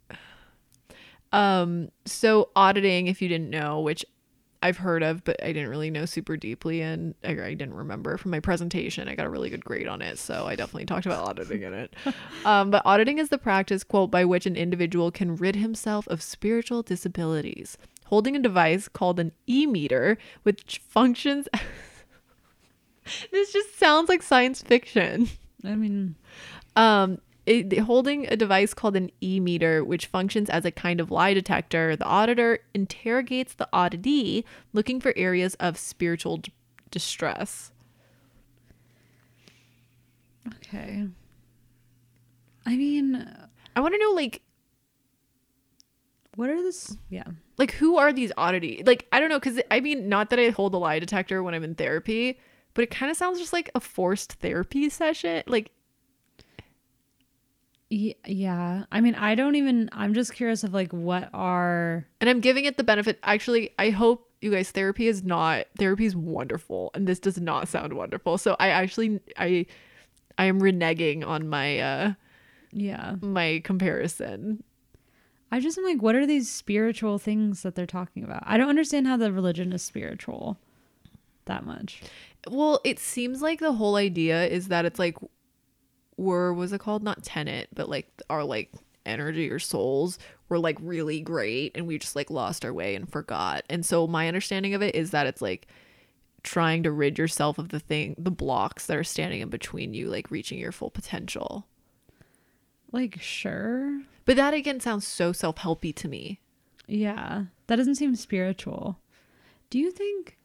um 1.32 1.90
so 2.06 2.50
auditing 2.56 3.06
if 3.06 3.22
you 3.22 3.28
didn't 3.28 3.52
know, 3.52 3.82
which 3.82 4.04
I've 4.64 4.78
heard 4.78 5.04
of 5.04 5.24
but 5.24 5.42
I 5.44 5.54
didn't 5.54 5.70
really 5.70 5.92
know 5.92 6.06
super 6.06 6.36
deeply 6.36 6.82
and 6.82 7.14
I, 7.24 7.32
I 7.32 7.54
didn't 7.54 7.76
remember 7.76 8.18
from 8.18 8.32
my 8.32 8.40
presentation. 8.40 9.08
I 9.08 9.14
got 9.14 9.28
a 9.28 9.30
really 9.30 9.52
good 9.52 9.64
grade 9.64 9.88
on 9.88 10.02
it, 10.02 10.18
so 10.18 10.48
I 10.48 10.56
definitely 10.56 10.86
talked 10.86 11.06
about 11.06 11.28
auditing 11.28 11.62
in 11.62 11.74
it. 11.74 11.94
Um 12.44 12.72
but 12.72 12.82
auditing 12.86 13.20
is 13.20 13.30
the 13.30 13.38
practice 13.38 13.84
quote 13.84 14.10
by 14.10 14.26
which 14.26 14.48
an 14.48 14.56
individual 14.56 15.12
can 15.12 15.36
rid 15.36 15.56
himself 15.58 16.08
of 16.08 16.24
spiritual 16.24 16.82
disabilities. 16.82 17.78
Holding 18.12 18.36
a 18.36 18.40
device 18.40 18.88
called 18.88 19.20
an 19.20 19.32
e-meter 19.48 20.18
which 20.44 20.82
functions 20.88 21.48
This 23.32 23.52
just 23.52 23.80
sounds 23.80 24.10
like 24.10 24.22
science 24.22 24.62
fiction. 24.62 25.30
I 25.64 25.76
mean, 25.76 26.16
um 26.76 27.20
it, 27.46 27.80
holding 27.80 28.28
a 28.28 28.36
device 28.36 28.74
called 28.74 28.96
an 28.96 29.10
e-meter 29.22 29.84
which 29.84 30.06
functions 30.06 30.50
as 30.50 30.64
a 30.66 30.72
kind 30.72 31.00
of 31.00 31.10
lie 31.10 31.34
detector 31.34 31.96
the 31.96 32.06
auditor 32.06 32.60
interrogates 32.76 33.56
the 33.56 33.68
auditee 33.74 34.44
looking 34.74 35.00
for 35.02 35.12
areas 35.18 35.56
of 35.56 35.76
spiritual 35.78 36.38
d- 36.38 36.54
distress 36.92 37.72
okay. 40.56 41.08
I 42.66 42.76
mean, 42.78 43.28
i 43.76 43.80
want 43.80 43.96
to 43.96 44.00
know 44.00 44.12
like 44.12 44.42
what 46.42 46.50
are 46.50 46.64
this? 46.64 46.98
Yeah. 47.12 47.26
like 47.60 47.72
who 47.74 47.98
are 47.98 48.12
these 48.12 48.32
oddity 48.36 48.82
like 48.84 49.06
i 49.12 49.20
don't 49.20 49.30
know 49.30 49.38
because 49.40 49.62
i 49.70 49.80
mean 49.80 50.10
not 50.10 50.32
that 50.32 50.40
i 50.40 50.50
hold 50.50 50.74
a 50.74 50.78
lie 50.78 50.98
detector 50.98 51.44
when 51.44 51.54
i'm 51.54 51.64
in 51.64 51.76
therapy 51.76 52.40
but 52.74 52.82
it 52.84 52.90
kind 52.90 53.12
of 53.12 53.16
sounds 53.18 53.38
just 53.38 53.54
like 53.54 53.70
a 53.76 53.80
forced 53.80 54.34
therapy 54.34 54.90
session 54.90 55.44
like 55.46 55.70
Yeah. 57.90 58.86
I 58.92 59.02
mean, 59.02 59.16
I 59.16 59.36
don't 59.36 59.56
even, 59.56 59.90
I'm 59.92 60.14
just 60.14 60.34
curious 60.34 60.64
of 60.64 60.74
like 60.74 60.92
what 60.92 61.30
are, 61.32 62.08
and 62.20 62.28
i'm 62.30 62.40
giving 62.40 62.66
it 62.66 62.78
the 62.78 62.84
benefit 62.84 63.20
actually 63.22 63.70
i 63.78 63.92
hope 63.92 64.28
you 64.42 64.50
guys 64.50 64.72
therapy 64.72 65.08
is 65.08 65.24
not 65.24 65.68
therapy 65.78 66.06
is 66.06 66.16
wonderful 66.16 66.90
and 66.96 67.06
this 67.06 67.20
does 67.20 67.40
not 67.40 67.68
sound 67.68 67.94
wonderful 67.94 68.40
so 68.40 68.56
i 68.60 68.70
actually 68.70 69.20
i 69.38 69.64
i 70.40 70.46
am 70.46 70.60
reneging 70.60 71.24
on 71.24 71.48
my 71.48 71.80
uh 71.80 72.14
yeah. 72.72 73.16
my 73.22 73.62
comparison 73.64 74.64
I 75.52 75.60
just 75.60 75.78
am 75.78 75.84
like, 75.84 76.02
what 76.02 76.16
are 76.16 76.26
these 76.26 76.50
spiritual 76.50 77.20
things 77.20 77.64
that 77.64 77.76
they're 77.76 77.86
talking 77.86 78.24
about? 78.24 78.44
I 78.46 78.58
don't 78.58 78.70
understand 78.70 79.08
how 79.08 79.18
the 79.18 79.32
religion 79.32 79.74
is 79.74 79.82
spiritual 79.82 80.58
that 81.46 81.66
much. 81.66 82.02
well 82.50 82.80
it 82.84 83.00
seems 83.00 83.42
like 83.42 83.60
the 83.60 83.74
whole 83.74 83.96
idea 83.96 84.46
is 84.46 84.68
that 84.68 84.86
it's 84.86 85.00
like 85.00 85.18
we're 86.18 86.54
was 86.54 86.72
it 86.72 86.80
called 86.80 87.04
not 87.04 87.24
tenant, 87.24 87.68
but 87.74 87.90
like 87.90 88.08
our 88.30 88.44
like 88.44 88.72
energy 89.06 89.50
or 89.50 89.60
souls 89.60 90.20
were 90.50 90.60
like 90.60 90.78
really 90.80 91.20
great 91.20 91.72
and 91.76 91.88
we 91.88 91.98
just 91.98 92.16
like 92.16 92.30
lost 92.30 92.64
our 92.64 92.74
way 92.74 92.96
and 92.96 93.12
forgot. 93.12 93.64
And 93.70 93.86
so 93.86 94.08
my 94.08 94.28
understanding 94.28 94.74
of 94.74 94.82
it 94.82 94.96
is 94.96 95.12
that 95.12 95.28
it's 95.28 95.42
like 95.42 95.68
trying 96.44 96.84
to 96.84 96.92
rid 96.92 97.18
yourself 97.18 97.58
of 97.58 97.70
the 97.70 97.80
thing 97.80 98.16
the 98.18 98.32
blocks 98.32 98.86
that 98.88 98.98
are 98.98 99.04
standing 99.04 99.42
in 99.42 99.50
between 99.50 99.94
you 99.94 100.10
like 100.10 100.32
reaching 100.32 100.60
your 100.60 100.72
full 100.72 100.90
potential. 100.90 101.68
Like, 102.92 103.22
sure. 103.22 104.02
But 104.26 104.36
that 104.36 104.54
again 104.54 104.80
sounds 104.80 105.08
so 105.08 105.32
self-helpy 105.32 105.96
to 105.96 106.08
me. 106.08 106.40
Yeah. 106.88 107.46
That 107.68 107.78
doesn't 107.78 107.96
seem 107.96 108.16
spiritual. 108.16 109.00
Do 109.70 109.80
you 109.80 109.92
think 109.92 110.38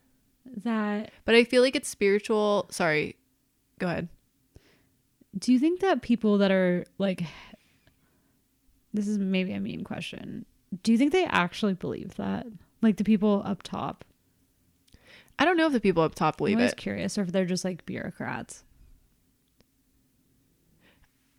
that 0.62 1.11
But 1.24 1.34
I 1.34 1.42
feel 1.42 1.62
like 1.62 1.74
it's 1.74 1.88
spiritual. 1.88 2.66
Sorry. 2.70 3.16
Go 3.78 3.88
ahead. 3.88 4.09
do 5.38 5.53
you 5.53 5.59
think 5.59 5.80
that 5.80 6.03
people 6.03 6.38
that 6.38 6.51
are 6.51 6.84
like 6.99 7.22
this 8.94 9.09
is 9.09 9.18
maybe 9.18 9.53
a 9.53 9.61
mean 9.61 9.84
question. 9.84 10.47
Do 10.82 10.90
you 10.92 10.99
think 10.99 11.12
they 11.12 11.26
actually 11.26 11.74
believe 11.74 12.14
that? 12.14 12.47
Like 12.80 12.97
the 12.97 13.05
people 13.05 13.42
up 13.44 13.62
top? 13.62 14.05
I 15.38 15.44
don't 15.44 15.59
know 15.59 15.66
if 15.66 15.72
the 15.72 15.80
people 15.80 16.03
up 16.03 16.14
top 16.14 16.38
believe 16.38 16.57
I'm 16.57 16.61
always 16.61 16.72
it. 16.72 16.78
curious 16.78 17.18
or 17.18 17.22
if 17.22 17.32
they're 17.32 17.44
just 17.44 17.64
like 17.64 17.84
bureaucrats. 17.84 18.64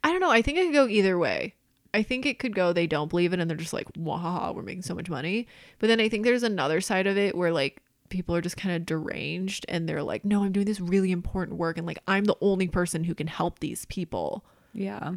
I 0.08 0.12
don't 0.12 0.22
know. 0.22 0.32
I 0.32 0.41
think 0.41 0.58
it 0.58 0.68
could 0.68 0.74
go 0.74 0.88
either 0.88 1.18
way. 1.18 1.53
I 1.93 2.01
think 2.01 2.26
it 2.26 2.39
could 2.39 2.55
go 2.55 2.72
they 2.72 2.88
don't 2.88 3.10
believe 3.10 3.34
it 3.34 3.41
and 3.41 3.49
they're 3.49 3.58
just 3.58 3.74
like, 3.74 3.91
wahaha, 3.93 4.55
we're 4.55 4.62
making 4.62 4.84
so 4.84 4.95
much 4.95 5.10
money. 5.10 5.47
But 5.80 5.88
then 5.88 5.99
I 5.99 6.08
think 6.08 6.24
there's 6.24 6.43
another 6.43 6.80
side 6.80 7.08
of 7.08 7.18
it 7.18 7.36
where 7.36 7.51
like 7.51 7.82
people 8.08 8.34
are 8.34 8.39
just 8.39 8.55
kind 8.55 8.74
of 8.74 8.86
deranged 8.86 9.66
and 9.68 9.88
they're 9.88 10.03
like, 10.03 10.24
no, 10.24 10.45
I'm 10.45 10.53
doing 10.53 10.66
this 10.66 10.80
really 10.80 11.12
important 11.12 11.58
work 11.58 11.78
and 11.78 11.86
like 11.86 11.99
I'm 12.08 12.24
the 12.24 12.38
only 12.39 12.70
person 12.70 13.03
who 13.03 13.14
can 13.14 13.28
help 13.28 13.60
these 13.60 13.84
people. 13.86 14.45
Yeah. 14.72 15.16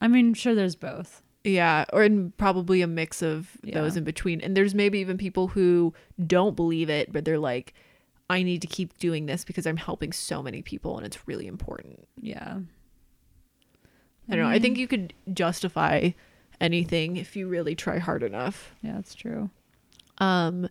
I 0.00 0.06
mean, 0.06 0.34
sure 0.34 0.54
there's 0.54 0.76
both. 0.76 1.22
Yeah, 1.42 1.86
or 1.92 2.04
in 2.04 2.32
probably 2.36 2.82
a 2.82 2.86
mix 2.86 3.22
of 3.22 3.56
those 3.64 3.96
in 3.96 4.04
between. 4.04 4.40
And 4.40 4.56
there's 4.56 4.74
maybe 4.74 5.00
even 5.00 5.18
people 5.18 5.48
who 5.48 5.94
don't 6.24 6.54
believe 6.54 6.90
it, 6.90 7.12
but 7.12 7.24
they're 7.24 7.38
like, 7.38 7.74
I 8.28 8.44
need 8.44 8.62
to 8.62 8.68
keep 8.68 8.96
doing 8.98 9.26
this 9.26 9.44
because 9.44 9.66
I'm 9.66 9.78
helping 9.78 10.12
so 10.12 10.44
many 10.44 10.62
people 10.62 10.96
and 10.96 11.04
it's 11.04 11.26
really 11.26 11.48
important. 11.48 12.06
Yeah. 12.20 12.58
I 14.30 14.36
don't 14.36 14.44
know. 14.44 14.50
I 14.50 14.58
think 14.58 14.78
you 14.78 14.86
could 14.86 15.12
justify 15.32 16.10
anything 16.60 17.16
if 17.16 17.34
you 17.34 17.48
really 17.48 17.74
try 17.74 17.98
hard 17.98 18.22
enough. 18.22 18.74
Yeah, 18.80 18.92
that's 18.94 19.14
true. 19.14 19.50
Um 20.18 20.68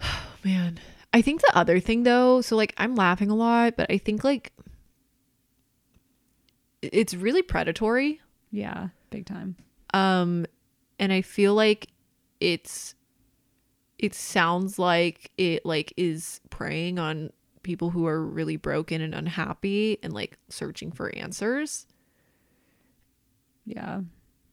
man, 0.44 0.78
I 1.14 1.22
think 1.22 1.40
the 1.40 1.56
other 1.56 1.80
thing 1.80 2.02
though, 2.02 2.40
so 2.42 2.56
like 2.56 2.74
I'm 2.76 2.94
laughing 2.94 3.30
a 3.30 3.34
lot, 3.34 3.76
but 3.76 3.90
I 3.90 3.98
think 3.98 4.24
like 4.24 4.52
it's 6.82 7.14
really 7.14 7.42
predatory. 7.42 8.20
Yeah, 8.50 8.88
big 9.10 9.26
time. 9.26 9.56
Um 9.94 10.46
and 10.98 11.12
I 11.12 11.22
feel 11.22 11.54
like 11.54 11.88
it's 12.40 12.94
it 13.98 14.12
sounds 14.12 14.78
like 14.78 15.30
it 15.38 15.64
like 15.64 15.94
is 15.96 16.40
preying 16.50 16.98
on 16.98 17.30
people 17.66 17.90
who 17.90 18.06
are 18.06 18.24
really 18.24 18.56
broken 18.56 19.02
and 19.02 19.14
unhappy 19.14 19.98
and 20.02 20.12
like 20.14 20.38
searching 20.48 20.90
for 20.92 21.14
answers. 21.14 21.86
Yeah. 23.66 24.00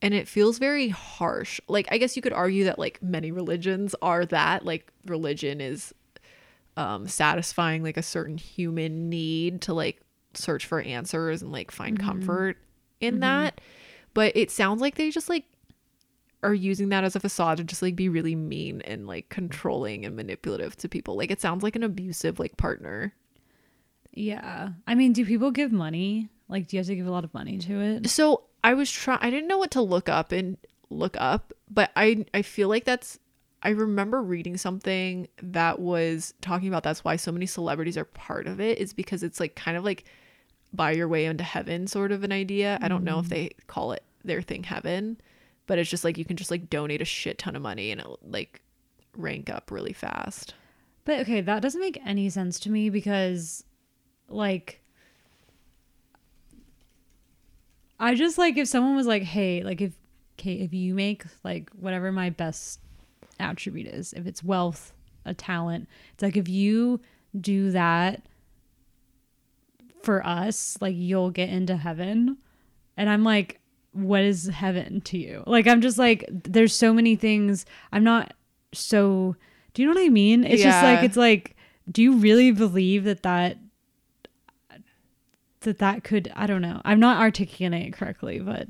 and 0.01 0.13
it 0.13 0.27
feels 0.27 0.57
very 0.57 0.89
harsh 0.89 1.61
like 1.67 1.87
i 1.91 1.97
guess 1.99 2.15
you 2.15 2.21
could 2.21 2.33
argue 2.33 2.63
that 2.65 2.79
like 2.79 3.01
many 3.03 3.31
religions 3.31 3.95
are 4.01 4.25
that 4.25 4.65
like 4.65 4.91
religion 5.05 5.61
is 5.61 5.93
um 6.77 7.07
satisfying 7.07 7.83
like 7.83 7.95
a 7.95 8.01
certain 8.01 8.37
human 8.39 9.09
need 9.09 9.61
to 9.61 9.73
like 9.73 10.01
search 10.33 10.65
for 10.65 10.81
answers 10.81 11.43
and 11.43 11.51
like 11.51 11.69
find 11.69 11.99
Mhm. 11.99 12.03
comfort 12.03 12.57
in 12.99 13.17
Mhm. 13.17 13.21
that 13.21 13.61
but 14.15 14.35
it 14.35 14.49
sounds 14.49 14.81
like 14.81 14.95
they 14.95 15.11
just 15.11 15.29
like 15.29 15.45
are 16.43 16.53
using 16.53 16.89
that 16.89 17.03
as 17.03 17.15
a 17.15 17.19
facade 17.19 17.57
to 17.57 17.63
just 17.63 17.81
like 17.81 17.95
be 17.95 18.09
really 18.09 18.35
mean 18.35 18.81
and 18.81 19.07
like 19.07 19.29
controlling 19.29 20.05
and 20.05 20.15
manipulative 20.15 20.75
to 20.75 20.89
people 20.89 21.15
like 21.15 21.31
it 21.31 21.41
sounds 21.41 21.63
like 21.63 21.75
an 21.75 21.83
abusive 21.83 22.39
like 22.39 22.57
partner 22.57 23.13
Yeah. 24.13 24.69
I 24.87 24.95
mean, 24.95 25.13
do 25.13 25.25
people 25.25 25.51
give 25.51 25.71
money? 25.71 26.29
Like, 26.47 26.67
do 26.67 26.75
you 26.77 26.79
have 26.79 26.87
to 26.87 26.95
give 26.95 27.07
a 27.07 27.11
lot 27.11 27.23
of 27.23 27.33
money 27.33 27.57
to 27.59 27.79
it? 27.81 28.09
So 28.09 28.43
I 28.63 28.73
was 28.73 28.91
trying. 28.91 29.19
I 29.21 29.29
didn't 29.29 29.47
know 29.47 29.57
what 29.57 29.71
to 29.71 29.81
look 29.81 30.07
up 30.09 30.31
and 30.31 30.57
look 30.89 31.17
up, 31.19 31.53
but 31.69 31.91
I 31.95 32.25
I 32.33 32.41
feel 32.43 32.69
like 32.69 32.85
that's. 32.85 33.19
I 33.63 33.69
remember 33.69 34.21
reading 34.21 34.57
something 34.57 35.29
that 35.41 35.79
was 35.79 36.33
talking 36.41 36.67
about 36.67 36.83
that's 36.83 37.03
why 37.05 37.15
so 37.15 37.31
many 37.31 37.45
celebrities 37.45 37.97
are 37.97 38.03
part 38.05 38.45
of 38.45 38.59
it 38.59 38.77
is 38.77 38.93
because 38.93 39.23
it's 39.23 39.39
like 39.39 39.55
kind 39.55 39.77
of 39.77 39.85
like 39.85 40.03
buy 40.73 40.91
your 40.91 41.07
way 41.07 41.25
into 41.25 41.45
heaven 41.45 41.87
sort 41.87 42.11
of 42.11 42.23
an 42.25 42.33
idea. 42.33 42.77
I 42.81 42.89
don't 42.89 43.05
know 43.05 43.19
if 43.19 43.27
mm. 43.27 43.29
they 43.29 43.51
call 43.67 43.93
it 43.93 44.03
their 44.25 44.41
thing 44.41 44.63
heaven, 44.63 45.17
but 45.67 45.77
it's 45.77 45.89
just 45.89 46.03
like 46.03 46.17
you 46.17 46.25
can 46.25 46.37
just 46.37 46.51
like 46.51 46.69
donate 46.69 47.01
a 47.01 47.05
shit 47.05 47.37
ton 47.37 47.55
of 47.55 47.61
money 47.61 47.91
and 47.91 48.01
it'll 48.01 48.19
like 48.23 48.61
rank 49.15 49.49
up 49.49 49.71
really 49.71 49.93
fast. 49.93 50.53
But 51.05 51.19
okay, 51.21 51.41
that 51.41 51.61
doesn't 51.61 51.81
make 51.81 51.99
any 52.05 52.29
sense 52.29 52.59
to 52.61 52.69
me 52.69 52.89
because, 52.89 53.63
like, 54.29 54.81
I 57.99 58.15
just 58.15 58.37
like 58.37 58.57
if 58.57 58.67
someone 58.67 58.95
was 58.95 59.07
like, 59.07 59.23
hey, 59.23 59.63
like 59.63 59.81
if, 59.81 59.93
okay, 60.39 60.53
if 60.53 60.73
you 60.73 60.93
make 60.93 61.25
like 61.43 61.69
whatever 61.71 62.11
my 62.11 62.29
best 62.29 62.79
attribute 63.39 63.87
is, 63.87 64.13
if 64.13 64.25
it's 64.25 64.43
wealth, 64.43 64.93
a 65.25 65.33
talent, 65.33 65.87
it's 66.13 66.23
like 66.23 66.37
if 66.37 66.47
you 66.47 67.01
do 67.39 67.71
that 67.71 68.25
for 70.03 70.25
us, 70.25 70.77
like 70.79 70.95
you'll 70.95 71.31
get 71.31 71.49
into 71.49 71.75
heaven. 71.75 72.37
And 72.95 73.09
I'm 73.09 73.23
like, 73.23 73.59
what 73.93 74.21
is 74.21 74.47
heaven 74.47 75.01
to 75.01 75.17
you? 75.17 75.43
Like, 75.47 75.67
I'm 75.67 75.81
just 75.81 75.97
like, 75.97 76.25
there's 76.29 76.75
so 76.75 76.93
many 76.93 77.15
things. 77.15 77.65
I'm 77.91 78.03
not 78.03 78.33
so, 78.73 79.35
do 79.73 79.81
you 79.81 79.87
know 79.87 79.93
what 79.93 80.05
I 80.05 80.09
mean? 80.09 80.43
It's 80.43 80.61
just 80.61 80.83
like, 80.83 81.03
it's 81.03 81.17
like, 81.17 81.55
do 81.91 82.01
you 82.01 82.17
really 82.17 82.51
believe 82.51 83.03
that 83.05 83.23
that, 83.23 83.57
that 85.61 85.77
that 85.79 86.03
could, 86.03 86.31
I 86.35 86.47
don't 86.47 86.61
know. 86.61 86.81
I'm 86.83 86.99
not 86.99 87.21
articulating 87.21 87.87
it 87.87 87.93
correctly, 87.93 88.39
but 88.39 88.67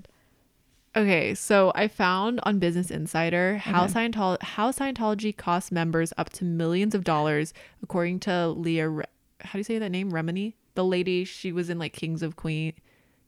Okay, 0.96 1.34
so 1.34 1.72
I 1.74 1.88
found 1.88 2.40
on 2.44 2.60
Business 2.60 2.92
Insider 2.92 3.58
how 3.58 3.86
Okay. 3.86 3.94
Scientol- 3.94 4.42
how 4.44 4.70
Scientology 4.72 5.36
costs 5.36 5.72
members 5.72 6.14
up 6.20 6.30
to 6.34 6.46
millions 6.46 6.94
of 6.94 7.04
dollars, 7.04 7.52
according 7.82 8.20
to 8.22 8.50
Leah. 8.50 8.90
Re- 8.90 9.06
how 9.42 9.54
do 9.54 9.58
you 9.58 9.64
say 9.64 9.80
that 9.80 9.90
name? 9.90 10.12
Remini, 10.12 10.54
the 10.76 10.86
lady. 10.86 11.26
She 11.26 11.52
was 11.52 11.72
in 11.72 11.80
like 11.80 11.94
Kings 11.94 12.22
of 12.22 12.36
Queen, 12.36 12.74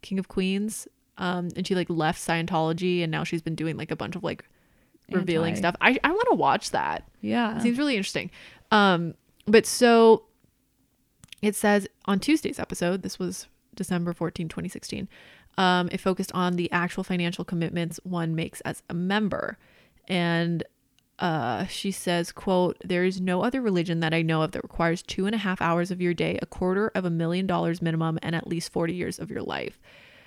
King 0.03 0.19
of 0.19 0.27
Queens, 0.27 0.87
um, 1.17 1.49
and 1.55 1.65
she 1.65 1.75
like 1.75 1.89
left 1.89 2.19
Scientology, 2.19 3.01
and 3.03 3.11
now 3.11 3.23
she's 3.23 3.41
been 3.41 3.55
doing 3.55 3.77
like 3.77 3.91
a 3.91 3.95
bunch 3.95 4.15
of 4.15 4.23
like 4.23 4.43
revealing 5.11 5.49
Anti- 5.55 5.59
stuff. 5.59 5.75
I 5.81 5.97
I 6.03 6.11
want 6.11 6.27
to 6.29 6.35
watch 6.35 6.71
that. 6.71 7.07
yeah. 7.21 7.57
It 7.57 7.61
seems 7.61 7.77
really 7.77 7.95
interesting. 7.95 8.31
Um, 8.71 9.13
but 9.45 9.65
so 9.65 10.23
it 11.41 11.55
says 11.55 11.87
on 12.05 12.19
Tuesday's 12.19 12.59
episode, 12.59 13.03
this 13.03 13.19
was 13.19 13.47
December 13.75 14.13
14, 14.13 14.47
2016, 14.49 15.07
um, 15.57 15.89
it 15.91 15.99
focused 15.99 16.31
on 16.33 16.55
the 16.55 16.71
actual 16.71 17.03
financial 17.03 17.45
commitments 17.45 17.99
one 18.03 18.35
makes 18.35 18.61
as 18.61 18.81
a 18.89 18.93
member. 18.93 19.57
And 20.07 20.63
uh, 21.19 21.65
she 21.67 21.91
says, 21.91 22.31
quote, 22.31 22.77
there 22.83 23.05
is 23.05 23.21
no 23.21 23.43
other 23.43 23.61
religion 23.61 23.99
that 24.01 24.13
I 24.13 24.21
know 24.21 24.41
of 24.41 24.51
that 24.51 24.63
requires 24.63 25.01
two 25.01 25.25
and 25.25 25.35
a 25.35 25.39
half 25.39 25.61
hours 25.61 25.91
of 25.91 26.01
your 26.01 26.13
day, 26.13 26.37
a 26.41 26.45
quarter 26.45 26.91
of 26.95 27.05
a 27.05 27.09
million 27.09 27.47
dollars 27.47 27.81
minimum, 27.81 28.19
and 28.21 28.35
at 28.35 28.47
least 28.47 28.71
40 28.71 28.93
years 28.93 29.19
of 29.19 29.29
your 29.29 29.41
life. 29.43 29.79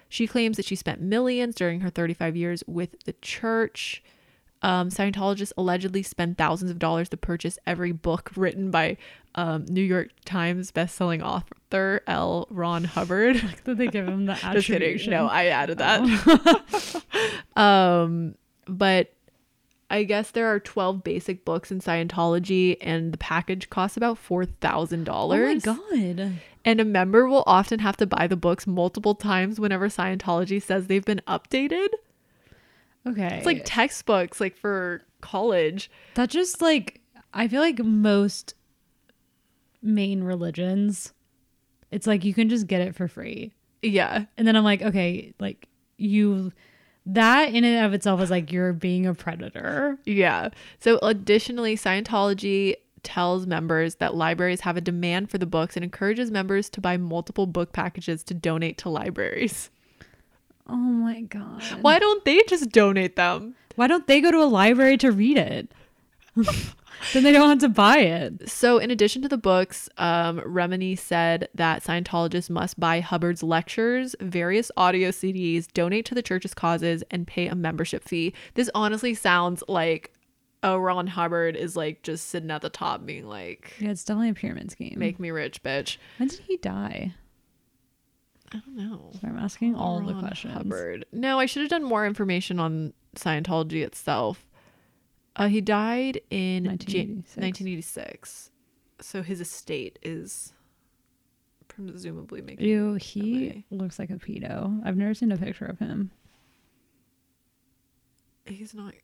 She 0.09 0.27
claims 0.27 0.57
that 0.57 0.67
she 0.67 0.75
spent 0.77 1.01
millions 1.01 1.55
during 1.55 1.81
her 1.81 1.91
35 1.91 2.37
years 2.37 2.65
with 2.67 3.05
the 3.05 3.15
church. 3.21 4.03
Um, 4.63 4.89
Scientologists 4.89 5.53
allegedly 5.57 6.03
spend 6.03 6.37
thousands 6.37 6.71
of 6.71 6.79
dollars 6.79 7.09
to 7.11 7.17
purchase 7.17 7.59
every 7.67 7.93
book 7.93 8.31
written 8.37 8.71
by 8.71 8.97
um, 9.35 9.67
New 9.69 9.83
York 9.83 10.09
Times 10.25 10.73
bestselling 10.73 11.23
author 11.23 12.03
L. 12.07 12.49
Ron 12.51 12.85
Hubbard. 12.85 13.41
Did 13.65 13.79
they 13.79 13.87
give 13.87 14.09
him 14.09 14.27
the 14.27 14.35
Just 14.53 14.67
kidding. 14.67 15.11
No, 15.11 15.29
I 15.29 15.47
added 15.47 15.79
that. 15.79 17.03
um, 17.57 18.35
but 18.67 19.13
I 19.91 20.05
guess 20.05 20.33
there 20.33 20.47
are 20.53 20.61
12 20.61 21.05
basic 21.05 21.45
books 21.45 21.71
in 21.71 21.81
Scientology, 21.81 22.77
and 22.81 23.13
the 23.13 23.19
package 23.19 23.71
costs 23.71 23.97
about 23.97 24.19
$4,000. 24.19 25.09
Oh 25.09 25.29
my 25.29 25.55
god. 25.55 26.33
And 26.65 26.81
a 26.81 26.85
member 26.85 27.27
will 27.27 27.45
often 27.47 27.81
have 27.81 27.97
to 27.99 28.07
buy 28.07 28.27
the 28.27 28.37
books 28.37 28.67
multiple 28.67 29.15
times 29.15 29.59
whenever 29.59 29.89
Scientology 29.89 30.61
says 30.63 30.87
they've 30.87 31.05
been 31.05 31.23
updated. 31.27 31.89
Okay. 33.07 33.37
It's 33.37 33.47
like 33.47 33.63
textbooks, 33.65 34.41
like 34.41 34.57
for 34.57 35.03
college. 35.21 35.91
that 36.15 36.31
just 36.31 36.61
like 36.61 37.01
I 37.33 37.49
feel 37.49 37.61
like 37.61 37.79
most 37.79 38.55
main 39.81 40.25
religions 40.25 41.13
it's 41.91 42.07
like 42.07 42.25
you 42.25 42.35
can 42.35 42.49
just 42.49 42.67
get 42.67 42.81
it 42.81 42.95
for 42.95 43.09
free. 43.09 43.53
Yeah. 43.83 44.25
And 44.37 44.47
then 44.47 44.57
I'm 44.57 44.65
like, 44.65 44.83
okay, 44.83 45.33
like 45.39 45.69
you 45.97 46.53
that 47.07 47.55
in 47.55 47.65
and 47.65 47.87
of 47.87 47.95
itself 47.95 48.21
is 48.21 48.31
like 48.31 48.53
you're 48.53 48.75
being 48.75 49.07
a 49.07 49.15
predator. 49.15 49.99
Yeah. 50.05 50.51
So 50.79 50.99
additionally, 51.03 51.77
Scientology 51.77 52.75
tells 53.03 53.47
members 53.47 53.97
that 53.97 54.15
libraries 54.15 54.61
have 54.61 54.77
a 54.77 54.81
demand 54.81 55.31
for 55.31 55.39
the 55.39 55.47
books 55.47 55.77
and 55.77 55.85
encourages 55.85 56.31
members 56.31 56.69
to 56.71 56.81
buy 56.81 56.97
multiple 56.97 57.47
book 57.47 57.73
packages 57.73 58.23
to 58.25 58.35
donate 58.35 58.79
to 58.79 58.89
libraries. 58.89 59.71
Oh 60.67 60.77
my 60.77 61.23
god. 61.23 61.63
Why 61.81 61.99
don't 61.99 62.25
they 62.25 62.43
just 62.47 62.71
donate 62.71 63.17
them? 63.17 63.55
Why 63.77 63.87
don't 63.87 64.07
they 64.07 64.21
go 64.21 64.31
to 64.31 64.43
a 64.43 64.45
library 64.45 64.97
to 64.99 65.13
read 65.13 65.39
it? 65.39 65.73
then 67.13 67.23
they 67.23 67.33
don't 67.33 67.49
have 67.49 67.59
to 67.61 67.69
buy 67.69 67.99
it. 67.99 68.49
So, 68.49 68.79
in 68.79 68.91
addition 68.91 69.23
to 69.23 69.29
the 69.29 69.39
books, 69.39 69.89
um, 69.99 70.41
Remini 70.41 70.99
said 70.99 71.49
that 71.55 71.83
Scientologists 71.83 72.51
must 72.51 72.79
buy 72.79 73.01
Hubbard's 73.01 73.43
lectures, 73.43 74.15
various 74.21 74.71
audio 74.77 75.11
CDs, 75.11 75.67
donate 75.73 76.05
to 76.07 76.15
the 76.15 76.23
church's 76.23 76.55
causes, 76.55 77.03
and 77.11 77.27
pay 77.27 77.47
a 77.47 77.55
membership 77.55 78.05
fee. 78.05 78.35
This 78.55 78.71
honestly 78.75 79.15
sounds 79.15 79.63
like 79.69 80.13
a 80.63 80.79
Ron 80.79 81.07
Hubbard 81.07 81.57
is 81.57 81.77
like 81.77 82.03
just 82.03 82.29
sitting 82.29 82.51
at 82.51 82.63
the 82.63 82.71
top, 82.71 83.05
being 83.07 83.29
like, 83.29 83.75
Yeah, 83.79 83.91
it's 83.91 84.05
definitely 84.05 84.31
a 84.31 84.35
pyramid 84.35 84.71
scheme. 84.71 84.95
"Make 84.99 85.19
me 85.21 85.31
rich, 85.31 85.63
bitch." 85.63 85.97
when 86.17 86.29
did 86.29 86.41
he 86.41 86.57
die? 86.57 87.15
I 88.53 88.59
don't 88.61 88.77
know. 88.77 89.11
So 89.21 89.29
I'm 89.29 89.39
asking 89.39 89.75
all 89.75 90.01
the 90.01 90.15
Ron 90.15 90.21
questions. 90.23 90.55
Hubbard. 90.55 91.05
No, 91.13 91.39
I 91.39 91.47
should 91.47 91.61
have 91.61 91.71
done 91.71 91.85
more 91.85 92.07
information 92.07 92.59
on 92.59 92.93
Scientology 93.15 93.85
itself. 93.85 94.47
Uh, 95.37 95.49
he 95.49 95.61
died 95.61 96.21
in 96.31 96.65
Jan- 96.65 97.23
1986. 97.25 97.37
1986. 97.37 98.51
So 99.01 99.23
his 99.23 99.41
estate 99.41 99.99
is 100.03 100.53
presumably 101.69 102.41
making. 102.43 102.67
Ew, 102.67 102.95
he 102.95 103.65
looks 103.71 103.99
like 103.99 104.11
a 104.11 104.15
pedo. 104.15 104.81
I've 104.85 104.97
never 104.97 105.15
seen 105.15 105.31
a 105.31 105.37
picture 105.37 105.67
of 105.67 105.79
him. 105.79 106.11
He's 108.47 108.75
not. 108.75 108.95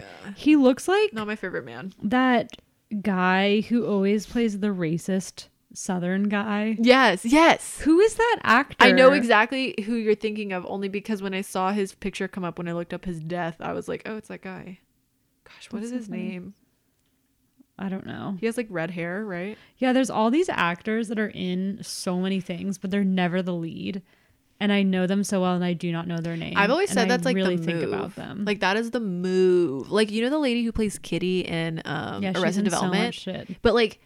Yeah, 0.00 0.32
He 0.36 0.56
looks 0.56 0.88
like 0.88 1.12
not 1.12 1.26
my 1.26 1.36
favorite 1.36 1.64
man. 1.64 1.92
that 2.02 2.52
guy 3.02 3.60
who 3.62 3.86
always 3.86 4.26
plays 4.26 4.58
the 4.58 4.68
racist 4.68 5.46
southern 5.72 6.24
guy. 6.24 6.76
Yes, 6.80 7.24
yes. 7.24 7.80
Who 7.82 8.00
is 8.00 8.14
that 8.16 8.38
actor? 8.42 8.76
I 8.84 8.90
know 8.92 9.12
exactly 9.12 9.74
who 9.86 9.94
you're 9.94 10.14
thinking 10.16 10.52
of 10.52 10.66
only 10.66 10.88
because 10.88 11.22
when 11.22 11.32
I 11.34 11.42
saw 11.42 11.70
his 11.72 11.94
picture 11.94 12.26
come 12.26 12.44
up 12.44 12.58
when 12.58 12.68
I 12.68 12.72
looked 12.72 12.92
up 12.92 13.04
his 13.04 13.20
death, 13.20 13.56
I 13.60 13.72
was 13.72 13.86
like, 13.86 14.02
oh, 14.06 14.16
it's 14.16 14.28
that 14.28 14.42
guy. 14.42 14.80
Gosh, 15.44 15.70
what 15.70 15.80
That's 15.82 15.84
is 15.86 15.90
so 15.90 15.96
his 15.98 16.06
funny. 16.08 16.22
name? 16.28 16.54
I 17.78 17.88
don't 17.88 18.04
know. 18.06 18.36
He 18.40 18.46
has 18.46 18.56
like 18.56 18.66
red 18.68 18.90
hair, 18.90 19.24
right? 19.24 19.56
Yeah, 19.78 19.92
there's 19.92 20.10
all 20.10 20.30
these 20.30 20.48
actors 20.50 21.08
that 21.08 21.18
are 21.18 21.28
in 21.32 21.78
so 21.82 22.18
many 22.18 22.40
things, 22.40 22.76
but 22.76 22.90
they're 22.90 23.04
never 23.04 23.40
the 23.40 23.54
lead. 23.54 24.02
And 24.62 24.70
I 24.72 24.82
know 24.82 25.06
them 25.06 25.24
so 25.24 25.40
well, 25.40 25.54
and 25.54 25.64
I 25.64 25.72
do 25.72 25.90
not 25.90 26.06
know 26.06 26.18
their 26.18 26.36
name. 26.36 26.52
I've 26.56 26.70
always 26.70 26.90
and 26.90 26.98
said 26.98 27.04
I 27.06 27.08
that's 27.08 27.24
like 27.24 27.34
really 27.34 27.56
the 27.56 27.64
think 27.64 27.78
move. 27.80 27.92
about 27.94 28.14
them. 28.14 28.44
Like 28.44 28.60
that 28.60 28.76
is 28.76 28.90
the 28.90 29.00
move. 29.00 29.90
Like 29.90 30.10
you 30.10 30.22
know 30.22 30.28
the 30.28 30.38
lady 30.38 30.62
who 30.64 30.70
plays 30.72 30.98
Kitty 30.98 31.40
in 31.40 31.80
um, 31.86 32.22
yeah, 32.22 32.32
Arrested 32.38 32.60
so 32.60 32.62
Development, 32.64 33.14
shit. 33.14 33.62
but 33.62 33.72
like 33.74 34.00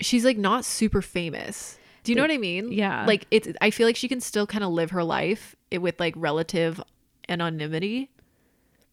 she's 0.00 0.24
like 0.26 0.36
not 0.36 0.64
super 0.66 1.00
famous. 1.00 1.78
Do 2.04 2.12
you 2.12 2.16
know 2.16 2.22
what 2.22 2.30
I 2.32 2.36
mean? 2.38 2.70
yeah. 2.72 3.06
Like 3.06 3.26
it's. 3.30 3.48
I 3.62 3.70
feel 3.70 3.86
like 3.86 3.96
she 3.96 4.08
can 4.08 4.20
still 4.20 4.46
kind 4.46 4.62
of 4.62 4.70
live 4.72 4.90
her 4.90 5.02
life 5.04 5.56
i- 5.72 5.78
with 5.78 5.98
like 5.98 6.12
relative 6.18 6.78
anonymity. 7.30 8.10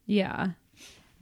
Yeah. 0.06 0.50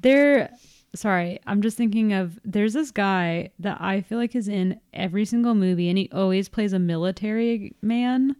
There 0.00 0.50
sorry, 0.94 1.40
I'm 1.46 1.62
just 1.62 1.76
thinking 1.76 2.12
of 2.12 2.38
there's 2.44 2.74
this 2.74 2.90
guy 2.90 3.50
that 3.58 3.78
I 3.80 4.02
feel 4.02 4.18
like 4.18 4.36
is 4.36 4.48
in 4.48 4.80
every 4.94 5.24
single 5.24 5.54
movie 5.54 5.88
and 5.88 5.98
he 5.98 6.08
always 6.12 6.48
plays 6.48 6.72
a 6.72 6.78
military 6.78 7.74
man. 7.82 8.36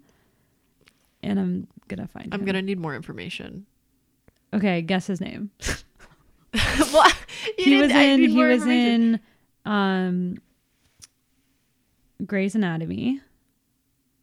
And 1.23 1.39
I'm 1.39 1.69
gonna 1.89 2.07
find 2.09 2.33
I'm 2.33 2.41
him. 2.41 2.47
gonna 2.47 2.63
need 2.63 2.79
more 2.79 2.95
information. 2.95 3.67
Okay, 4.55 4.83
guess 4.83 5.07
his 5.07 5.21
name. 5.21 5.51
well, 6.93 7.11
he 7.59 7.81
was 7.81 7.91
in 7.91 8.21
he 8.21 8.43
was 8.43 8.67
in 8.67 9.21
um 9.65 10.39
Grey's 12.25 12.55
Anatomy. 12.55 13.21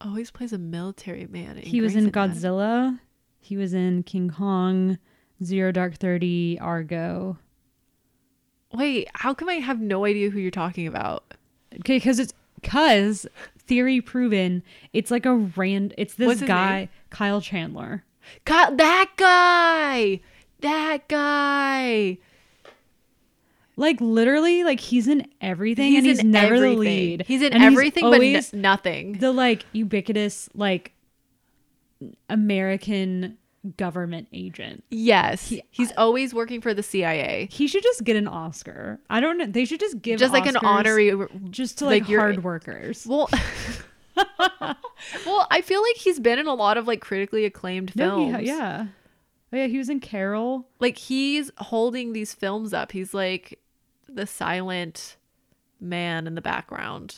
Always 0.01 0.31
plays 0.31 0.51
a 0.53 0.57
military 0.57 1.27
man. 1.27 1.57
he 1.57 1.81
was 1.81 1.95
in 1.95 2.07
Anatomy. 2.07 2.33
Godzilla. 2.35 2.99
He 3.39 3.57
was 3.57 3.73
in 3.73 4.03
King 4.03 4.29
Kong, 4.29 4.97
Zero 5.43 5.71
Dark 5.71 5.95
Thirty, 5.95 6.57
Argo. 6.59 7.37
Wait, 8.73 9.07
how 9.13 9.33
come 9.33 9.49
I 9.49 9.55
have 9.55 9.79
no 9.79 10.05
idea 10.05 10.29
who 10.29 10.39
you're 10.39 10.51
talking 10.51 10.87
about? 10.87 11.23
Okay, 11.75 11.97
because 11.97 12.19
it's 12.19 12.33
because 12.59 13.27
theory 13.67 14.01
proven. 14.01 14.63
It's 14.93 15.11
like 15.11 15.25
a 15.25 15.35
rand. 15.35 15.93
It's 15.97 16.15
this 16.15 16.27
What's 16.27 16.39
his 16.41 16.47
guy, 16.47 16.75
name? 16.79 16.89
Kyle 17.09 17.41
Chandler. 17.41 18.03
God, 18.45 18.77
that 18.77 19.11
guy. 19.17 20.19
That 20.61 21.07
guy. 21.07 22.17
Like 23.77 23.99
literally, 23.99 24.63
like 24.63 24.79
he's 24.79 25.07
in 25.07 25.27
everything, 25.41 25.97
and 25.97 26.05
he's 26.05 26.19
in 26.19 26.31
never 26.31 26.59
the 26.59 26.69
lead. 26.75 27.25
He's 27.27 27.41
in 27.41 27.51
And 27.53 27.61
everything, 27.63 28.03
but 28.05 28.13
always 28.13 28.53
n- 28.53 28.61
nothing. 28.61 29.13
the 29.19 29.31
like 29.33 29.65
ubiquitous 29.73 30.47
like 30.53 30.93
American 32.29 33.37
government 33.77 34.27
agent. 34.33 34.83
Yes, 34.89 35.53
he's 35.71 35.91
always 35.97 36.33
working 36.33 36.61
for 36.61 36.73
the 36.73 36.83
CIA. 36.83 37.47
He 37.51 37.67
should 37.67 37.83
just 37.83 38.03
get 38.03 38.15
an 38.15 38.27
Oscar. 38.27 38.99
I 39.09 39.19
don't 39.19 39.37
know. 39.37 39.45
They 39.45 39.65
should 39.65 39.79
just 39.79 40.01
give 40.01 40.19
Just 40.19 40.33
like 40.33 40.45
an 40.45 40.57
honorary. 40.57 41.11
just 41.49 41.79
to 41.79 41.85
like, 41.85 42.07
like, 42.07 42.17
hard 42.17 42.43
workers. 42.43 43.05
Well, 43.07 43.29
well, 45.25 45.47
I 45.51 45.61
feel 45.61 45.81
like 45.81 45.95
he's 45.97 46.19
been 46.19 46.39
in 46.39 46.47
a 46.47 46.53
lot 46.53 46.77
of 46.77 46.87
like 46.87 47.01
critically 47.01 47.45
acclaimed 47.45 47.95
No, 47.95 48.29
films. 48.29 48.39
he, 48.39 48.47
yeah. 48.47 48.87
Oh 49.53 49.57
yeah, 49.57 49.67
he 49.67 49.77
was 49.77 49.89
in 49.89 49.99
Carol. 49.99 50.67
like 50.79 50.97
he's 50.97 51.51
holding 51.57 52.13
these 52.13 52.33
films 52.33 52.73
up. 52.73 52.91
He's 52.91 53.13
like 53.13 53.59
the 54.07 54.25
silent 54.27 55.17
man 55.79 56.27
in 56.27 56.35
the 56.35 56.41
background. 56.41 57.15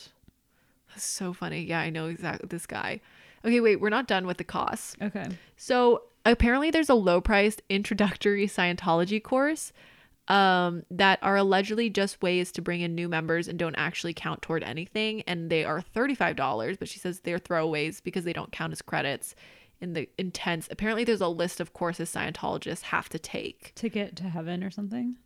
That's 0.90 1.04
so 1.04 1.32
funny. 1.32 1.62
Yeah, 1.62 1.80
I 1.80 1.90
know 1.90 2.06
exactly 2.06 2.46
this 2.48 2.66
guy. 2.66 3.00
Okay, 3.44 3.60
wait, 3.60 3.76
we're 3.80 3.88
not 3.88 4.08
done 4.08 4.26
with 4.26 4.36
the 4.38 4.44
costs. 4.44 4.96
Okay. 5.00 5.26
So 5.56 6.02
apparently, 6.30 6.70
there's 6.70 6.88
a 6.88 6.94
low 6.94 7.20
priced 7.20 7.62
introductory 7.68 8.46
Scientology 8.46 9.22
course 9.22 9.72
um, 10.28 10.82
that 10.90 11.18
are 11.22 11.36
allegedly 11.36 11.88
just 11.90 12.20
ways 12.22 12.52
to 12.52 12.62
bring 12.62 12.80
in 12.82 12.94
new 12.94 13.08
members 13.08 13.48
and 13.48 13.58
don't 13.58 13.74
actually 13.76 14.12
count 14.14 14.42
toward 14.42 14.62
anything. 14.62 15.22
And 15.22 15.48
they 15.50 15.64
are 15.64 15.82
$35, 15.94 16.78
but 16.78 16.88
she 16.88 16.98
says 16.98 17.20
they're 17.20 17.38
throwaways 17.38 18.02
because 18.02 18.24
they 18.24 18.32
don't 18.32 18.52
count 18.52 18.72
as 18.72 18.82
credits 18.82 19.34
in 19.80 19.92
the 19.94 20.08
intense. 20.18 20.68
Apparently, 20.70 21.04
there's 21.04 21.20
a 21.20 21.28
list 21.28 21.60
of 21.60 21.72
courses 21.72 22.12
Scientologists 22.12 22.82
have 22.82 23.08
to 23.10 23.18
take 23.18 23.72
To 23.76 23.88
get 23.88 24.16
to 24.16 24.24
heaven 24.24 24.62
or 24.64 24.70
something. 24.70 25.16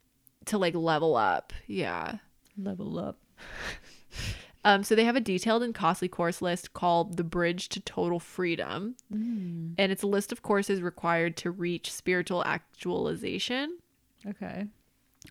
to 0.47 0.59
like 0.59 0.75
level 0.75 1.17
up. 1.17 1.53
Yeah. 1.67 2.19
Level 2.57 2.99
up. 2.99 3.19
Um, 4.65 4.85
so 4.85 4.95
they 4.95 5.05
have 5.05 5.17
a 5.17 5.21
detailed 5.21 5.63
and 5.63 5.75
costly 5.75 6.09
course 6.09 6.41
list 6.41 6.73
called 6.73 7.17
The 7.17 7.25
Bridge 7.25 7.69
to 7.71 7.81
Total 7.81 8.21
Freedom. 8.21 8.95
Mm. 9.13 9.75
And 9.77 9.93
it's 9.93 10.05
a 10.05 10.09
list 10.09 10.31
of 10.31 10.43
courses 10.43 10.81
required 10.81 11.37
to 11.39 11.51
reach 11.51 11.93
spiritual 11.93 12.45
actualization. 12.45 13.79
Okay. 14.27 14.67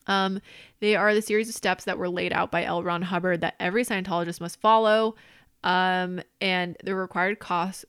Um, 0.07 0.41
they 0.79 0.95
are 0.95 1.13
the 1.13 1.21
series 1.21 1.47
of 1.47 1.55
steps 1.55 1.85
that 1.85 1.97
were 1.97 2.09
laid 2.09 2.33
out 2.33 2.51
by 2.51 2.65
L. 2.65 2.83
Ron 2.83 3.03
Hubbard 3.03 3.41
that 3.41 3.55
every 3.59 3.85
Scientologist 3.85 4.41
must 4.41 4.59
follow. 4.59 5.15
Um, 5.63 6.21
and 6.41 6.75
the 6.83 6.95
required 6.95 7.39
costs 7.39 7.85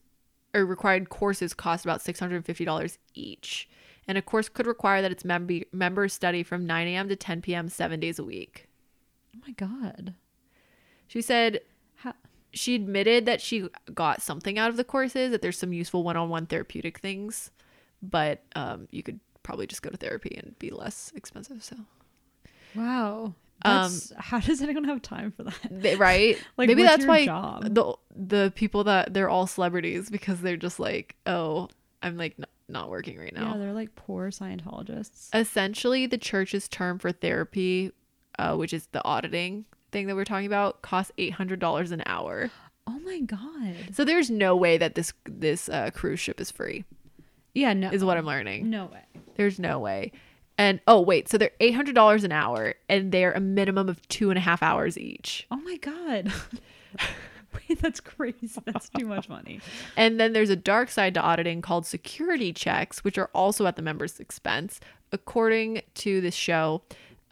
or 0.54 0.64
required 0.64 1.08
courses 1.08 1.54
cost 1.54 1.84
about 1.84 2.00
$650 2.00 2.98
each. 3.14 3.68
And 4.06 4.18
a 4.18 4.22
course 4.22 4.48
could 4.48 4.66
require 4.66 5.00
that 5.02 5.12
its 5.12 5.24
mem- 5.24 5.62
members 5.72 6.12
study 6.12 6.42
from 6.42 6.66
9 6.66 6.86
a.m. 6.88 7.08
to 7.08 7.16
10 7.16 7.42
p.m. 7.42 7.68
seven 7.68 8.00
days 8.00 8.18
a 8.18 8.24
week. 8.24 8.68
Oh 9.34 9.40
my 9.46 9.52
god. 9.52 10.14
She 11.12 11.20
said 11.20 11.60
she 12.54 12.74
admitted 12.74 13.26
that 13.26 13.42
she 13.42 13.68
got 13.94 14.22
something 14.22 14.58
out 14.58 14.70
of 14.70 14.78
the 14.78 14.84
courses, 14.84 15.30
that 15.30 15.42
there's 15.42 15.58
some 15.58 15.74
useful 15.74 16.02
one 16.04 16.16
on 16.16 16.30
one 16.30 16.46
therapeutic 16.46 16.98
things, 17.00 17.50
but 18.02 18.42
um, 18.56 18.88
you 18.90 19.02
could 19.02 19.20
probably 19.42 19.66
just 19.66 19.82
go 19.82 19.90
to 19.90 19.96
therapy 19.98 20.34
and 20.42 20.58
be 20.58 20.70
less 20.70 21.12
expensive. 21.14 21.62
So, 21.62 21.76
Wow. 22.74 23.34
Um, 23.64 23.92
how 24.16 24.40
does 24.40 24.62
anyone 24.62 24.84
have 24.84 25.02
time 25.02 25.32
for 25.32 25.42
that? 25.44 25.54
They- 25.70 25.96
right? 25.96 26.38
Like, 26.56 26.68
Maybe 26.68 26.82
that's 26.82 27.04
why 27.04 27.26
job? 27.26 27.74
the 27.74 27.94
the 28.16 28.52
people 28.54 28.84
that 28.84 29.12
they're 29.12 29.28
all 29.28 29.46
celebrities 29.46 30.08
because 30.08 30.40
they're 30.40 30.56
just 30.56 30.80
like, 30.80 31.16
oh, 31.26 31.68
I'm 32.02 32.16
like 32.16 32.36
n- 32.38 32.46
not 32.68 32.88
working 32.88 33.18
right 33.18 33.34
now. 33.34 33.52
Yeah, 33.52 33.58
they're 33.58 33.74
like 33.74 33.94
poor 33.96 34.30
Scientologists. 34.30 35.28
Essentially, 35.34 36.06
the 36.06 36.16
church's 36.18 36.68
term 36.68 36.98
for 36.98 37.12
therapy, 37.12 37.92
uh, 38.38 38.56
which 38.56 38.72
is 38.72 38.86
the 38.92 39.04
auditing 39.04 39.66
thing 39.92 40.06
that 40.08 40.16
we're 40.16 40.24
talking 40.24 40.46
about, 40.46 40.82
costs 40.82 41.12
eight 41.18 41.34
hundred 41.34 41.60
dollars 41.60 41.92
an 41.92 42.02
hour. 42.06 42.50
Oh 42.86 42.98
my 43.00 43.20
god. 43.20 43.76
So 43.92 44.04
there's 44.04 44.30
no 44.30 44.56
way 44.56 44.78
that 44.78 44.94
this 44.94 45.12
this 45.24 45.68
uh, 45.68 45.90
cruise 45.94 46.20
ship 46.20 46.40
is 46.40 46.50
free. 46.50 46.84
Yeah, 47.54 47.72
no. 47.74 47.90
Is 47.90 48.04
what 48.04 48.16
I'm 48.16 48.26
learning. 48.26 48.70
No 48.70 48.86
way. 48.86 49.04
There's 49.36 49.58
no 49.58 49.78
way. 49.78 50.12
And 50.58 50.80
oh 50.86 51.00
wait, 51.00 51.28
so 51.28 51.38
they're 51.38 51.50
eight 51.60 51.74
hundred 51.74 51.94
dollars 51.94 52.24
an 52.24 52.32
hour, 52.32 52.74
and 52.88 53.12
they're 53.12 53.32
a 53.32 53.40
minimum 53.40 53.88
of 53.88 54.06
two 54.08 54.30
and 54.30 54.38
a 54.38 54.40
half 54.40 54.62
hours 54.62 54.98
each. 54.98 55.46
Oh 55.50 55.56
my 55.56 55.76
god. 55.76 56.32
Wait, 57.68 57.82
that's 57.82 58.00
crazy. 58.00 58.48
That's 58.64 58.88
too 58.88 59.06
much 59.06 59.28
money. 59.28 59.60
And 59.96 60.18
then 60.18 60.32
there's 60.32 60.48
a 60.48 60.56
dark 60.56 60.88
side 60.88 61.12
to 61.14 61.20
auditing 61.20 61.60
called 61.60 61.84
security 61.84 62.52
checks, 62.52 63.04
which 63.04 63.18
are 63.18 63.28
also 63.34 63.66
at 63.66 63.76
the 63.76 63.82
member's 63.82 64.18
expense. 64.20 64.80
According 65.12 65.82
to 65.96 66.22
this 66.22 66.34
show, 66.34 66.80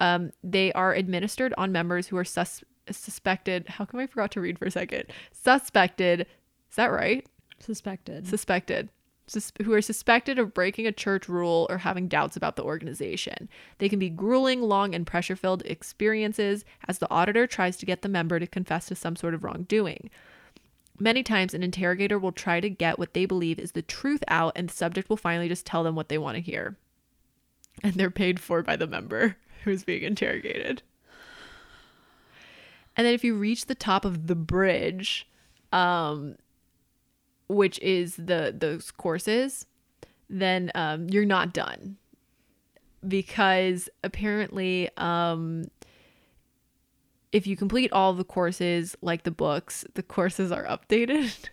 um, 0.01 0.33
they 0.43 0.73
are 0.73 0.93
administered 0.95 1.55
on 1.57 1.71
members 1.73 2.09
who 2.09 2.17
are 2.17 2.25
sus- 2.25 2.65
suspected. 2.91 3.69
How 3.69 3.85
come 3.85 4.01
I 4.01 4.07
forgot 4.07 4.33
to 4.33 4.41
read 4.41 4.59
for 4.59 4.65
a 4.65 4.71
second? 4.71 5.05
Suspected. 5.33 6.23
Is 6.71 6.77
that 6.77 6.87
right? 6.87 7.27
Suspected. 7.59 8.27
Suspected. 8.27 8.89
sus- 9.27 9.53
who 9.63 9.73
are 9.75 9.83
suspected 9.83 10.39
of 10.39 10.55
breaking 10.55 10.87
a 10.87 10.93
church 10.93 11.29
rule 11.29 11.67
or 11.71 11.79
having 11.79 12.09
doubts 12.09 12.37
about 12.37 12.57
the 12.57 12.65
organization. 12.65 13.49
They 13.79 13.89
can 13.89 13.99
be 13.99 14.09
grueling, 14.11 14.63
long, 14.63 14.95
and 14.95 15.07
pressure 15.07 15.37
filled 15.37 15.63
experiences 15.67 16.65
as 16.89 16.99
the 16.99 17.11
auditor 17.11 17.47
tries 17.47 17.77
to 17.77 17.87
get 17.87 18.03
the 18.03 18.09
member 18.09 18.41
to 18.41 18.47
confess 18.47 18.87
to 18.87 18.97
some 18.97 19.15
sort 19.15 19.35
of 19.35 19.45
wrongdoing. 19.45 20.11
Many 20.99 21.23
times, 21.23 21.55
an 21.55 21.63
interrogator 21.63 22.19
will 22.19 22.33
try 22.33 22.61
to 22.61 22.69
get 22.69 22.99
what 22.99 23.15
they 23.15 23.25
believe 23.25 23.59
is 23.59 23.73
the 23.73 23.83
truth 23.83 24.23
out, 24.29 24.53
and 24.57 24.69
the 24.69 24.75
subject 24.75 25.09
will 25.09 25.17
finally 25.17 25.49
just 25.49 25.65
tell 25.65 25.85
them 25.85 25.95
what 25.95 26.09
they 26.09 26.19
want 26.19 26.37
to 26.37 26.43
hear. 26.43 26.77
And 27.83 27.95
they're 27.95 28.11
paid 28.11 28.39
for 28.41 28.63
by 28.63 28.77
the 28.77 28.87
member 28.87 29.37
who's 29.65 29.85
being 29.85 30.03
interrogated. 30.03 30.83
And 32.97 33.07
then, 33.07 33.15
if 33.15 33.25
you 33.25 33.35
reach 33.35 33.67
the 33.67 33.75
top 33.75 34.05
of 34.05 34.27
the 34.27 34.35
bridge, 34.35 35.29
um, 35.73 36.37
which 37.49 37.79
is 37.81 38.17
the 38.17 38.55
those 38.57 38.91
courses, 38.91 39.67
then 40.29 40.71
um, 40.75 41.09
you're 41.09 41.25
not 41.25 41.53
done 41.53 41.97
because 43.07 43.89
apparently 44.05 44.89
um, 44.97 45.71
if 47.33 47.47
you 47.47 47.57
complete 47.57 47.93
all 47.93 48.13
the 48.13 48.25
courses 48.25 48.97
like 49.01 49.23
the 49.23 49.31
books, 49.31 49.85
the 49.95 50.03
courses 50.03 50.53
are 50.53 50.65
updated. 50.67 51.49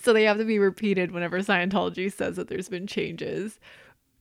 so 0.00 0.12
they 0.12 0.24
have 0.24 0.38
to 0.38 0.44
be 0.44 0.58
repeated 0.58 1.12
whenever 1.12 1.38
Scientology 1.40 2.12
says 2.12 2.36
that 2.36 2.48
there's 2.48 2.68
been 2.68 2.86
changes. 2.86 3.58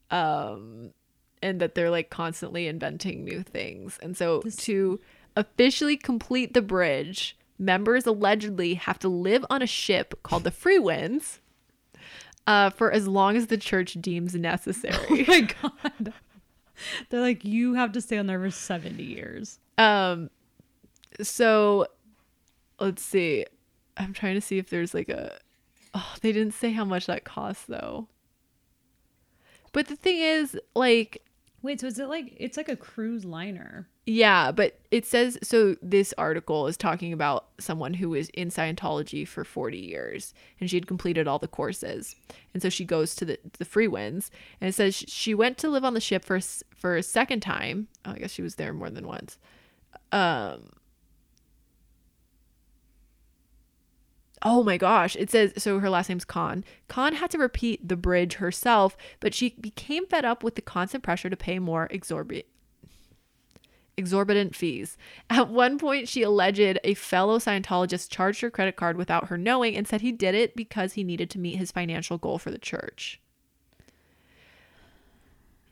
Um 0.09 0.93
and 1.41 1.59
that 1.61 1.75
they're 1.75 1.89
like 1.91 2.09
constantly 2.09 2.67
inventing 2.67 3.23
new 3.23 3.43
things. 3.43 3.97
And 4.01 4.15
so 4.17 4.41
This- 4.41 4.55
to 4.57 4.99
officially 5.35 5.97
complete 5.97 6.53
the 6.53 6.61
bridge, 6.61 7.37
members 7.59 8.05
allegedly 8.05 8.75
have 8.75 8.99
to 8.99 9.09
live 9.09 9.45
on 9.49 9.61
a 9.61 9.67
ship 9.67 10.19
called 10.23 10.43
the 10.43 10.51
Freewinds 10.51 11.39
uh, 12.45 12.69
for 12.69 12.91
as 12.91 13.07
long 13.07 13.35
as 13.35 13.47
the 13.47 13.57
church 13.57 13.93
deems 13.99 14.33
necessary. 14.35 14.95
Oh 15.09 15.23
my 15.27 15.41
god. 15.41 16.13
They're 17.09 17.21
like, 17.21 17.43
you 17.43 17.73
have 17.73 17.91
to 17.93 18.01
stay 18.01 18.17
on 18.19 18.27
there 18.27 18.39
for 18.39 18.51
70 18.51 19.01
years. 19.03 19.57
Um, 19.79 20.29
so 21.21 21.87
let's 22.79 23.03
see. 23.03 23.45
I'm 23.97 24.13
trying 24.13 24.35
to 24.35 24.41
see 24.41 24.59
if 24.59 24.69
there's 24.69 24.93
like 24.93 25.09
a. 25.09 25.39
Oh, 25.95 26.13
they 26.21 26.31
didn't 26.31 26.53
say 26.53 26.71
how 26.71 26.85
much 26.85 27.07
that 27.07 27.23
costs 27.23 27.65
though. 27.67 28.07
But 29.73 29.87
the 29.87 29.95
thing 29.95 30.19
is, 30.19 30.57
like, 30.75 31.23
Wait, 31.61 31.81
so 31.81 31.87
is 31.87 31.99
it 31.99 32.07
like 32.07 32.35
it's 32.37 32.57
like 32.57 32.69
a 32.69 32.75
cruise 32.75 33.25
liner? 33.25 33.87
yeah, 34.09 34.53
but 34.53 34.79
it 34.89 35.05
says 35.05 35.37
so. 35.43 35.75
This 35.81 36.13
article 36.17 36.67
is 36.67 36.77
talking 36.77 37.11
about 37.11 37.47
someone 37.59 37.93
who 37.93 38.09
was 38.09 38.29
in 38.29 38.47
Scientology 38.47 39.27
for 39.27 39.43
40 39.43 39.77
years 39.77 40.33
and 40.61 40.69
she 40.69 40.77
had 40.77 40.87
completed 40.87 41.27
all 41.27 41.39
the 41.39 41.47
courses. 41.49 42.15
And 42.53 42.63
so 42.63 42.69
she 42.69 42.85
goes 42.85 43.13
to 43.15 43.25
the, 43.25 43.37
the 43.57 43.65
Freewinds 43.65 44.29
and 44.61 44.69
it 44.69 44.75
says 44.75 44.95
she 44.95 45.33
went 45.33 45.57
to 45.57 45.69
live 45.69 45.83
on 45.83 45.93
the 45.93 45.99
ship 45.99 46.23
for, 46.23 46.39
for 46.39 46.95
a 46.95 47.03
second 47.03 47.41
time. 47.41 47.89
Oh, 48.05 48.11
I 48.11 48.19
guess 48.19 48.31
she 48.31 48.41
was 48.41 48.55
there 48.55 48.73
more 48.73 48.89
than 48.89 49.05
once. 49.05 49.37
Um, 50.13 50.69
Oh 54.43 54.63
my 54.63 54.77
gosh. 54.77 55.15
It 55.15 55.31
says 55.31 55.53
so 55.57 55.79
her 55.79 55.89
last 55.89 56.09
name's 56.09 56.25
Khan. 56.25 56.63
Khan 56.87 57.13
had 57.13 57.31
to 57.31 57.37
repeat 57.37 57.87
the 57.87 57.95
bridge 57.95 58.35
herself, 58.35 58.95
but 59.19 59.33
she 59.33 59.55
became 59.59 60.05
fed 60.05 60.25
up 60.25 60.43
with 60.43 60.55
the 60.55 60.61
constant 60.61 61.03
pressure 61.03 61.29
to 61.29 61.37
pay 61.37 61.59
more 61.59 61.87
exorbitant 61.89 62.45
exorbitant 63.97 64.55
fees. 64.55 64.95
At 65.29 65.49
one 65.49 65.79
point, 65.79 66.07
she 66.07 66.21
alleged 66.21 66.79
a 66.83 66.93
fellow 66.93 67.39
Scientologist 67.39 68.11
charged 68.11 68.41
her 68.41 68.51
credit 68.51 68.75
card 68.75 68.95
without 68.95 69.29
her 69.29 69.37
knowing 69.37 69.75
and 69.75 69.87
said 69.87 70.01
he 70.01 70.11
did 70.11 70.35
it 70.35 70.55
because 70.55 70.93
he 70.93 71.03
needed 71.03 71.31
to 71.31 71.39
meet 71.39 71.57
his 71.57 71.71
financial 71.71 72.19
goal 72.19 72.37
for 72.37 72.51
the 72.51 72.59
church. 72.59 73.19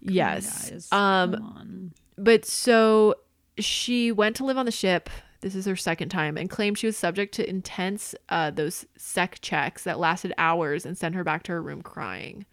Yes. 0.01 0.69
guys. 0.69 0.91
Um 0.91 1.91
but 2.17 2.45
so 2.45 3.15
she 3.57 4.11
went 4.11 4.35
to 4.37 4.45
live 4.45 4.57
on 4.57 4.65
the 4.65 4.71
ship. 4.71 5.09
This 5.41 5.55
is 5.55 5.65
her 5.65 5.75
second 5.75 6.09
time 6.09 6.37
and 6.37 6.49
claimed 6.49 6.77
she 6.77 6.87
was 6.87 6.97
subject 6.97 7.33
to 7.35 7.47
intense 7.49 8.15
uh, 8.29 8.51
those 8.51 8.85
sec 8.97 9.39
checks 9.41 9.83
that 9.83 9.99
lasted 9.99 10.33
hours 10.37 10.85
and 10.85 10.97
sent 10.97 11.15
her 11.15 11.23
back 11.23 11.43
to 11.43 11.51
her 11.51 11.61
room 11.61 11.81
crying. 11.81 12.45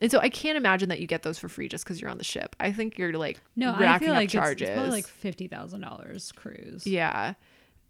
And 0.00 0.10
so 0.10 0.18
I 0.18 0.28
can't 0.28 0.56
imagine 0.56 0.88
that 0.88 1.00
you 1.00 1.06
get 1.06 1.22
those 1.22 1.38
for 1.38 1.48
free 1.48 1.68
just 1.68 1.84
because 1.84 2.00
you're 2.00 2.10
on 2.10 2.18
the 2.18 2.24
ship. 2.24 2.56
I 2.58 2.72
think 2.72 2.98
you're 2.98 3.12
like 3.12 3.40
No, 3.56 3.74
I 3.74 3.98
feel 3.98 4.12
like 4.12 4.24
it's, 4.24 4.32
charges. 4.32 4.68
it's 4.68 4.74
probably 4.74 4.90
like 4.90 5.06
fifty 5.06 5.46
thousand 5.46 5.80
dollars 5.82 6.32
cruise. 6.32 6.86
Yeah. 6.86 7.34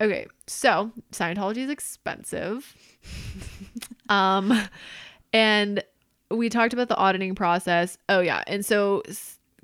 Okay. 0.01 0.27
So 0.47 0.93
Scientology 1.13 1.59
is 1.59 1.71
expensive. 1.71 2.75
um, 4.09 4.61
and 5.33 5.83
we 6.31 6.49
talked 6.49 6.73
about 6.73 6.89
the 6.89 6.97
auditing 6.97 7.35
process. 7.35 7.97
Oh 8.09 8.21
yeah, 8.21 8.43
and 8.47 8.65
so 8.65 9.03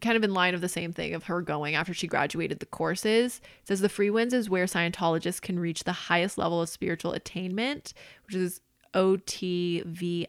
kind 0.00 0.16
of 0.16 0.24
in 0.24 0.34
line 0.34 0.54
of 0.54 0.60
the 0.60 0.68
same 0.68 0.92
thing 0.92 1.14
of 1.14 1.24
her 1.24 1.42
going 1.42 1.74
after 1.74 1.94
she 1.94 2.06
graduated 2.06 2.60
the 2.60 2.66
courses. 2.66 3.40
It 3.62 3.68
says 3.68 3.80
the 3.80 3.88
Freewinds 3.88 4.32
is 4.32 4.50
where 4.50 4.66
Scientologists 4.66 5.40
can 5.40 5.58
reach 5.58 5.84
the 5.84 5.92
highest 5.92 6.38
level 6.38 6.60
of 6.62 6.68
spiritual 6.68 7.12
attainment, 7.12 7.92
which 8.26 8.34
is 8.34 8.60
OTVIII, 8.94 10.24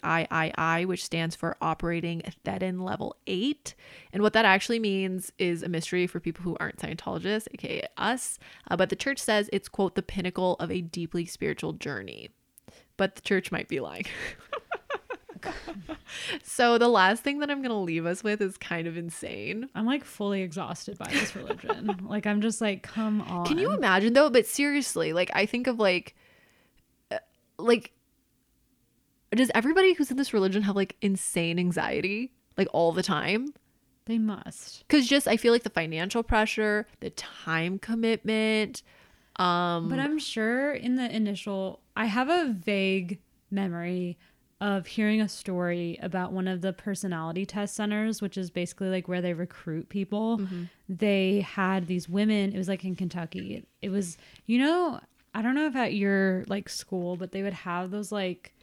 which 0.85 1.03
stands 1.03 1.35
for 1.35 1.57
Operating 1.61 2.21
Thetan 2.45 2.81
Level 2.83 3.15
8. 3.27 3.75
And 4.13 4.21
what 4.21 4.33
that 4.33 4.45
actually 4.45 4.79
means 4.79 5.31
is 5.37 5.63
a 5.63 5.69
mystery 5.69 6.07
for 6.07 6.19
people 6.19 6.43
who 6.43 6.57
aren't 6.59 6.77
Scientologists, 6.77 7.47
aka 7.53 7.83
us. 7.97 8.39
Uh, 8.69 8.75
but 8.75 8.89
the 8.89 8.95
church 8.95 9.19
says 9.19 9.49
it's, 9.51 9.69
quote, 9.69 9.95
the 9.95 10.03
pinnacle 10.03 10.55
of 10.59 10.71
a 10.71 10.81
deeply 10.81 11.25
spiritual 11.25 11.73
journey. 11.73 12.29
But 12.97 13.15
the 13.15 13.21
church 13.21 13.51
might 13.51 13.67
be 13.67 13.79
lying. 13.79 14.05
so 16.43 16.77
the 16.77 16.87
last 16.87 17.23
thing 17.23 17.39
that 17.39 17.49
I'm 17.49 17.59
going 17.61 17.71
to 17.71 17.75
leave 17.75 18.05
us 18.05 18.23
with 18.23 18.41
is 18.41 18.57
kind 18.57 18.87
of 18.87 18.97
insane. 18.97 19.69
I'm 19.75 19.85
like 19.85 20.03
fully 20.03 20.41
exhausted 20.41 20.97
by 20.97 21.09
this 21.11 21.35
religion. 21.35 21.99
like 22.07 22.25
I'm 22.25 22.41
just 22.41 22.61
like, 22.61 22.83
come 22.83 23.21
on. 23.21 23.45
Can 23.45 23.57
you 23.57 23.73
imagine 23.73 24.13
though? 24.13 24.29
But 24.29 24.45
seriously, 24.45 25.13
like 25.13 25.31
I 25.33 25.45
think 25.45 25.67
of 25.67 25.79
like, 25.79 26.15
uh, 27.11 27.17
like, 27.57 27.91
does 29.31 29.51
everybody 29.55 29.93
who's 29.93 30.11
in 30.11 30.17
this 30.17 30.33
religion 30.33 30.63
have 30.63 30.75
like 30.75 30.95
insane 31.01 31.57
anxiety 31.59 32.31
like 32.57 32.67
all 32.73 32.91
the 32.91 33.03
time? 33.03 33.53
They 34.05 34.17
must. 34.17 34.83
Because 34.87 35.07
just 35.07 35.27
I 35.27 35.37
feel 35.37 35.53
like 35.53 35.63
the 35.63 35.69
financial 35.69 36.23
pressure, 36.23 36.87
the 36.99 37.11
time 37.11 37.79
commitment. 37.79 38.83
Um, 39.37 39.89
But 39.89 39.99
I'm 39.99 40.19
sure 40.19 40.73
in 40.73 40.95
the 40.95 41.13
initial, 41.15 41.81
I 41.95 42.05
have 42.05 42.29
a 42.29 42.51
vague 42.51 43.19
memory 43.49 44.17
of 44.61 44.85
hearing 44.85 45.19
a 45.19 45.27
story 45.27 45.97
about 46.03 46.31
one 46.31 46.47
of 46.47 46.61
the 46.61 46.71
personality 46.71 47.47
test 47.47 47.75
centers, 47.75 48.21
which 48.21 48.37
is 48.37 48.51
basically 48.51 48.89
like 48.89 49.07
where 49.07 49.19
they 49.19 49.33
recruit 49.33 49.89
people. 49.89 50.37
Mm-hmm. 50.37 50.63
They 50.87 51.41
had 51.41 51.87
these 51.87 52.07
women, 52.07 52.53
it 52.53 52.57
was 52.59 52.67
like 52.67 52.85
in 52.85 52.95
Kentucky. 52.95 53.65
It 53.81 53.89
was, 53.89 54.17
you 54.45 54.59
know, 54.59 54.99
I 55.33 55.41
don't 55.41 55.55
know 55.55 55.65
if 55.65 55.75
at 55.75 55.95
your 55.95 56.45
like 56.47 56.69
school, 56.69 57.15
but 57.15 57.31
they 57.31 57.41
would 57.41 57.53
have 57.53 57.89
those 57.89 58.11
like 58.11 58.53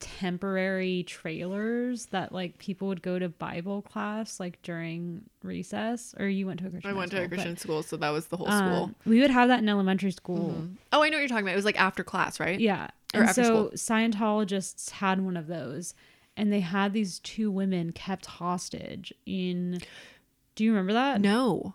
temporary 0.00 1.02
trailers 1.04 2.06
that 2.06 2.32
like 2.32 2.58
people 2.58 2.88
would 2.88 3.02
go 3.02 3.18
to 3.18 3.28
Bible 3.28 3.82
class 3.82 4.38
like 4.38 4.60
during 4.62 5.22
recess 5.42 6.14
or 6.18 6.28
you 6.28 6.46
went 6.46 6.60
to 6.60 6.66
a 6.66 6.70
Christian 6.70 6.90
I 6.90 6.94
went 6.94 7.10
to 7.10 7.16
a 7.16 7.20
school, 7.20 7.28
but, 7.28 7.34
Christian 7.34 7.56
school, 7.56 7.82
so 7.82 7.96
that 7.96 8.10
was 8.10 8.26
the 8.26 8.36
whole 8.36 8.46
school. 8.46 8.84
um, 8.84 8.94
we 9.04 9.20
would 9.20 9.30
have 9.30 9.48
that 9.48 9.58
in 9.60 9.68
elementary 9.68 10.12
school. 10.12 10.68
Oh, 10.92 11.02
I 11.02 11.08
know 11.08 11.16
what 11.16 11.20
you're 11.20 11.28
talking 11.28 11.44
about. 11.44 11.52
It 11.52 11.56
was 11.56 11.64
like 11.64 11.80
after 11.80 12.04
class, 12.04 12.38
right? 12.38 12.60
Yeah. 12.60 12.88
Or 13.14 13.20
and 13.20 13.28
after 13.30 13.44
so 13.44 13.70
Scientologists 13.74 14.90
had 14.90 15.20
one 15.20 15.36
of 15.36 15.48
those 15.48 15.94
and 16.36 16.52
they 16.52 16.60
had 16.60 16.92
these 16.92 17.18
two 17.18 17.50
women 17.50 17.90
kept 17.92 18.26
hostage 18.26 19.12
in 19.26 19.80
Do 20.54 20.64
you 20.64 20.70
remember 20.70 20.92
that? 20.92 21.20
No. 21.20 21.74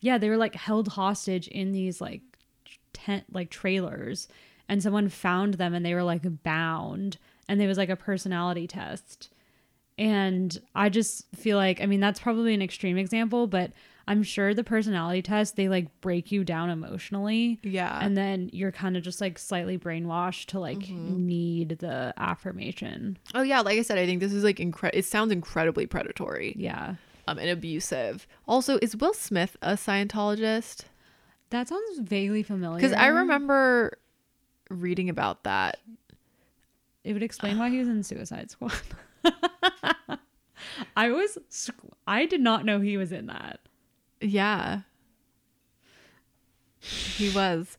Yeah, 0.00 0.18
they 0.18 0.28
were 0.28 0.36
like 0.36 0.56
held 0.56 0.88
hostage 0.88 1.46
in 1.48 1.72
these 1.72 2.00
like 2.00 2.22
tent 2.92 3.24
like 3.32 3.50
trailers 3.50 4.26
and 4.68 4.82
someone 4.82 5.08
found 5.08 5.54
them 5.54 5.74
and 5.74 5.86
they 5.86 5.94
were 5.94 6.02
like 6.02 6.42
bound 6.42 7.18
and 7.48 7.60
there 7.60 7.68
was 7.68 7.78
like 7.78 7.88
a 7.90 7.96
personality 7.96 8.66
test. 8.66 9.30
And 9.98 10.58
I 10.74 10.88
just 10.90 11.24
feel 11.34 11.56
like 11.56 11.80
I 11.80 11.86
mean 11.86 12.00
that's 12.00 12.20
probably 12.20 12.52
an 12.54 12.62
extreme 12.62 12.98
example, 12.98 13.46
but 13.46 13.72
I'm 14.08 14.22
sure 14.22 14.54
the 14.54 14.62
personality 14.62 15.22
test 15.22 15.56
they 15.56 15.68
like 15.68 16.00
break 16.00 16.30
you 16.30 16.44
down 16.44 16.70
emotionally 16.70 17.58
Yeah. 17.64 17.98
and 18.00 18.16
then 18.16 18.50
you're 18.52 18.70
kind 18.70 18.96
of 18.96 19.02
just 19.02 19.20
like 19.20 19.36
slightly 19.38 19.78
brainwashed 19.78 20.46
to 20.46 20.60
like 20.60 20.78
Mm-hmm. 20.78 21.26
need 21.26 21.68
the 21.80 22.12
affirmation. 22.16 23.18
oh 23.34 23.42
yeah, 23.42 23.60
like 23.62 23.78
I 23.78 23.82
said, 23.82 23.98
I 23.98 24.06
think 24.06 24.20
this 24.20 24.32
is 24.32 24.44
like 24.44 24.58
incre- 24.58 24.90
It 24.92 25.06
sounds 25.06 25.32
incredibly 25.32 25.86
predatory, 25.86 26.54
Yeah. 26.58 26.96
um, 27.26 27.38
and 27.38 27.48
abusive. 27.50 28.26
Also, 28.46 28.78
is 28.82 28.94
Will 28.96 29.14
Smith 29.14 29.56
a 29.62 29.72
Scientologist? 29.72 30.84
That 31.50 31.68
sounds 31.68 31.98
vaguely 32.00 32.42
familiar. 32.42 32.76
Because 32.76 32.92
I 32.92 33.06
remember 33.06 33.98
reading 34.70 35.08
about 35.08 35.44
that. 35.44 35.78
It 37.06 37.12
would 37.12 37.22
explain 37.22 37.56
why 37.56 37.70
he 37.70 37.78
was 37.78 37.86
in 37.86 38.02
Suicide 38.02 38.50
Squad. 38.50 38.72
I 40.96 41.10
was 41.12 41.38
I 42.06 42.26
did 42.26 42.40
not 42.40 42.64
know 42.64 42.80
he 42.80 42.96
was 42.96 43.12
in 43.12 43.26
that. 43.26 43.60
Yeah. 44.20 44.80
He 46.80 47.30
was. 47.30 47.78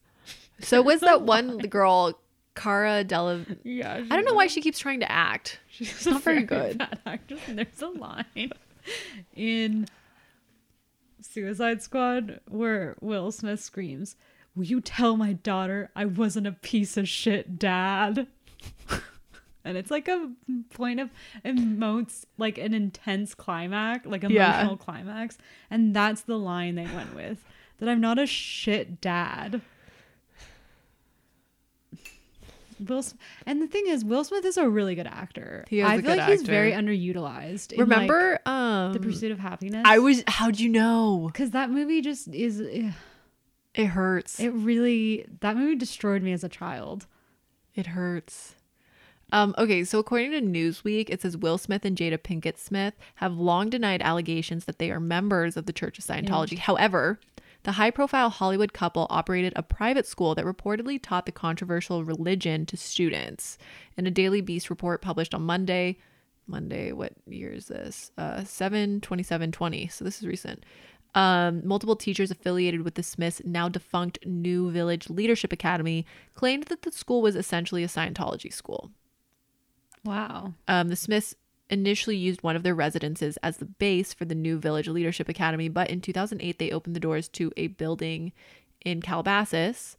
So 0.62 0.82
was 0.84 1.02
that 1.02 1.24
one 1.24 1.58
girl 1.58 2.18
Cara 2.56 3.04
Della. 3.04 3.46
Yeah. 3.64 3.96
I 3.96 4.16
don't 4.16 4.24
know 4.24 4.34
why 4.34 4.48
she 4.48 4.62
keeps 4.62 4.80
trying 4.80 5.02
to 5.02 5.12
act. 5.12 5.60
She's 5.68 6.06
not 6.06 6.24
very 6.24 6.46
very 6.46 6.70
good. 6.70 6.78
Bad 6.78 7.00
actress. 7.06 7.42
And 7.48 7.60
there's 7.60 7.82
a 7.82 7.90
line 7.90 8.52
in 9.36 9.88
Suicide 11.20 11.82
Squad 11.82 12.40
where 12.48 12.96
Will 13.02 13.32
Smith 13.34 13.60
screams, 13.60 14.16
"Will 14.56 14.64
you 14.64 14.80
tell 14.80 15.18
my 15.18 15.34
daughter 15.34 15.92
I 15.98 16.06
wasn't 16.06 16.48
a 16.48 16.54
piece 16.54 16.96
of 16.96 17.10
shit, 17.10 17.60
Dad?" 17.60 18.28
and 19.68 19.78
it's 19.78 19.92
like 19.92 20.08
a 20.08 20.32
point 20.72 21.00
of 21.00 21.10
emotes, 21.46 22.26
like 22.38 22.58
an 22.58 22.74
intense 22.74 23.36
climax, 23.36 24.06
like 24.06 24.24
Yeah. 24.24 24.50
emotional 24.50 24.78
climax, 24.78 25.38
and 25.70 25.96
that's 25.96 26.22
the 26.22 26.38
line 26.40 26.76
they 26.76 26.88
went 26.88 27.14
with. 27.16 27.44
That 27.80 27.90
I'm 27.90 28.02
not 28.02 28.18
a 28.18 28.26
shit 28.26 29.00
dad. 29.02 29.62
Will 32.88 33.04
and 33.48 33.60
the 33.62 33.66
thing 33.68 33.88
is, 33.88 34.06
Will 34.06 34.24
Smith 34.24 34.46
is 34.46 34.56
a 34.58 34.70
really 34.70 34.94
good 34.94 35.08
actor. 35.08 35.66
He 35.68 35.80
is 35.80 35.86
I 35.88 36.00
feel 36.00 36.16
like 36.16 36.28
he's 36.30 36.44
very 36.44 36.72
underutilized. 36.74 37.72
in, 37.72 37.80
like, 37.80 37.90
Remember 37.90 38.40
um 38.46 38.94
the 38.94 39.00
Pursuit 39.00 39.32
of 39.32 39.40
Happiness? 39.40 39.82
I 39.86 39.98
was 39.98 40.24
how'd 40.28 40.60
you 40.60 40.70
know? 40.70 41.24
because 41.32 41.52
that 41.52 41.72
movie 41.72 42.02
just 42.02 42.28
is. 42.28 42.62
eh, 42.62 42.92
It 43.74 43.86
hurts. 43.88 44.40
It 44.40 44.50
really 44.50 45.26
that 45.42 45.58
movie 45.58 45.76
destroyed 45.76 46.22
me 46.22 46.34
as 46.34 46.44
a 46.44 46.50
child. 46.50 47.08
It 47.74 47.88
hurts. 47.88 48.54
Um, 49.32 49.54
okay, 49.58 49.84
so 49.84 50.00
according 50.00 50.32
to 50.32 50.42
Newsweek, 50.42 51.10
it 51.10 51.22
says 51.22 51.36
Will 51.36 51.58
Smith 51.58 51.84
and 51.84 51.98
Jada 51.98 52.18
Pinkett 52.18 52.58
Smith 52.58 52.94
have 53.16 53.38
long 53.38 53.70
denied 53.70 54.02
allegations 54.02 54.66
that 54.66 54.80
they 54.80 54.90
are 54.90 55.00
members 55.00 55.58
of 55.58 55.66
the 55.66 55.74
Church 55.74 56.00
of 56.00 56.06
Scientology. 56.06 56.58
However, 56.58 57.20
the 57.64 57.74
high 57.74 57.92
profile 57.92 58.30
Hollywood 58.30 58.72
couple 58.72 59.08
operated 59.10 59.52
a 59.56 59.64
private 59.64 60.06
school 60.06 60.34
that 60.36 60.46
reportedly 60.46 61.02
taught 61.02 61.26
the 61.26 61.34
controversial 61.34 62.06
religion 62.06 62.66
to 62.68 62.78
students. 62.78 63.58
In 63.98 64.08
a 64.08 64.12
Daily 64.12 64.40
Beast 64.40 64.70
report 64.70 65.02
published 65.02 65.34
on 65.34 65.42
Monday, 65.42 65.98
Monday, 66.48 66.94
what 66.94 67.12
year 67.28 67.52
is 67.52 67.66
this? 67.66 68.12
Uh, 68.18 68.46
7 68.46 69.02
27 69.02 69.52
20. 69.52 69.88
So 69.88 70.06
this 70.06 70.20
is 70.20 70.28
recent. 70.28 70.64
Um, 71.14 71.68
multiple 71.68 71.96
teachers 71.98 72.32
affiliated 72.32 72.84
with 72.84 72.96
the 72.96 73.04
Smiths, 73.04 73.42
now 73.44 73.68
defunct 73.68 74.26
New 74.26 74.72
Village 74.72 75.10
Leadership 75.10 75.52
Academy, 75.52 76.06
claimed 76.36 76.66
that 76.66 76.84
the 76.84 76.92
school 76.92 77.22
was 77.22 77.36
essentially 77.36 77.84
a 77.84 77.88
Scientology 77.88 78.54
school. 78.54 78.92
Wow. 80.08 80.54
Um, 80.70 80.88
the 80.88 80.96
Smiths 80.96 81.36
initially 81.70 82.16
used 82.16 82.42
one 82.42 82.56
of 82.56 82.64
their 82.64 82.74
residences 82.74 83.36
as 83.44 83.58
the 83.58 83.66
base 83.66 84.14
for 84.14 84.24
the 84.24 84.34
New 84.34 84.58
Village 84.58 84.88
Leadership 84.88 85.28
Academy, 85.28 85.68
but 85.68 85.90
in 85.90 86.00
2008 86.00 86.58
they 86.58 86.72
opened 86.72 86.96
the 86.96 87.02
doors 87.02 87.28
to 87.28 87.52
a 87.58 87.68
building 87.68 88.32
in 88.86 89.02
Calabasas. 89.02 89.98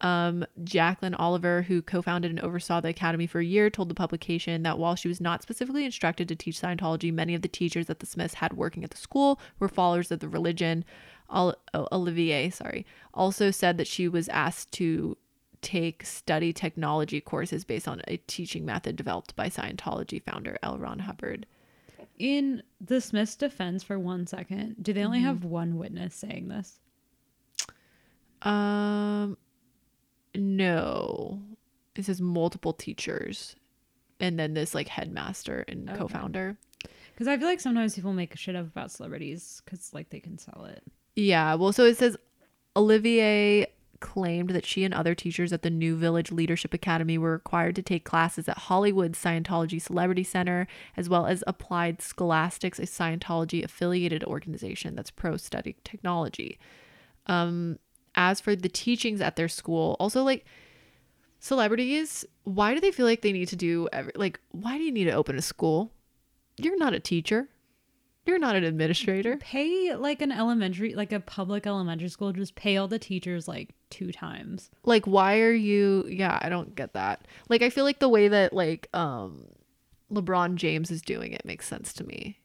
Um, 0.00 0.44
Jacqueline 0.64 1.14
Oliver, 1.14 1.62
who 1.62 1.82
co 1.82 2.02
founded 2.02 2.32
and 2.32 2.40
oversaw 2.40 2.80
the 2.80 2.88
academy 2.88 3.28
for 3.28 3.38
a 3.38 3.44
year, 3.44 3.70
told 3.70 3.88
the 3.88 3.94
publication 3.94 4.64
that 4.64 4.76
while 4.76 4.96
she 4.96 5.06
was 5.06 5.20
not 5.20 5.40
specifically 5.40 5.84
instructed 5.84 6.26
to 6.28 6.34
teach 6.34 6.60
Scientology, 6.60 7.12
many 7.12 7.32
of 7.36 7.42
the 7.42 7.48
teachers 7.48 7.86
that 7.86 8.00
the 8.00 8.06
Smiths 8.06 8.34
had 8.34 8.54
working 8.54 8.82
at 8.82 8.90
the 8.90 8.96
school 8.96 9.38
were 9.60 9.68
followers 9.68 10.10
of 10.10 10.18
the 10.18 10.28
religion. 10.28 10.84
Oh, 11.30 11.54
Olivier, 11.92 12.50
sorry, 12.50 12.84
also 13.14 13.52
said 13.52 13.78
that 13.78 13.86
she 13.86 14.08
was 14.08 14.28
asked 14.30 14.72
to 14.72 15.16
take 15.64 16.04
study 16.04 16.52
technology 16.52 17.20
courses 17.20 17.64
based 17.64 17.88
on 17.88 18.00
a 18.06 18.18
teaching 18.18 18.64
method 18.64 18.94
developed 18.94 19.34
by 19.34 19.48
Scientology 19.48 20.22
founder 20.22 20.58
L. 20.62 20.78
Ron 20.78 21.00
Hubbard. 21.00 21.46
In 22.18 22.62
the 22.80 23.00
Smiths' 23.00 23.34
defense, 23.34 23.82
for 23.82 23.98
one 23.98 24.26
second, 24.28 24.76
do 24.80 24.92
they 24.92 25.02
only 25.04 25.18
Mm-hmm. 25.18 25.26
have 25.26 25.44
one 25.44 25.76
witness 25.78 26.14
saying 26.14 26.46
this? 26.48 26.78
Um, 28.42 29.36
no, 30.34 31.40
it 31.96 32.04
says 32.04 32.20
multiple 32.20 32.72
teachers, 32.72 33.56
and 34.20 34.38
then 34.38 34.54
this 34.54 34.74
like 34.74 34.88
headmaster 34.88 35.64
and 35.66 35.88
Okay. 35.88 35.98
co-founder. 35.98 36.56
Because 37.12 37.28
I 37.28 37.38
feel 37.38 37.48
like 37.48 37.60
sometimes 37.60 37.94
people 37.94 38.12
make 38.12 38.36
shit 38.36 38.56
up 38.56 38.66
about 38.66 38.90
celebrities 38.90 39.62
because 39.64 39.94
like 39.94 40.10
they 40.10 40.20
can 40.20 40.36
sell 40.38 40.66
it. 40.66 40.82
Yeah, 41.16 41.54
well, 41.54 41.72
so 41.72 41.84
it 41.84 41.96
says 41.96 42.16
Olivier 42.76 43.66
claimed 44.04 44.50
that 44.50 44.66
she 44.66 44.84
and 44.84 44.92
other 44.92 45.14
teachers 45.14 45.50
at 45.50 45.62
the 45.62 45.70
New 45.70 45.96
Village 45.96 46.30
Leadership 46.30 46.74
Academy 46.74 47.16
were 47.16 47.32
required 47.32 47.74
to 47.76 47.82
take 47.82 48.04
classes 48.04 48.46
at 48.50 48.58
Hollywood's 48.58 49.18
Scientology 49.18 49.80
Celebrity 49.80 50.22
Center, 50.22 50.66
as 50.94 51.08
well 51.08 51.24
as 51.24 51.42
Applied 51.46 52.02
Scholastics, 52.02 52.78
a 52.78 52.82
Scientology 52.82 53.64
affiliated 53.64 54.22
organization 54.24 54.94
that's 54.94 55.10
pro 55.10 55.38
study 55.38 55.76
technology. 55.84 56.58
Um, 57.26 57.78
as 58.14 58.42
for 58.42 58.54
the 58.54 58.68
teachings 58.68 59.22
at 59.22 59.36
their 59.36 59.48
school, 59.48 59.96
also 59.98 60.22
like 60.22 60.44
celebrities, 61.40 62.26
why 62.44 62.74
do 62.74 62.80
they 62.80 62.92
feel 62.92 63.06
like 63.06 63.22
they 63.22 63.32
need 63.32 63.48
to 63.48 63.56
do 63.56 63.88
every, 63.90 64.12
like, 64.16 64.38
why 64.50 64.76
do 64.76 64.84
you 64.84 64.92
need 64.92 65.04
to 65.04 65.12
open 65.12 65.38
a 65.38 65.42
school? 65.42 65.90
You're 66.58 66.76
not 66.76 66.92
a 66.92 67.00
teacher. 67.00 67.48
You're 68.26 68.38
not 68.38 68.56
an 68.56 68.64
administrator. 68.64 69.36
Pay 69.36 69.94
like 69.94 70.22
an 70.22 70.32
elementary, 70.32 70.94
like 70.94 71.12
a 71.12 71.20
public 71.20 71.66
elementary 71.66 72.08
school, 72.08 72.32
just 72.32 72.54
pay 72.54 72.76
all 72.78 72.88
the 72.88 72.98
teachers 72.98 73.46
like 73.46 73.74
two 73.90 74.10
times. 74.12 74.70
like 74.84 75.04
why 75.06 75.38
are 75.40 75.52
you 75.52 76.04
yeah 76.08 76.36
i 76.42 76.48
don't 76.48 76.74
get 76.74 76.94
that 76.94 77.28
like 77.48 77.62
i 77.62 77.70
feel 77.70 77.84
like 77.84 78.00
the 78.00 78.08
way 78.08 78.26
that 78.26 78.52
like 78.52 78.88
um 78.92 79.46
lebron 80.10 80.56
james 80.56 80.90
is 80.90 81.00
doing 81.00 81.32
it 81.32 81.44
makes 81.44 81.68
sense 81.68 81.92
to 81.92 82.02
me 82.02 82.36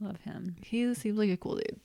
Love 0.00 0.20
him. 0.20 0.54
he 0.62 0.94
seems 0.94 1.18
like 1.18 1.28
a 1.30 1.36
cool 1.36 1.56
dude 1.56 1.80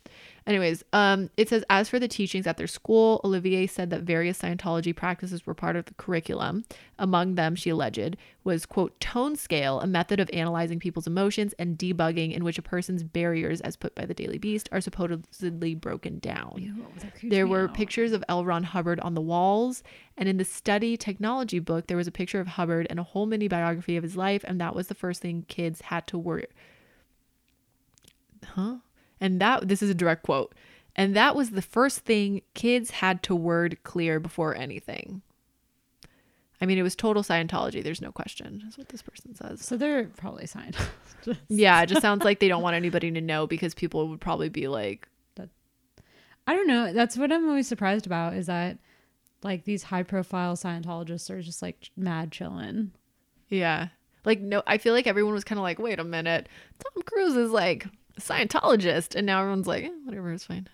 anyways 0.45 0.83
um 0.93 1.29
it 1.35 1.49
says 1.49 1.63
as 1.69 1.89
for 1.89 1.97
the 1.97 2.07
teachings 2.07 2.45
at 2.45 2.57
their 2.57 2.67
school 2.67 3.19
olivier 3.23 3.65
said 3.65 3.89
that 3.89 4.03
various 4.03 4.39
scientology 4.39 4.95
practices 4.95 5.47
were 5.47 5.53
part 5.55 5.75
of 5.75 5.85
the 5.85 5.93
curriculum 5.95 6.63
among 6.99 7.33
them 7.35 7.55
she 7.55 7.71
alleged 7.71 8.15
was 8.43 8.65
quote 8.67 8.99
tone 8.99 9.35
scale 9.35 9.79
a 9.79 9.87
method 9.87 10.19
of 10.19 10.29
analyzing 10.31 10.79
people's 10.79 11.07
emotions 11.07 11.53
and 11.57 11.77
debugging 11.77 12.33
in 12.35 12.43
which 12.43 12.59
a 12.59 12.61
person's 12.61 13.01
barriers 13.03 13.61
as 13.61 13.75
put 13.75 13.95
by 13.95 14.05
the 14.05 14.13
daily 14.13 14.37
beast 14.37 14.69
are 14.71 14.81
supposedly 14.81 15.73
broken 15.73 16.19
down 16.19 16.53
Ew, 16.57 16.85
there 17.23 17.47
were 17.47 17.63
out. 17.63 17.73
pictures 17.73 18.11
of 18.11 18.23
L. 18.29 18.45
Ron 18.45 18.63
Hubbard 18.63 18.99
on 18.99 19.13
the 19.15 19.21
walls, 19.21 19.81
and 20.17 20.29
in 20.29 20.37
the 20.37 20.45
study 20.45 20.97
technology 20.97 21.59
book, 21.59 21.87
there 21.87 21.97
was 21.97 22.07
a 22.07 22.11
picture 22.11 22.39
of 22.39 22.47
Hubbard 22.47 22.85
and 22.89 22.99
a 22.99 23.03
whole 23.03 23.25
mini 23.25 23.47
biography 23.47 23.97
of 23.97 24.03
his 24.03 24.15
life, 24.15 24.43
and 24.45 24.59
that 24.61 24.75
was 24.75 24.87
the 24.87 24.95
first 24.95 25.21
thing 25.21 25.45
kids 25.47 25.81
had 25.81 26.05
to 26.07 26.17
worry. 26.17 26.45
Huh? 28.43 28.77
And 29.19 29.39
that 29.41 29.67
this 29.67 29.81
is 29.81 29.89
a 29.89 29.95
direct 29.95 30.23
quote. 30.23 30.53
And 30.95 31.15
that 31.15 31.35
was 31.35 31.51
the 31.51 31.61
first 31.61 31.99
thing 31.99 32.41
kids 32.53 32.91
had 32.91 33.23
to 33.23 33.35
word 33.35 33.77
clear 33.83 34.19
before 34.19 34.55
anything. 34.55 35.21
I 36.61 36.65
mean, 36.65 36.77
it 36.77 36.83
was 36.83 36.95
total 36.95 37.23
Scientology. 37.23 37.83
There's 37.83 38.01
no 38.01 38.11
question. 38.11 38.61
That's 38.63 38.77
what 38.77 38.89
this 38.89 39.01
person 39.01 39.35
says. 39.35 39.61
So 39.65 39.75
they're 39.75 40.05
probably 40.05 40.45
signed. 40.45 40.77
Yeah, 41.49 41.81
it 41.81 41.87
just 41.87 42.01
sounds 42.03 42.23
like 42.23 42.39
they 42.39 42.47
don't 42.47 42.61
want 42.61 42.75
anybody 42.75 43.11
to 43.11 43.21
know 43.21 43.47
because 43.47 43.73
people 43.73 44.07
would 44.09 44.21
probably 44.21 44.49
be 44.49 44.67
like, 44.67 45.07
I 46.45 46.53
don't 46.53 46.67
know. 46.67 46.91
That's 46.93 47.17
what 47.17 47.31
I'm 47.31 47.47
always 47.47 47.67
surprised 47.67 48.05
about 48.05 48.33
is 48.33 48.47
that 48.47 48.77
like 49.43 49.63
these 49.65 49.83
high 49.83 50.03
profile 50.03 50.55
Scientologists 50.55 51.29
are 51.29 51.41
just 51.41 51.61
like 51.61 51.89
mad 51.95 52.31
chilling. 52.31 52.91
Yeah. 53.49 53.89
Like 54.25 54.39
no, 54.39 54.63
I 54.67 54.77
feel 54.77 54.93
like 54.93 55.07
everyone 55.07 55.33
was 55.33 55.43
kind 55.43 55.59
of 55.59 55.63
like, 55.63 55.79
wait 55.79 55.99
a 55.99 56.03
minute, 56.03 56.49
Tom 56.79 57.03
Cruise 57.03 57.35
is 57.35 57.51
like 57.51 57.87
Scientologist, 58.19 59.15
and 59.15 59.25
now 59.25 59.39
everyone's 59.41 59.67
like, 59.67 59.83
eh, 59.85 59.89
whatever, 60.05 60.31
it's 60.31 60.45
fine. 60.45 60.67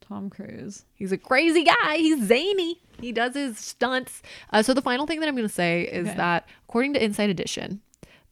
Tom 0.00 0.28
Cruise. 0.30 0.84
He's 0.94 1.12
a 1.12 1.18
crazy 1.18 1.64
guy. 1.64 1.96
He's 1.96 2.26
zany. 2.26 2.80
He 3.00 3.12
does 3.12 3.34
his 3.34 3.58
stunts. 3.58 4.22
Uh, 4.52 4.62
so 4.62 4.74
the 4.74 4.82
final 4.82 5.06
thing 5.06 5.20
that 5.20 5.28
I'm 5.28 5.36
going 5.36 5.48
to 5.48 5.52
say 5.54 5.82
is 5.82 6.08
Okay. 6.08 6.16
that 6.16 6.48
according 6.68 6.94
to 6.94 7.04
Inside 7.04 7.30
Edition, 7.30 7.80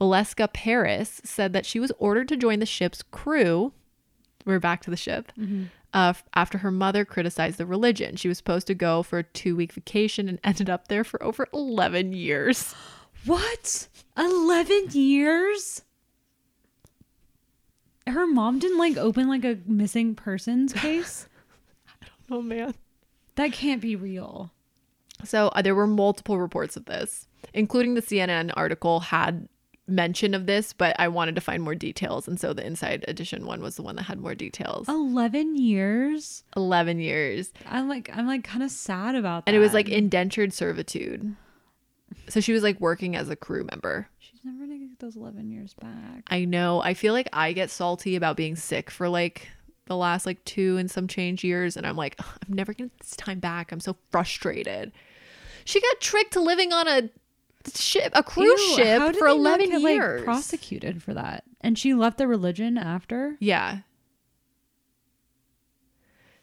Valeska 0.01 0.53
Paris 0.53 1.21
said 1.25 1.53
that 1.53 1.65
she 1.67 1.79
was 1.81 1.93
ordered 1.99 2.29
to 2.29 2.37
join 2.37 2.59
the 2.59 2.67
ship's 2.67 3.03
crew. 3.03 3.73
We're 4.45 4.59
back 4.61 4.83
to 4.83 4.91
the 4.91 4.97
ship. 4.97 5.33
Uh, 5.93 6.15
after 6.35 6.59
her 6.59 6.71
mother 6.71 7.05
criticized 7.05 7.59
the 7.59 7.67
religion, 7.67 8.17
she 8.17 8.29
was 8.29 8.39
supposed 8.39 8.67
to 8.69 8.75
go 8.75 9.03
for 9.03 9.19
a 9.19 9.23
two 9.25 9.55
week 9.57 9.73
vacation 9.73 10.29
and 10.29 10.39
ended 10.45 10.69
up 10.71 10.89
there 10.89 11.05
for 11.05 11.23
over 11.23 11.47
11 11.53 12.13
years. 12.13 12.75
What? 13.27 13.89
11 14.17 14.89
years? 14.93 15.83
Her 18.11 18.27
mom 18.27 18.59
didn't 18.59 18.79
like 18.79 18.97
open 18.97 19.29
like 19.29 19.45
a 19.45 19.59
missing 19.67 20.15
persons 20.15 20.73
case? 20.73 21.27
Oh, 22.33 22.43
man. 22.43 22.75
that 23.35 23.51
can't 23.53 23.81
be 23.83 23.97
real. 23.97 24.53
So 25.25 25.49
uh, 25.49 25.63
there 25.63 25.75
were 25.75 25.89
multiple 25.89 26.39
reports 26.39 26.77
of 26.77 26.85
this, 26.85 27.27
including 27.53 27.95
the 27.95 28.03
CNN 28.03 28.53
article 28.57 29.01
had 29.01 29.49
mention 29.89 30.33
of 30.35 30.47
this, 30.47 30.73
but 30.73 30.95
I 31.01 31.09
wanted 31.09 31.35
to 31.35 31.41
find 31.41 31.61
more 31.61 31.75
details, 31.75 32.29
and 32.29 32.39
so 32.39 32.53
the 32.53 32.65
Inside 32.65 33.05
Edition 33.09 33.47
one 33.47 33.61
was 33.61 33.75
the 33.75 33.83
one 33.83 33.97
that 33.97 34.05
had 34.05 34.21
more 34.21 34.37
details. 34.37 34.89
11 34.89 35.57
years? 35.57 36.45
Eleven 36.57 37.01
years, 37.01 37.51
I'm 37.67 37.89
like 37.89 38.09
I'm 38.17 38.29
like 38.29 38.45
kind 38.45 38.63
of 38.63 38.71
sad 38.71 39.17
about 39.17 39.45
that. 39.45 39.51
and 39.51 39.57
it 39.57 39.61
was 39.61 39.75
like 39.75 39.89
indentured 39.89 40.53
servitude. 40.53 41.35
So 42.29 42.39
she 42.41 42.53
was 42.53 42.63
like 42.63 42.79
working 42.81 43.17
as 43.17 43.29
a 43.29 43.35
crew 43.35 43.67
member. 43.69 44.09
Never 44.45 44.67
to 44.67 44.79
get 44.79 44.99
those 44.99 45.17
11 45.17 45.51
years 45.51 45.75
back. 45.75 46.23
I 46.29 46.45
know. 46.45 46.81
I 46.83 46.95
feel 46.95 47.13
like 47.13 47.29
I 47.33 47.53
get 47.53 47.71
salty 47.71 48.17
about 48.17 48.37
being 48.37 48.57
sick 48.57 48.91
for 48.91 49.09
like 49.09 49.49
the 49.87 49.97
last 49.97 50.25
like 50.27 50.45
two 50.45 50.77
and 50.77 50.91
some 50.91 51.09
change 51.09 51.43
years, 51.45 51.77
and 51.77 51.87
I'm 51.87 51.97
like, 51.97 52.15
"Ugh, 52.19 52.39
I'm 52.49 52.55
never 52.55 52.73
gonna 52.73 52.89
get 52.89 53.01
this 53.01 53.17
time 53.17 53.41
back. 53.41 53.73
I'm 53.73 53.81
so 53.81 53.97
frustrated. 54.11 54.93
She 55.65 55.81
got 55.81 56.01
tricked 56.01 56.33
to 56.35 56.41
living 56.41 56.73
on 56.73 56.87
a 56.89 57.11
ship, 57.75 58.13
a 58.15 58.23
cruise 58.23 58.61
Ew, 58.71 58.77
ship 58.77 58.99
how 59.01 59.07
did 59.09 59.17
for 59.17 59.29
they 59.29 59.37
not 59.39 59.61
eleven 59.61 59.71
get, 59.71 59.83
like, 59.83 59.95
years. 59.95 60.23
prosecuted 60.25 61.03
for 61.03 61.13
that, 61.15 61.45
and 61.61 61.79
she 61.79 61.93
left 61.95 62.19
the 62.19 62.27
religion 62.29 62.79
after. 62.79 63.37
Yeah. 63.41 63.81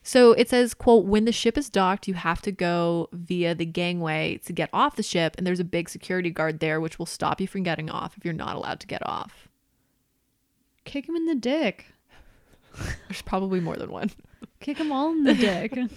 So 0.07 0.31
it 0.31 0.47
says, 0.47 0.73
quote, 0.73 1.03
when 1.03 1.25
the 1.25 1.33
ship 1.33 1.57
is 1.57 1.69
docked, 1.69 2.07
you 2.07 2.13
have 2.13 2.41
to 2.43 2.51
go 2.53 3.09
via 3.11 3.53
the 3.53 3.65
gangway 3.65 4.39
to 4.45 4.53
get 4.53 4.69
off 4.71 4.95
the 4.95 5.03
ship, 5.03 5.35
and 5.37 5.45
there's 5.45 5.59
a 5.59 5.65
big 5.65 5.89
security 5.89 6.29
guard 6.29 6.61
there 6.61 6.79
which 6.79 6.97
will 6.97 7.05
stop 7.05 7.41
you 7.41 7.47
from 7.47 7.63
getting 7.63 7.89
off 7.89 8.15
if 8.15 8.23
you're 8.23 8.33
not 8.33 8.55
allowed 8.55 8.79
to 8.79 8.87
get 8.87 9.05
off. 9.05 9.49
Kick 10.85 11.09
him 11.09 11.17
in 11.17 11.25
the 11.25 11.35
dick. 11.35 11.87
There's 13.09 13.21
probably 13.21 13.59
more 13.59 13.75
than 13.75 13.91
one. 13.91 14.11
Kick 14.61 14.77
him 14.77 14.93
all 14.93 15.11
in 15.11 15.25
the 15.25 15.33
dick. 15.33 15.77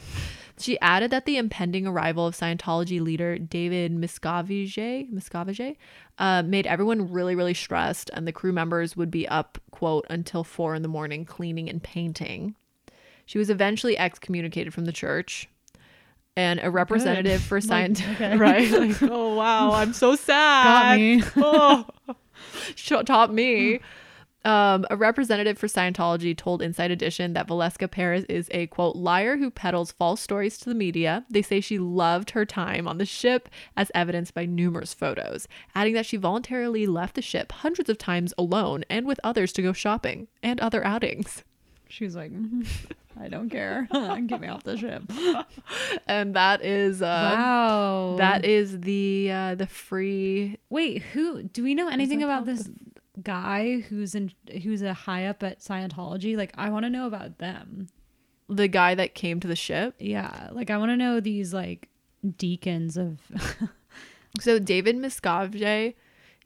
She 0.58 0.78
added 0.80 1.10
that 1.12 1.24
the 1.24 1.38
impending 1.38 1.86
arrival 1.86 2.26
of 2.26 2.36
Scientology 2.36 3.00
leader 3.00 3.38
David 3.38 3.96
Miscavige, 3.96 5.10
Miscavige 5.10 5.76
uh, 6.18 6.42
made 6.42 6.66
everyone 6.66 7.10
really, 7.10 7.34
really 7.34 7.54
stressed, 7.54 8.10
and 8.12 8.26
the 8.26 8.32
crew 8.32 8.52
members 8.52 8.94
would 8.94 9.10
be 9.10 9.26
up, 9.26 9.56
quote, 9.70 10.04
until 10.10 10.44
four 10.44 10.74
in 10.74 10.82
the 10.82 10.88
morning 10.88 11.24
cleaning 11.24 11.70
and 11.70 11.82
painting. 11.82 12.56
She 13.30 13.38
was 13.38 13.48
eventually 13.48 13.96
excommunicated 13.96 14.74
from 14.74 14.86
the 14.86 14.92
church. 14.92 15.48
And 16.34 16.58
a 16.60 16.68
representative 16.68 17.40
for 17.40 17.60
Like, 17.60 17.92
Scientology. 17.92 18.12
okay. 18.14 18.36
Right? 18.36 18.70
Like, 18.72 19.02
oh, 19.02 19.36
wow. 19.36 19.70
I'm 19.70 19.92
so 19.92 20.16
sad. 20.28 20.64
Got 20.64 20.98
me. 20.98 21.22
oh, 21.36 23.02
top 23.04 23.30
me. 23.30 23.78
Um, 24.44 24.84
a 24.90 24.96
representative 24.96 25.58
for 25.58 25.68
Scientology 25.68 26.36
told 26.36 26.60
Inside 26.60 26.90
Edition 26.90 27.34
that 27.34 27.46
Valeska 27.46 27.88
Perez 27.88 28.24
is 28.24 28.48
a 28.50 28.66
quote 28.66 28.96
liar 28.96 29.36
who 29.36 29.48
peddles 29.52 29.92
false 29.92 30.20
stories 30.20 30.58
to 30.58 30.68
the 30.68 30.74
media. 30.74 31.24
They 31.30 31.42
say 31.42 31.60
she 31.60 31.78
loved 31.78 32.30
her 32.30 32.44
time 32.44 32.88
on 32.88 32.98
the 32.98 33.06
ship, 33.06 33.48
as 33.76 33.92
evidenced 33.94 34.34
by 34.34 34.44
numerous 34.44 34.92
photos, 34.92 35.46
adding 35.76 35.94
that 35.94 36.06
she 36.06 36.16
voluntarily 36.16 36.88
left 36.88 37.14
the 37.14 37.22
ship 37.22 37.52
hundreds 37.52 37.88
of 37.88 37.96
times 37.96 38.34
alone 38.36 38.82
and 38.90 39.06
with 39.06 39.20
others 39.22 39.52
to 39.52 39.62
go 39.62 39.72
shopping 39.72 40.26
and 40.42 40.58
other 40.58 40.84
outings. 40.84 41.44
She 41.88 42.04
was 42.04 42.16
like, 42.16 42.30
"Mhm, 42.32 42.66
I 43.20 43.28
don't 43.28 43.50
care. 43.50 43.86
Get 44.26 44.40
me 44.40 44.48
off 44.48 44.62
the 44.62 44.76
ship. 44.76 45.04
And 46.06 46.34
that 46.34 46.64
is 46.64 47.02
uh, 47.02 47.32
wow. 47.36 48.16
that 48.18 48.44
is 48.44 48.80
the 48.80 49.30
uh, 49.30 49.54
the 49.54 49.66
free 49.66 50.58
Wait, 50.70 51.02
who 51.02 51.42
do 51.42 51.62
we 51.62 51.74
know 51.74 51.88
anything 51.88 52.22
about 52.22 52.46
this 52.46 52.68
guy 53.22 53.80
who's 53.80 54.14
in 54.14 54.32
who's 54.62 54.82
a 54.82 54.94
high 54.94 55.26
up 55.26 55.42
at 55.42 55.60
Scientology? 55.60 56.36
Like 56.36 56.52
I 56.56 56.70
want 56.70 56.84
to 56.84 56.90
know 56.90 57.06
about 57.06 57.38
them. 57.38 57.88
the 58.48 58.68
guy 58.68 58.94
that 58.94 59.14
came 59.14 59.38
to 59.40 59.48
the 59.48 59.56
ship. 59.56 59.94
Yeah, 59.98 60.48
like 60.52 60.70
I 60.70 60.78
want 60.78 60.90
to 60.90 60.96
know 60.96 61.20
these 61.20 61.54
like 61.54 61.88
deacons 62.36 62.96
of 62.96 63.20
So 64.40 64.58
David 64.58 64.96
Miscavige, 64.96 65.94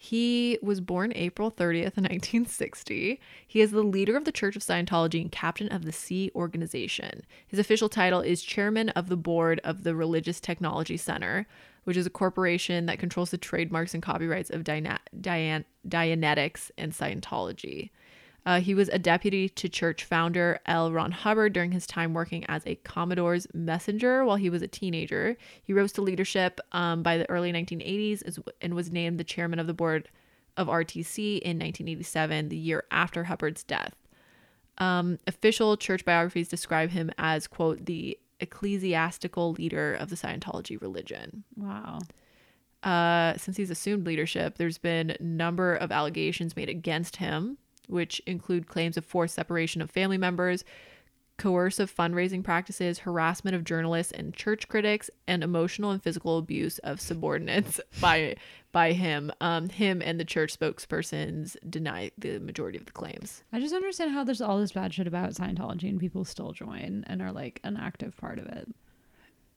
he 0.04 0.58
was 0.60 0.82
born 0.82 1.14
April 1.14 1.50
30th, 1.50 1.96
1960. 1.96 3.18
He 3.46 3.60
is 3.62 3.70
the 3.70 3.82
leader 3.82 4.18
of 4.18 4.26
the 4.26 4.32
Church 4.32 4.54
of 4.54 4.60
Scientology 4.62 5.22
and 5.22 5.32
captain 5.32 5.68
of 5.68 5.86
the 5.86 5.92
Sea 5.92 6.30
Organization. 6.34 7.22
His 7.46 7.58
official 7.58 7.88
title 7.88 8.20
is 8.20 8.42
chairman 8.42 8.90
of 8.90 9.08
the 9.08 9.16
board 9.16 9.62
of 9.64 9.82
the 9.82 9.94
Religious 9.94 10.40
Technology 10.40 10.98
Center, 10.98 11.46
which 11.84 11.96
is 11.96 12.04
a 12.04 12.10
corporation 12.10 12.84
that 12.84 12.98
controls 12.98 13.30
the 13.30 13.38
trademarks 13.38 13.94
and 13.94 14.02
copyrights 14.02 14.50
of 14.50 14.62
Dian- 14.62 15.64
Dianetics 15.88 16.70
and 16.76 16.92
Scientology. 16.92 17.88
Uh, 18.46 18.60
he 18.60 18.74
was 18.74 18.88
a 18.90 18.98
deputy 18.98 19.48
to 19.48 19.68
church 19.68 20.04
founder 20.04 20.60
L. 20.66 20.92
Ron 20.92 21.12
Hubbard 21.12 21.52
during 21.54 21.72
his 21.72 21.86
time 21.86 22.12
working 22.12 22.44
as 22.46 22.62
a 22.66 22.74
Commodore's 22.76 23.46
messenger 23.54 24.24
while 24.24 24.36
he 24.36 24.50
was 24.50 24.60
a 24.60 24.68
teenager. 24.68 25.36
He 25.62 25.72
rose 25.72 25.92
to 25.92 26.02
leadership 26.02 26.60
um, 26.72 27.02
by 27.02 27.16
the 27.16 27.28
early 27.30 27.52
1980s 27.52 28.38
and 28.60 28.74
was 28.74 28.92
named 28.92 29.18
the 29.18 29.24
chairman 29.24 29.58
of 29.58 29.66
the 29.66 29.74
board 29.74 30.10
of 30.56 30.68
RTC 30.68 31.38
in 31.40 31.58
1987, 31.58 32.48
the 32.48 32.56
year 32.56 32.84
after 32.90 33.24
Hubbard's 33.24 33.64
death. 33.64 33.94
Um, 34.78 35.18
official 35.26 35.76
church 35.76 36.04
biographies 36.04 36.48
describe 36.48 36.90
him 36.90 37.10
as, 37.16 37.46
quote, 37.46 37.86
the 37.86 38.18
ecclesiastical 38.40 39.52
leader 39.52 39.94
of 39.94 40.10
the 40.10 40.16
Scientology 40.16 40.80
religion 40.80 41.44
wow. 41.56 42.00
uh, 42.82 43.36
since 43.38 43.56
he's 43.56 43.70
assumed 43.70 44.06
leadership, 44.06 44.58
there's 44.58 44.76
been 44.76 45.10
a 45.10 45.22
number 45.22 45.74
of 45.76 45.92
allegations 45.92 46.56
made 46.56 46.68
against 46.68 47.16
him, 47.16 47.56
which 47.88 48.20
include 48.26 48.68
claims 48.68 48.96
of 48.96 49.04
forced 49.04 49.34
separation 49.34 49.80
of 49.80 49.90
family 49.90 50.18
members, 50.18 50.64
coercive 51.36 51.94
fundraising 51.94 52.44
practices, 52.44 53.00
harassment 53.00 53.56
of 53.56 53.64
journalists 53.64 54.12
and 54.12 54.34
church 54.34 54.68
critics, 54.68 55.10
and 55.26 55.42
emotional 55.42 55.90
and 55.90 56.02
physical 56.02 56.38
abuse 56.38 56.78
of 56.78 57.00
subordinates 57.00 57.80
by 58.00 58.36
by 58.72 58.92
him. 58.92 59.32
Um, 59.40 59.68
him 59.68 60.02
and 60.04 60.18
the 60.18 60.24
church 60.24 60.58
spokespersons 60.58 61.56
deny 61.68 62.10
the 62.18 62.38
majority 62.38 62.78
of 62.78 62.86
the 62.86 62.92
claims. 62.92 63.42
I 63.52 63.60
just 63.60 63.74
understand 63.74 64.12
how 64.12 64.24
there's 64.24 64.40
all 64.40 64.58
this 64.58 64.72
bad 64.72 64.94
shit 64.94 65.06
about 65.06 65.30
Scientology 65.34 65.88
and 65.88 66.00
people 66.00 66.24
still 66.24 66.52
join 66.52 67.04
and 67.06 67.22
are 67.22 67.32
like 67.32 67.60
an 67.64 67.76
active 67.76 68.16
part 68.16 68.38
of 68.38 68.46
it. 68.46 68.68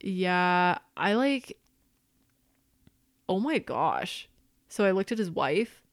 Yeah, 0.02 0.78
I 0.96 1.14
like. 1.14 1.58
Oh 3.30 3.40
my 3.40 3.60
gosh! 3.60 4.30
So 4.70 4.86
I 4.86 4.92
looked 4.92 5.12
at 5.12 5.18
his 5.18 5.32
wife. 5.32 5.84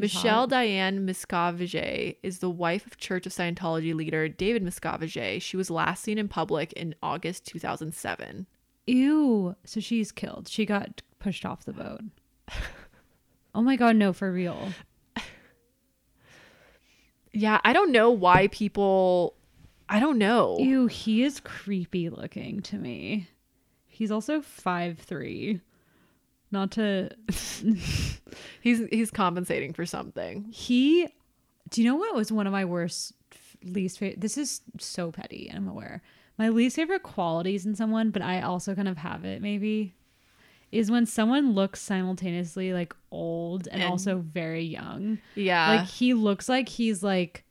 Michelle 0.00 0.40
hot. 0.40 0.50
Diane 0.50 1.06
Miscavige 1.06 2.16
is 2.22 2.38
the 2.38 2.50
wife 2.50 2.86
of 2.86 2.96
Church 2.96 3.26
of 3.26 3.32
Scientology 3.32 3.94
leader 3.94 4.28
David 4.28 4.64
Miscavige. 4.64 5.40
She 5.40 5.56
was 5.56 5.70
last 5.70 6.02
seen 6.02 6.18
in 6.18 6.28
public 6.28 6.72
in 6.72 6.94
August 7.02 7.46
2007. 7.46 8.46
Ew. 8.86 9.54
So 9.64 9.80
she's 9.80 10.10
killed. 10.10 10.48
She 10.48 10.66
got 10.66 11.02
pushed 11.18 11.44
off 11.44 11.64
the 11.64 11.72
boat. 11.72 12.00
Oh 13.54 13.62
my 13.62 13.76
god, 13.76 13.96
no, 13.96 14.12
for 14.12 14.32
real. 14.32 14.72
Yeah, 17.32 17.60
I 17.64 17.72
don't 17.72 17.92
know 17.92 18.10
why 18.10 18.48
people. 18.48 19.34
I 19.88 20.00
don't 20.00 20.18
know. 20.18 20.56
Ew, 20.58 20.86
he 20.86 21.22
is 21.22 21.40
creepy 21.40 22.08
looking 22.08 22.60
to 22.62 22.76
me. 22.76 23.28
He's 23.86 24.10
also 24.10 24.40
five 24.40 24.98
three. 24.98 25.60
Not 26.52 26.70
to 26.72 27.10
He's 28.60 28.86
he's 28.90 29.10
compensating 29.10 29.72
for 29.72 29.86
something. 29.86 30.46
he 30.50 31.08
do 31.70 31.82
you 31.82 31.88
know 31.88 31.96
what 31.96 32.14
was 32.14 32.32
one 32.32 32.46
of 32.46 32.52
my 32.52 32.64
worst 32.64 33.12
least 33.62 33.98
favorite 33.98 34.20
this 34.20 34.36
is 34.38 34.62
so 34.78 35.12
petty 35.12 35.46
and 35.48 35.58
i'm 35.58 35.68
aware 35.68 36.02
my 36.38 36.48
least 36.48 36.74
favorite 36.76 37.02
qualities 37.02 37.66
in 37.66 37.74
someone 37.74 38.10
but 38.10 38.22
i 38.22 38.40
also 38.40 38.74
kind 38.74 38.88
of 38.88 38.96
have 38.96 39.24
it 39.24 39.40
maybe 39.42 39.94
is 40.72 40.90
when 40.90 41.04
someone 41.06 41.52
looks 41.52 41.80
simultaneously 41.80 42.72
like 42.72 42.94
old 43.10 43.66
and, 43.68 43.82
And- 43.82 43.90
also 43.90 44.16
very 44.18 44.64
young 44.64 45.18
Yeah. 45.34 45.68
like 45.76 45.86
he 45.88 46.14
looks 46.14 46.48
like 46.48 46.68
he's 46.68 47.02
like 47.02 47.44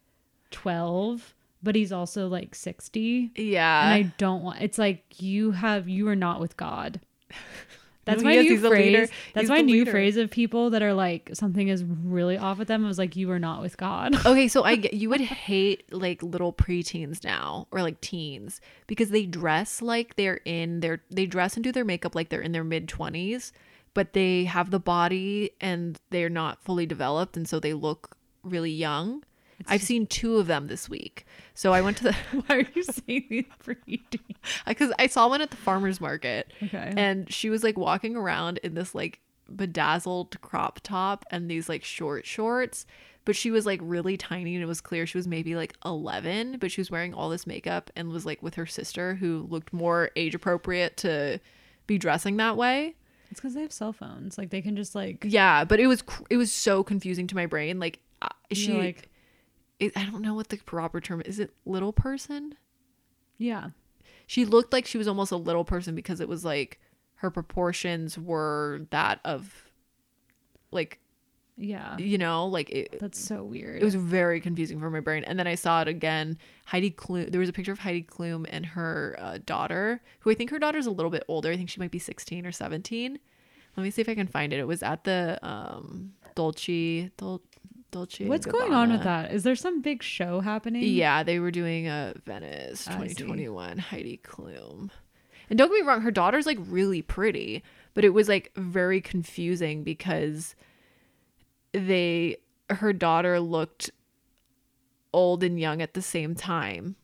12 0.51 1.35
but 1.61 1.75
he's 1.75 1.91
also 1.91 2.27
like 2.27 2.55
60 2.55 3.31
yeah. 3.35 3.83
and 3.85 3.93
i 3.93 4.13
don't 4.17 4.43
want 4.43 4.61
it's 4.61 4.77
like 4.79 5.03
you 5.21 5.51
have 5.51 5.87
you 5.87 6.07
are 6.07 6.15
not 6.15 6.39
with 6.41 6.57
god 6.57 6.99
that's 8.09 8.23
No, 8.23 8.29
my 8.29 8.35
new 8.41 8.59
phrase 8.59 8.85
leader. 8.85 9.07
that's 9.33 9.43
He's 9.43 9.49
my 9.49 9.61
new 9.61 9.85
phrase 9.85 10.17
of 10.17 10.29
people 10.29 10.69
that 10.71 10.81
are 10.81 10.93
like 10.93 11.29
something 11.33 11.67
is 11.67 11.83
really 11.83 12.37
off 12.37 12.57
with 12.59 12.67
them 12.67 12.83
i 12.85 12.87
was 12.87 12.97
like 12.97 13.15
you 13.15 13.29
are 13.31 13.39
not 13.39 13.61
with 13.61 13.77
god 13.77 14.15
Okay, 14.25 14.47
so 14.47 14.63
I 14.63 14.75
get 14.75 14.93
you 14.93 15.09
would 15.09 15.21
hate 15.21 15.91
like 15.93 16.21
little 16.23 16.53
preteens 16.53 17.23
now 17.23 17.67
or 17.71 17.81
like 17.81 17.99
teens 18.01 18.61
because 18.87 19.09
they 19.09 19.25
dress 19.25 19.81
like 19.81 20.15
they're 20.15 20.41
in 20.45 20.81
their 20.81 21.01
they 21.09 21.25
dress 21.25 21.55
and 21.55 21.63
do 21.63 21.71
their 21.71 21.85
makeup 21.85 22.15
like 22.15 22.29
they're 22.29 22.41
in 22.41 22.51
their 22.51 22.63
mid 22.63 22.87
20s, 22.87 23.51
but 23.93 24.13
they 24.13 24.43
have 24.45 24.71
the 24.71 24.79
body 24.79 25.51
and 25.61 25.97
they're 26.09 26.29
not 26.29 26.63
fully 26.63 26.85
developed 26.85 27.35
and 27.37 27.47
so 27.47 27.59
they 27.59 27.73
look 27.73 28.15
really 28.43 28.71
young. 28.71 29.23
I've 29.67 29.81
seen 29.81 30.07
two 30.07 30.37
of 30.37 30.47
them 30.47 30.67
this 30.67 30.89
week. 30.89 31.25
So 31.53 31.73
I 31.73 31.81
went 31.81 31.97
to 31.97 32.03
the 32.05 32.13
why 32.45 32.55
are 32.57 32.65
you 32.73 32.83
saying 32.83 33.25
these 33.29 33.45
preteen 33.63 34.21
because 34.65 34.91
I 34.97 35.07
saw 35.07 35.27
one 35.27 35.41
at 35.41 35.51
the 35.51 35.57
farmers 35.57 35.99
market 35.99 36.53
okay. 36.63 36.93
and 36.95 37.31
she 37.31 37.49
was 37.49 37.63
like 37.63 37.77
walking 37.77 38.15
around 38.15 38.59
in 38.59 38.75
this 38.75 38.95
like 38.95 39.19
bedazzled 39.53 40.39
crop 40.41 40.79
top 40.83 41.25
and 41.31 41.49
these 41.49 41.67
like 41.67 41.83
short 41.83 42.25
shorts 42.25 42.85
but 43.25 43.35
she 43.35 43.51
was 43.51 43.65
like 43.65 43.79
really 43.83 44.15
tiny 44.15 44.55
and 44.55 44.63
it 44.63 44.67
was 44.67 44.79
clear 44.79 45.05
she 45.05 45.17
was 45.17 45.27
maybe 45.27 45.55
like 45.55 45.75
11 45.83 46.57
but 46.59 46.71
she 46.71 46.81
was 46.81 46.91
wearing 46.91 47.13
all 47.13 47.29
this 47.29 47.47
makeup 47.47 47.89
and 47.95 48.09
was 48.09 48.25
like 48.25 48.41
with 48.43 48.55
her 48.55 48.65
sister 48.65 49.15
who 49.15 49.47
looked 49.49 49.73
more 49.73 50.11
age 50.15 50.35
appropriate 50.35 50.97
to 50.97 51.39
be 51.87 51.97
dressing 51.97 52.37
that 52.37 52.55
way. 52.55 52.95
It's 53.31 53.39
because 53.39 53.53
they 53.53 53.61
have 53.61 53.71
cell 53.71 53.93
phones. 53.93 54.37
Like 54.37 54.49
they 54.49 54.61
can 54.61 54.75
just 54.75 54.95
like 54.95 55.25
yeah 55.27 55.65
but 55.65 55.79
it 55.79 55.87
was 55.87 56.01
cr- 56.03 56.23
it 56.29 56.37
was 56.37 56.51
so 56.51 56.83
confusing 56.83 57.27
to 57.27 57.35
my 57.35 57.47
brain. 57.47 57.79
Like 57.79 57.99
she 58.51 58.73
like 58.73 59.09
it, 59.79 59.93
i 59.95 60.05
don't 60.05 60.21
know 60.21 60.33
what 60.33 60.49
the 60.49 60.57
proper 60.57 60.99
term 61.01 61.21
is 61.25 61.39
it 61.39 61.51
little 61.65 61.93
person? 61.93 62.55
Yeah. 63.37 63.69
She 64.27 64.45
looked 64.45 64.73
like 64.73 64.85
she 64.85 64.97
was 64.97 65.07
almost 65.07 65.31
a 65.31 65.37
little 65.37 65.63
person 65.63 65.95
because 65.95 66.19
it 66.19 66.27
was 66.27 66.43
like 66.45 66.79
her 67.15 67.31
proportions 67.31 68.17
were 68.17 68.81
that 68.91 69.19
of 69.25 69.71
like 70.71 70.99
yeah. 71.57 71.97
you 71.97 72.17
know 72.17 72.45
like 72.45 72.69
it, 72.69 72.99
that's 72.99 73.19
so 73.19 73.43
weird. 73.43 73.81
it 73.81 73.85
was 73.85 73.95
very 73.95 74.39
confusing 74.39 74.79
for 74.79 74.89
my 74.89 74.99
brain. 74.99 75.23
And 75.23 75.39
then 75.39 75.47
i 75.47 75.55
saw 75.55 75.81
it 75.81 75.87
again 75.87 76.37
heidi 76.65 76.91
klum 76.91 77.31
there 77.31 77.39
was 77.39 77.49
a 77.49 77.53
picture 77.53 77.71
of 77.71 77.79
heidi 77.79 78.03
klum 78.03 78.45
and 78.49 78.65
her 78.65 79.15
uh, 79.19 79.39
daughter 79.45 80.01
who 80.19 80.31
i 80.31 80.33
think 80.33 80.51
her 80.51 80.59
daughter's 80.59 80.85
a 80.85 80.91
little 80.91 81.11
bit 81.11 81.23
older. 81.27 81.51
I 81.51 81.57
think 81.57 81.69
she 81.69 81.79
might 81.79 81.91
be 81.91 81.99
16 81.99 82.45
or 82.45 82.51
17 82.51 83.19
Let 83.77 83.83
me 83.83 83.89
see 83.91 84.01
if 84.01 84.09
I 84.09 84.15
can 84.15 84.27
find 84.27 84.53
it. 84.53 84.59
It 84.59 84.67
was 84.67 84.83
at 84.83 85.03
the 85.05 85.39
um 85.41 86.13
Dolce 86.35 87.11
Dol- 87.17 87.41
Dolce. 87.91 88.25
What's 88.27 88.45
going 88.45 88.73
on 88.73 88.91
with 88.91 89.03
that? 89.03 89.31
Is 89.31 89.43
there 89.43 89.55
some 89.55 89.81
big 89.81 90.03
show 90.03 90.39
happening? 90.41 90.83
Yeah, 90.83 91.23
they 91.23 91.39
were 91.39 91.51
doing 91.51 91.87
a 91.87 92.13
Venice 92.25 92.85
2021 92.85 93.77
Heidi 93.77 94.19
Klum. 94.23 94.89
And 95.49 95.57
don't 95.57 95.69
get 95.69 95.81
me 95.81 95.87
wrong, 95.87 96.01
her 96.01 96.11
daughter's 96.11 96.45
like 96.45 96.59
really 96.67 97.01
pretty, 97.01 97.63
but 97.93 98.05
it 98.05 98.09
was 98.09 98.29
like 98.29 98.51
very 98.55 99.01
confusing 99.01 99.83
because 99.83 100.55
they 101.73 102.37
her 102.69 102.93
daughter 102.93 103.39
looked 103.39 103.89
old 105.11 105.43
and 105.43 105.59
young 105.59 105.81
at 105.81 105.95
the 105.95 106.01
same 106.01 106.35
time. 106.35 106.95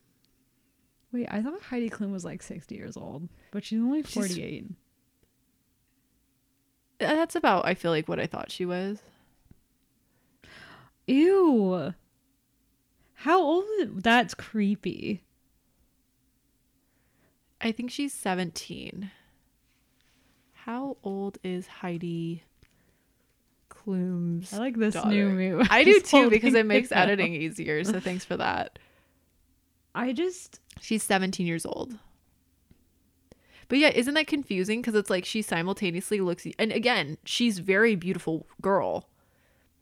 Wait, 1.12 1.28
I 1.32 1.42
thought 1.42 1.62
Heidi 1.62 1.90
Klum 1.90 2.12
was 2.12 2.26
like 2.26 2.44
60 2.44 2.76
years 2.76 2.98
old, 2.98 3.30
but 3.52 3.64
she's 3.64 3.80
only 3.80 4.04
48. 4.04 4.66
Uh, 7.02 7.16
That's 7.16 7.36
about 7.36 7.66
I 7.66 7.74
feel 7.74 7.92
like 7.92 8.08
what 8.08 8.20
I 8.20 8.28
thought 8.28 8.52
she 8.52 8.66
was. 8.66 9.00
Ew. 11.08 11.94
How 13.14 13.42
old 13.42 13.66
is 13.80 13.90
That's 13.96 14.34
creepy. 14.34 15.24
I 17.62 17.72
think 17.72 17.92
she's 17.92 18.14
17. 18.14 19.12
How 20.54 20.98
old 21.04 21.38
is 21.44 21.68
Heidi 21.68 22.44
Klum's 23.70 24.54
I 24.54 24.58
like 24.58 24.78
this 24.78 24.94
daughter? 24.94 25.10
new 25.10 25.30
move. 25.30 25.68
I 25.70 25.84
do 25.84 26.00
too 26.00 26.30
because 26.30 26.54
it 26.54 26.66
makes 26.66 26.92
editing 26.92 27.34
easier. 27.34 27.84
So 27.84 28.00
thanks 28.00 28.26
for 28.26 28.38
that. 28.38 28.78
I 29.94 30.12
just 30.12 30.60
She's 30.82 31.04
17 31.04 31.46
years 31.48 31.66
old. 31.66 31.98
But 33.68 33.80
yeah, 33.80 33.90
isn't 33.90 34.14
that 34.14 34.28
confusing? 34.28 34.82
Because 34.82 34.96
it's 34.96 35.10
like 35.10 35.26
she 35.26 35.42
simultaneously 35.42 36.22
looks, 36.22 36.46
and 36.60 36.72
again, 36.72 37.18
she's 37.26 37.60
very 37.60 37.96
beautiful 37.96 38.46
girl, 38.62 39.10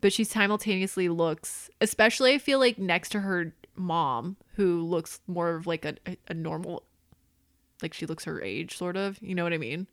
but 0.04 0.12
she 0.12 0.26
simultaneously 0.26 1.08
looks, 1.08 1.70
especially 1.80 2.34
I 2.34 2.38
feel 2.38 2.60
like 2.60 2.78
next 2.78 3.08
to 3.14 3.22
her 3.22 3.56
mom, 3.74 4.36
who 4.56 4.82
looks 4.82 5.22
more 5.28 5.56
of 5.56 5.66
like 5.66 5.86
a, 5.86 5.95
a, 6.28 6.34
normal, 6.34 6.84
like 7.82 7.93
she 7.93 8.06
looks 8.06 8.26
her 8.26 8.41
age, 8.41 8.76
sort 8.76 8.97
of. 8.97 9.18
You 9.22 9.34
know 9.34 9.43
what 9.43 9.54
I 9.54 9.58
mean? 9.58 9.88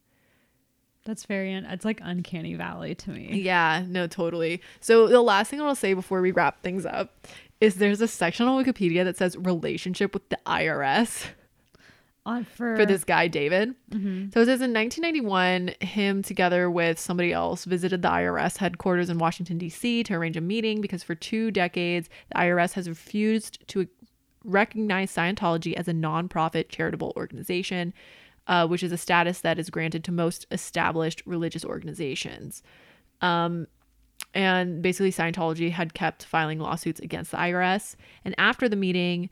that's 1.04 1.24
very 1.24 1.54
un- 1.54 1.64
it's 1.64 1.84
like 1.84 2.00
uncanny 2.02 2.54
valley 2.56 2.94
to 2.94 3.11
me. 3.11 3.40
Yeah, 3.40 3.84
no, 3.86 4.08
totally. 4.08 4.61
So 4.80 5.06
the 5.06 5.22
last 5.22 5.48
thing 5.48 5.61
I'll 5.61 5.76
say 5.76 5.94
before 5.94 6.20
we 6.20 6.32
wrap 6.32 6.61
things 6.61 6.84
up 6.84 7.28
is 7.61 7.76
there's 7.76 8.00
a 8.00 8.08
section 8.08 8.48
on 8.48 8.62
Wikipedia 8.62 9.04
that 9.04 9.16
says 9.16 9.36
relationship 9.38 10.12
with 10.12 10.28
the 10.28 10.38
IRS. 10.44 11.26
On 12.30 12.44
for, 12.44 12.76
for 12.76 12.86
this 12.86 13.04
guy 13.04 13.28
David. 13.28 13.74
Mhm. 13.90 14.32
So 14.32 14.40
it 14.40 14.46
says 14.46 14.60
in 14.60 14.72
1991, 14.72 15.74
him 15.80 16.22
together 16.22 16.70
with 16.70 16.98
somebody 16.98 17.32
else 17.32 17.64
visited 17.64 18.02
the 18.02 18.08
IRS 18.08 18.58
headquarters 18.58 19.10
in 19.10 19.18
Washington 19.18 19.58
D.C. 19.58 20.04
to 20.04 20.14
arrange 20.14 20.36
a 20.36 20.40
meeting 20.40 20.80
because 20.80 21.02
for 21.02 21.14
two 21.14 21.50
decades 21.50 22.08
the 22.28 22.38
IRS 22.38 22.74
has 22.74 22.88
refused 22.88 23.66
to 23.68 23.88
recognize 24.44 25.12
Scientology 25.12 25.74
as 25.74 25.88
a 25.88 25.92
nonprofit 25.92 26.68
charitable 26.68 27.12
organization, 27.16 27.92
uh, 28.46 28.66
which 28.66 28.82
is 28.82 28.92
a 28.92 28.96
status 28.96 29.40
that 29.40 29.58
is 29.58 29.68
granted 29.68 30.04
to 30.04 30.12
most 30.12 30.46
established 30.50 31.22
religious 31.26 31.64
organizations. 31.64 32.62
Um, 33.20 33.66
and 34.34 34.80
basically, 34.82 35.10
Scientology 35.12 35.72
had 35.72 35.94
kept 35.94 36.24
filing 36.24 36.58
lawsuits 36.58 37.00
against 37.00 37.32
the 37.32 37.36
IRS. 37.38 37.96
And 38.24 38.34
after 38.38 38.68
the 38.68 38.76
meeting, 38.76 39.28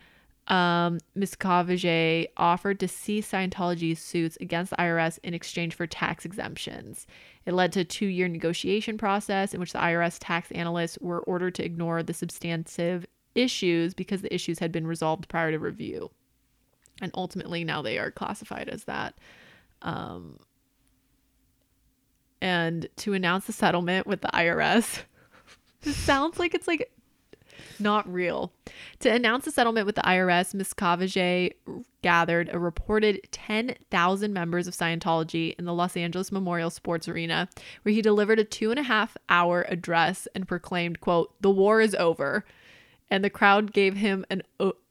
um, 0.48 0.98
Miscavige 1.16 2.28
offered 2.36 2.80
to 2.80 2.88
cease 2.88 3.30
Scientology's 3.30 4.00
suits 4.00 4.38
against 4.40 4.70
the 4.70 4.76
IRS 4.76 5.18
in 5.22 5.34
exchange 5.34 5.74
for 5.74 5.86
tax 5.86 6.24
exemptions. 6.24 7.06
It 7.44 7.52
led 7.52 7.72
to 7.72 7.80
a 7.80 7.84
two 7.84 8.06
year 8.06 8.28
negotiation 8.28 8.96
process 8.96 9.52
in 9.52 9.60
which 9.60 9.72
the 9.72 9.78
IRS 9.78 10.16
tax 10.18 10.50
analysts 10.52 10.98
were 11.00 11.20
ordered 11.20 11.54
to 11.56 11.64
ignore 11.64 12.02
the 12.02 12.14
substantive 12.14 13.06
issues 13.34 13.92
because 13.92 14.22
the 14.22 14.34
issues 14.34 14.58
had 14.58 14.72
been 14.72 14.86
resolved 14.86 15.28
prior 15.28 15.50
to 15.50 15.58
review. 15.58 16.10
And 17.02 17.12
ultimately, 17.14 17.62
now 17.62 17.82
they 17.82 17.98
are 17.98 18.10
classified 18.10 18.68
as 18.68 18.84
that. 18.84 19.14
Um, 19.82 20.38
and 22.40 22.88
to 22.96 23.12
announce 23.12 23.46
the 23.46 23.52
settlement 23.52 24.06
with 24.06 24.22
the 24.22 24.28
IRS, 24.28 25.02
sounds 25.82 26.38
like 26.38 26.54
it's 26.54 26.66
like 26.66 26.90
not 27.78 28.10
real. 28.12 28.52
To 29.00 29.10
announce 29.10 29.46
a 29.46 29.52
settlement 29.52 29.86
with 29.86 29.94
the 29.96 30.02
IRS, 30.02 30.54
Ms. 30.54 30.74
Gathered 32.00 32.50
a 32.52 32.58
reported 32.58 33.20
10,000 33.32 34.32
members 34.32 34.66
of 34.66 34.74
Scientology 34.74 35.54
in 35.58 35.64
the 35.64 35.74
Los 35.74 35.96
Angeles 35.96 36.30
Memorial 36.30 36.70
Sports 36.70 37.08
Arena, 37.08 37.48
where 37.82 37.92
he 37.92 38.02
delivered 38.02 38.38
a 38.38 38.44
two 38.44 38.70
and 38.70 38.78
a 38.78 38.84
half 38.84 39.16
hour 39.28 39.66
address 39.68 40.28
and 40.34 40.46
proclaimed, 40.46 41.00
quote, 41.00 41.34
the 41.40 41.50
war 41.50 41.80
is 41.80 41.94
over. 41.96 42.44
And 43.10 43.24
the 43.24 43.30
crowd 43.30 43.72
gave 43.72 43.96
him 43.96 44.24
an 44.30 44.42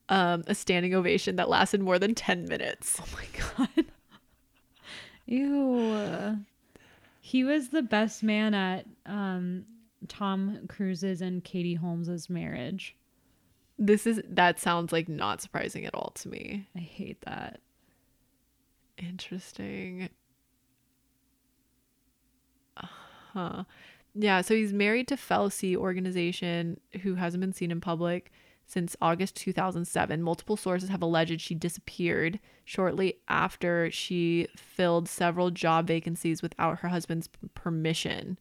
um, 0.10 0.44
a 0.48 0.56
standing 0.56 0.94
ovation 0.96 1.36
that 1.36 1.50
lasted 1.50 1.82
more 1.82 2.00
than 2.00 2.16
10 2.16 2.48
minutes. 2.48 3.00
Oh 3.00 3.06
my 3.14 3.66
god. 3.68 3.86
Ew. 5.26 6.38
He 7.20 7.44
was 7.44 7.70
the 7.70 7.82
best 7.82 8.24
man 8.24 8.54
at 8.54 8.86
um 9.06 9.66
Tom 10.08 10.60
Cruise's 10.68 11.22
and 11.22 11.44
Katie 11.44 11.76
Holmes's 11.76 12.30
marriage. 12.30 12.96
This 13.80 14.08
is, 14.08 14.22
that 14.28 14.60
sounds 14.60 14.92
like 14.92 15.08
not 15.08 15.42
surprising 15.42 15.86
at 15.86 15.94
all 15.94 16.12
to 16.16 16.30
me. 16.30 16.68
I 16.76 16.80
hate 16.80 17.22
that. 17.22 17.60
Interesting. 18.98 20.10
Huh. 22.76 23.64
Yeah, 24.16 24.42
so 24.42 24.56
he's 24.56 24.74
married 24.74 25.08
to 25.10 25.18
fellow 25.18 25.50
Sea 25.50 25.78
Organization 25.78 26.80
who 27.04 27.16
hasn't 27.16 27.42
been 27.42 27.54
seen 27.54 27.70
in 27.70 27.80
public 27.80 28.32
since 28.66 28.96
August 29.00 29.36
2007. 29.36 30.22
Multiple 30.24 30.58
sources 30.58 30.90
have 30.90 31.04
alleged 31.04 31.40
she 31.40 31.54
disappeared 31.54 32.40
shortly 32.66 33.20
after 33.28 33.92
she 33.92 34.48
filled 34.56 35.08
several 35.08 35.52
job 35.52 35.88
vacancies 35.88 36.42
without 36.42 36.80
her 36.80 36.88
husband's 36.88 37.30
permission. 37.54 38.40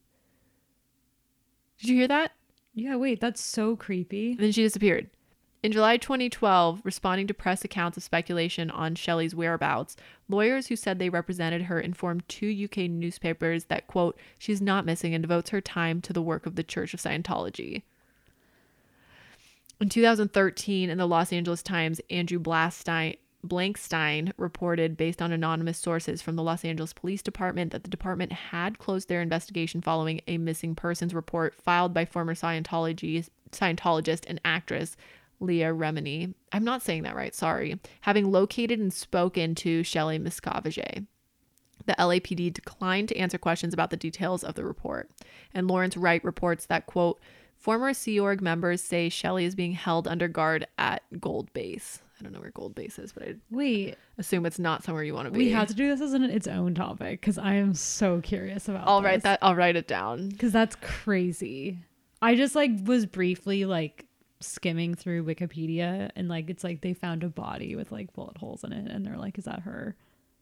Did 1.79 1.89
you 1.89 1.95
hear 1.95 2.07
that? 2.07 2.31
Yeah, 2.73 2.95
wait, 2.95 3.19
that's 3.19 3.41
so 3.41 3.75
creepy. 3.75 4.31
And 4.31 4.39
then 4.39 4.51
she 4.51 4.63
disappeared. 4.63 5.09
In 5.63 5.71
July 5.71 5.97
2012, 5.97 6.81
responding 6.83 7.25
to 7.27 7.33
press 7.33 7.65
accounts 7.65 7.97
of 7.97 8.03
speculation 8.03 8.69
on 8.69 8.93
Shelley's 8.93 9.33
whereabouts, 9.33 9.95
lawyers 10.29 10.67
who 10.67 10.75
said 10.75 10.99
they 10.99 11.09
represented 11.09 11.63
her 11.63 11.79
informed 11.79 12.27
two 12.29 12.65
UK 12.65 12.89
newspapers 12.89 13.65
that, 13.65 13.87
quote, 13.87 14.19
she's 14.37 14.61
not 14.61 14.85
missing 14.85 15.15
and 15.15 15.23
devotes 15.23 15.49
her 15.49 15.59
time 15.59 15.99
to 16.01 16.13
the 16.13 16.21
work 16.21 16.45
of 16.45 16.55
the 16.55 16.63
Church 16.63 16.93
of 16.93 17.01
Scientology. 17.01 17.81
In 19.81 19.89
2013, 19.89 20.89
in 20.89 20.97
the 20.97 21.07
Los 21.07 21.33
Angeles 21.33 21.63
Times, 21.63 21.99
Andrew 22.09 22.39
Blastein, 22.39 23.17
Blankstein 23.45 24.31
reported, 24.37 24.97
based 24.97 25.21
on 25.21 25.31
anonymous 25.31 25.77
sources 25.77 26.21
from 26.21 26.35
the 26.35 26.43
Los 26.43 26.65
Angeles 26.65 26.93
Police 26.93 27.21
Department, 27.21 27.71
that 27.71 27.83
the 27.83 27.89
department 27.89 28.31
had 28.31 28.79
closed 28.79 29.09
their 29.09 29.21
investigation 29.21 29.81
following 29.81 30.21
a 30.27 30.37
missing 30.37 30.75
persons 30.75 31.13
report 31.13 31.55
filed 31.55 31.93
by 31.93 32.05
former 32.05 32.33
Scientology, 32.33 33.27
Scientologist 33.51 34.25
and 34.27 34.41
actress 34.43 34.97
Leah 35.39 35.73
Remini. 35.73 36.33
I'm 36.51 36.63
not 36.63 36.81
saying 36.81 37.03
that 37.03 37.15
right, 37.15 37.33
sorry. 37.33 37.79
Having 38.01 38.31
located 38.31 38.79
and 38.79 38.91
spoken 38.91 39.55
to 39.55 39.83
Shelley 39.83 40.19
Miscavige. 40.19 41.05
The 41.85 41.93
LAPD 41.93 42.53
declined 42.53 43.09
to 43.09 43.17
answer 43.17 43.37
questions 43.37 43.73
about 43.73 43.91
the 43.91 43.97
details 43.97 44.43
of 44.43 44.55
the 44.55 44.65
report. 44.65 45.09
And 45.53 45.67
Lawrence 45.67 45.95
Wright 45.95 46.23
reports 46.23 46.65
that, 46.65 46.85
quote, 46.85 47.19
former 47.55 47.93
Sea 47.93 48.19
Org 48.19 48.41
members 48.41 48.81
say 48.81 49.09
Shelley 49.09 49.45
is 49.45 49.55
being 49.55 49.73
held 49.73 50.07
under 50.07 50.27
guard 50.27 50.67
at 50.77 51.03
Gold 51.19 51.53
Base. 51.53 52.01
I 52.19 52.23
don't 52.23 52.33
know 52.33 52.39
where 52.39 52.51
Gold 52.51 52.73
Base 52.75 52.97
is, 52.99 53.11
but 53.11 53.23
I 53.23 53.35
Wait, 53.51 53.95
assume 54.17 54.45
it's 54.45 54.59
not 54.59 54.83
somewhere 54.83 55.03
you 55.03 55.13
want 55.13 55.25
to 55.27 55.31
be. 55.31 55.37
we 55.37 55.51
have 55.51 55.67
to 55.67 55.73
do 55.73 55.87
this 55.89 56.01
as 56.01 56.13
an, 56.13 56.23
its 56.23 56.47
own 56.47 56.73
topic 56.73 57.21
because 57.21 57.37
I 57.37 57.55
am 57.55 57.73
so 57.73 58.21
curious 58.21 58.67
about. 58.67 58.87
I'll 58.87 59.03
write 59.03 59.23
that. 59.23 59.39
I'll 59.41 59.55
write 59.55 59.75
it 59.75 59.87
down. 59.87 60.29
because 60.29 60.51
that's 60.51 60.75
crazy. 60.81 61.77
I 62.21 62.35
just 62.35 62.55
like 62.55 62.71
was 62.85 63.05
briefly 63.05 63.65
like 63.65 64.05
skimming 64.39 64.95
through 64.95 65.25
Wikipedia 65.25 66.09
and 66.15 66.27
like 66.27 66.49
it's 66.49 66.63
like 66.63 66.81
they 66.81 66.93
found 66.93 67.23
a 67.23 67.29
body 67.29 67.75
with 67.75 67.91
like 67.91 68.13
bullet 68.13 68.37
holes 68.37 68.63
in 68.63 68.73
it 68.73 68.89
and 68.89 69.05
they're 69.05 69.17
like, 69.17 69.37
is 69.37 69.45
that 69.45 69.61
her? 69.61 69.95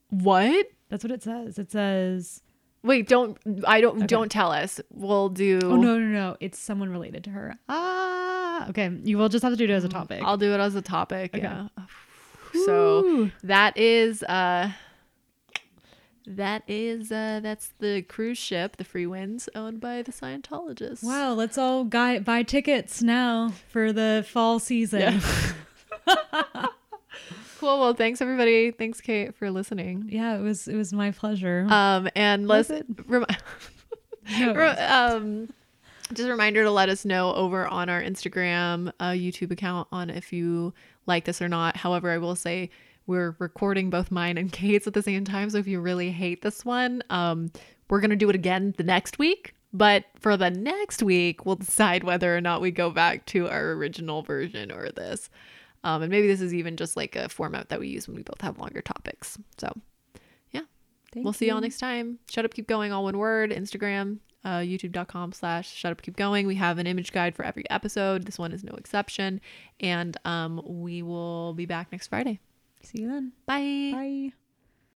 What? 0.09 0.67
That's 0.89 1.03
what 1.03 1.11
it 1.11 1.23
says. 1.23 1.57
It 1.59 1.71
says, 1.71 2.41
Wait, 2.83 3.07
don't. 3.07 3.37
I 3.67 3.81
don't. 3.81 3.97
Okay. 3.97 4.05
Don't 4.05 4.31
tell 4.31 4.51
us. 4.51 4.79
We'll 4.91 5.29
do. 5.29 5.59
oh 5.63 5.75
no 5.75 5.97
no 5.97 6.05
no, 6.05 6.37
it's 6.39 6.59
someone 6.59 6.89
related 6.91 7.23
to 7.23 7.31
her. 7.31 7.55
Ah, 7.67 8.14
okay. 8.69 8.91
You 9.03 9.17
will 9.17 9.29
just 9.29 9.43
have 9.43 9.53
to 9.53 9.57
do 9.57 9.63
it 9.65 9.69
as 9.69 9.83
a 9.83 9.89
topic. 9.89 10.21
I'll 10.23 10.37
do 10.37 10.53
it 10.53 10.59
as 10.59 10.75
a 10.75 10.81
topic. 10.81 11.33
Okay. 11.35 11.43
Yeah. 11.43 11.67
So 12.65 13.29
that 13.43 13.77
is 13.77 14.23
uh 14.23 14.71
that 16.27 16.63
is 16.67 17.11
uh 17.11 17.39
that's 17.43 17.73
the 17.79 18.01
cruise 18.03 18.37
ship, 18.37 18.77
the 18.77 18.83
Freewinds, 18.85 19.47
owned 19.55 19.79
by 19.81 20.01
the 20.01 20.11
Scientologists. 20.11 21.03
Wow, 21.03 21.33
let's 21.33 21.57
all 21.57 21.83
guy- 21.83 22.19
buy 22.19 22.43
tickets 22.43 23.01
now 23.03 23.51
for 23.69 23.91
the 23.93 24.25
fall 24.27 24.59
season. 24.59 25.01
Yeah. 25.01 25.53
Cool. 27.59 27.79
Well, 27.79 27.93
thanks 27.93 28.21
everybody. 28.21 28.71
Thanks, 28.71 28.99
Kate, 28.99 29.33
for 29.33 29.49
listening. 29.49 30.09
yeah, 30.09 30.35
it 30.37 30.41
was 30.41 30.67
it 30.67 30.75
was 30.75 30.91
my 30.91 31.11
pleasure. 31.11 31.65
Um, 31.69 32.09
and 32.13 32.47
let's 32.47 32.67
Was 32.69 32.81
No, 33.07 33.25
it 34.51 34.55
Re- 34.57 34.65
wasn't. 34.65 34.91
um, 34.91 35.53
just 36.13 36.27
a 36.27 36.31
reminder 36.31 36.63
to 36.63 36.71
let 36.71 36.89
us 36.89 37.05
know 37.05 37.33
over 37.33 37.67
on 37.67 37.89
our 37.89 38.01
Instagram, 38.01 38.91
uh, 38.99 39.11
YouTube 39.11 39.51
account 39.51 39.87
on 39.91 40.09
if 40.09 40.31
you 40.31 40.73
like 41.05 41.25
this 41.25 41.41
or 41.41 41.49
not. 41.49 41.77
However, 41.77 42.11
I 42.11 42.17
will 42.17 42.35
say 42.35 42.69
we're 43.07 43.35
recording 43.39 43.89
both 43.89 44.11
mine 44.11 44.37
and 44.37 44.51
Kate's 44.51 44.87
at 44.87 44.93
the 44.93 45.01
same 45.01 45.23
time. 45.23 45.49
So 45.49 45.57
if 45.57 45.67
you 45.67 45.79
really 45.79 46.11
hate 46.11 46.41
this 46.41 46.65
one, 46.65 47.01
um, 47.09 47.51
we're 47.89 48.01
gonna 48.01 48.15
do 48.15 48.29
it 48.29 48.35
again 48.35 48.73
the 48.77 48.83
next 48.83 49.19
week. 49.19 49.53
But 49.73 50.05
for 50.19 50.37
the 50.37 50.49
next 50.49 51.03
week, 51.03 51.45
we'll 51.45 51.57
decide 51.57 52.03
whether 52.03 52.35
or 52.35 52.39
not 52.39 52.61
we 52.61 52.71
go 52.71 52.89
back 52.89 53.25
to 53.27 53.49
our 53.49 53.71
original 53.71 54.21
version 54.21 54.71
or 54.71 54.89
this. 54.91 55.29
Um, 55.83 56.01
and 56.01 56.09
maybe 56.09 56.27
this 56.27 56.39
is 56.39 56.53
even 56.53 56.77
just 56.77 56.95
like 56.95 57.15
a 57.15 57.27
format 57.27 57.69
that 57.69 57.79
we 57.79 57.89
use 57.89 58.07
when 58.07 58.15
we 58.15 58.23
both 58.23 58.41
have 58.41 58.57
longer 58.57 58.81
topics. 58.81 59.37
So 59.57 59.73
Thank 61.15 61.23
we'll 61.23 61.33
see 61.33 61.47
y'all 61.47 61.61
next 61.61 61.77
time. 61.77 62.19
Shut 62.29 62.43
up, 62.43 62.53
keep 62.53 62.67
going, 62.67 62.91
all 62.91 63.05
one 63.05 63.17
word. 63.17 63.51
Instagram, 63.51 64.17
uh, 64.45 64.59
youtube.com 64.59 65.33
slash 65.33 65.73
shut 65.73 65.91
up, 65.91 66.01
keep 66.01 66.15
going. 66.15 66.47
We 66.47 66.55
have 66.55 66.77
an 66.77 66.87
image 66.87 67.11
guide 67.11 67.35
for 67.35 67.43
every 67.43 67.69
episode. 67.69 68.23
This 68.25 68.39
one 68.39 68.51
is 68.51 68.63
no 68.63 68.73
exception. 68.75 69.41
And 69.81 70.15
um, 70.23 70.61
we 70.63 71.01
will 71.01 71.53
be 71.53 71.65
back 71.65 71.91
next 71.91 72.07
Friday. 72.07 72.39
See 72.83 73.01
you 73.01 73.09
then. 73.09 73.33
Bye. 73.47 73.91
Bye. 73.91 74.44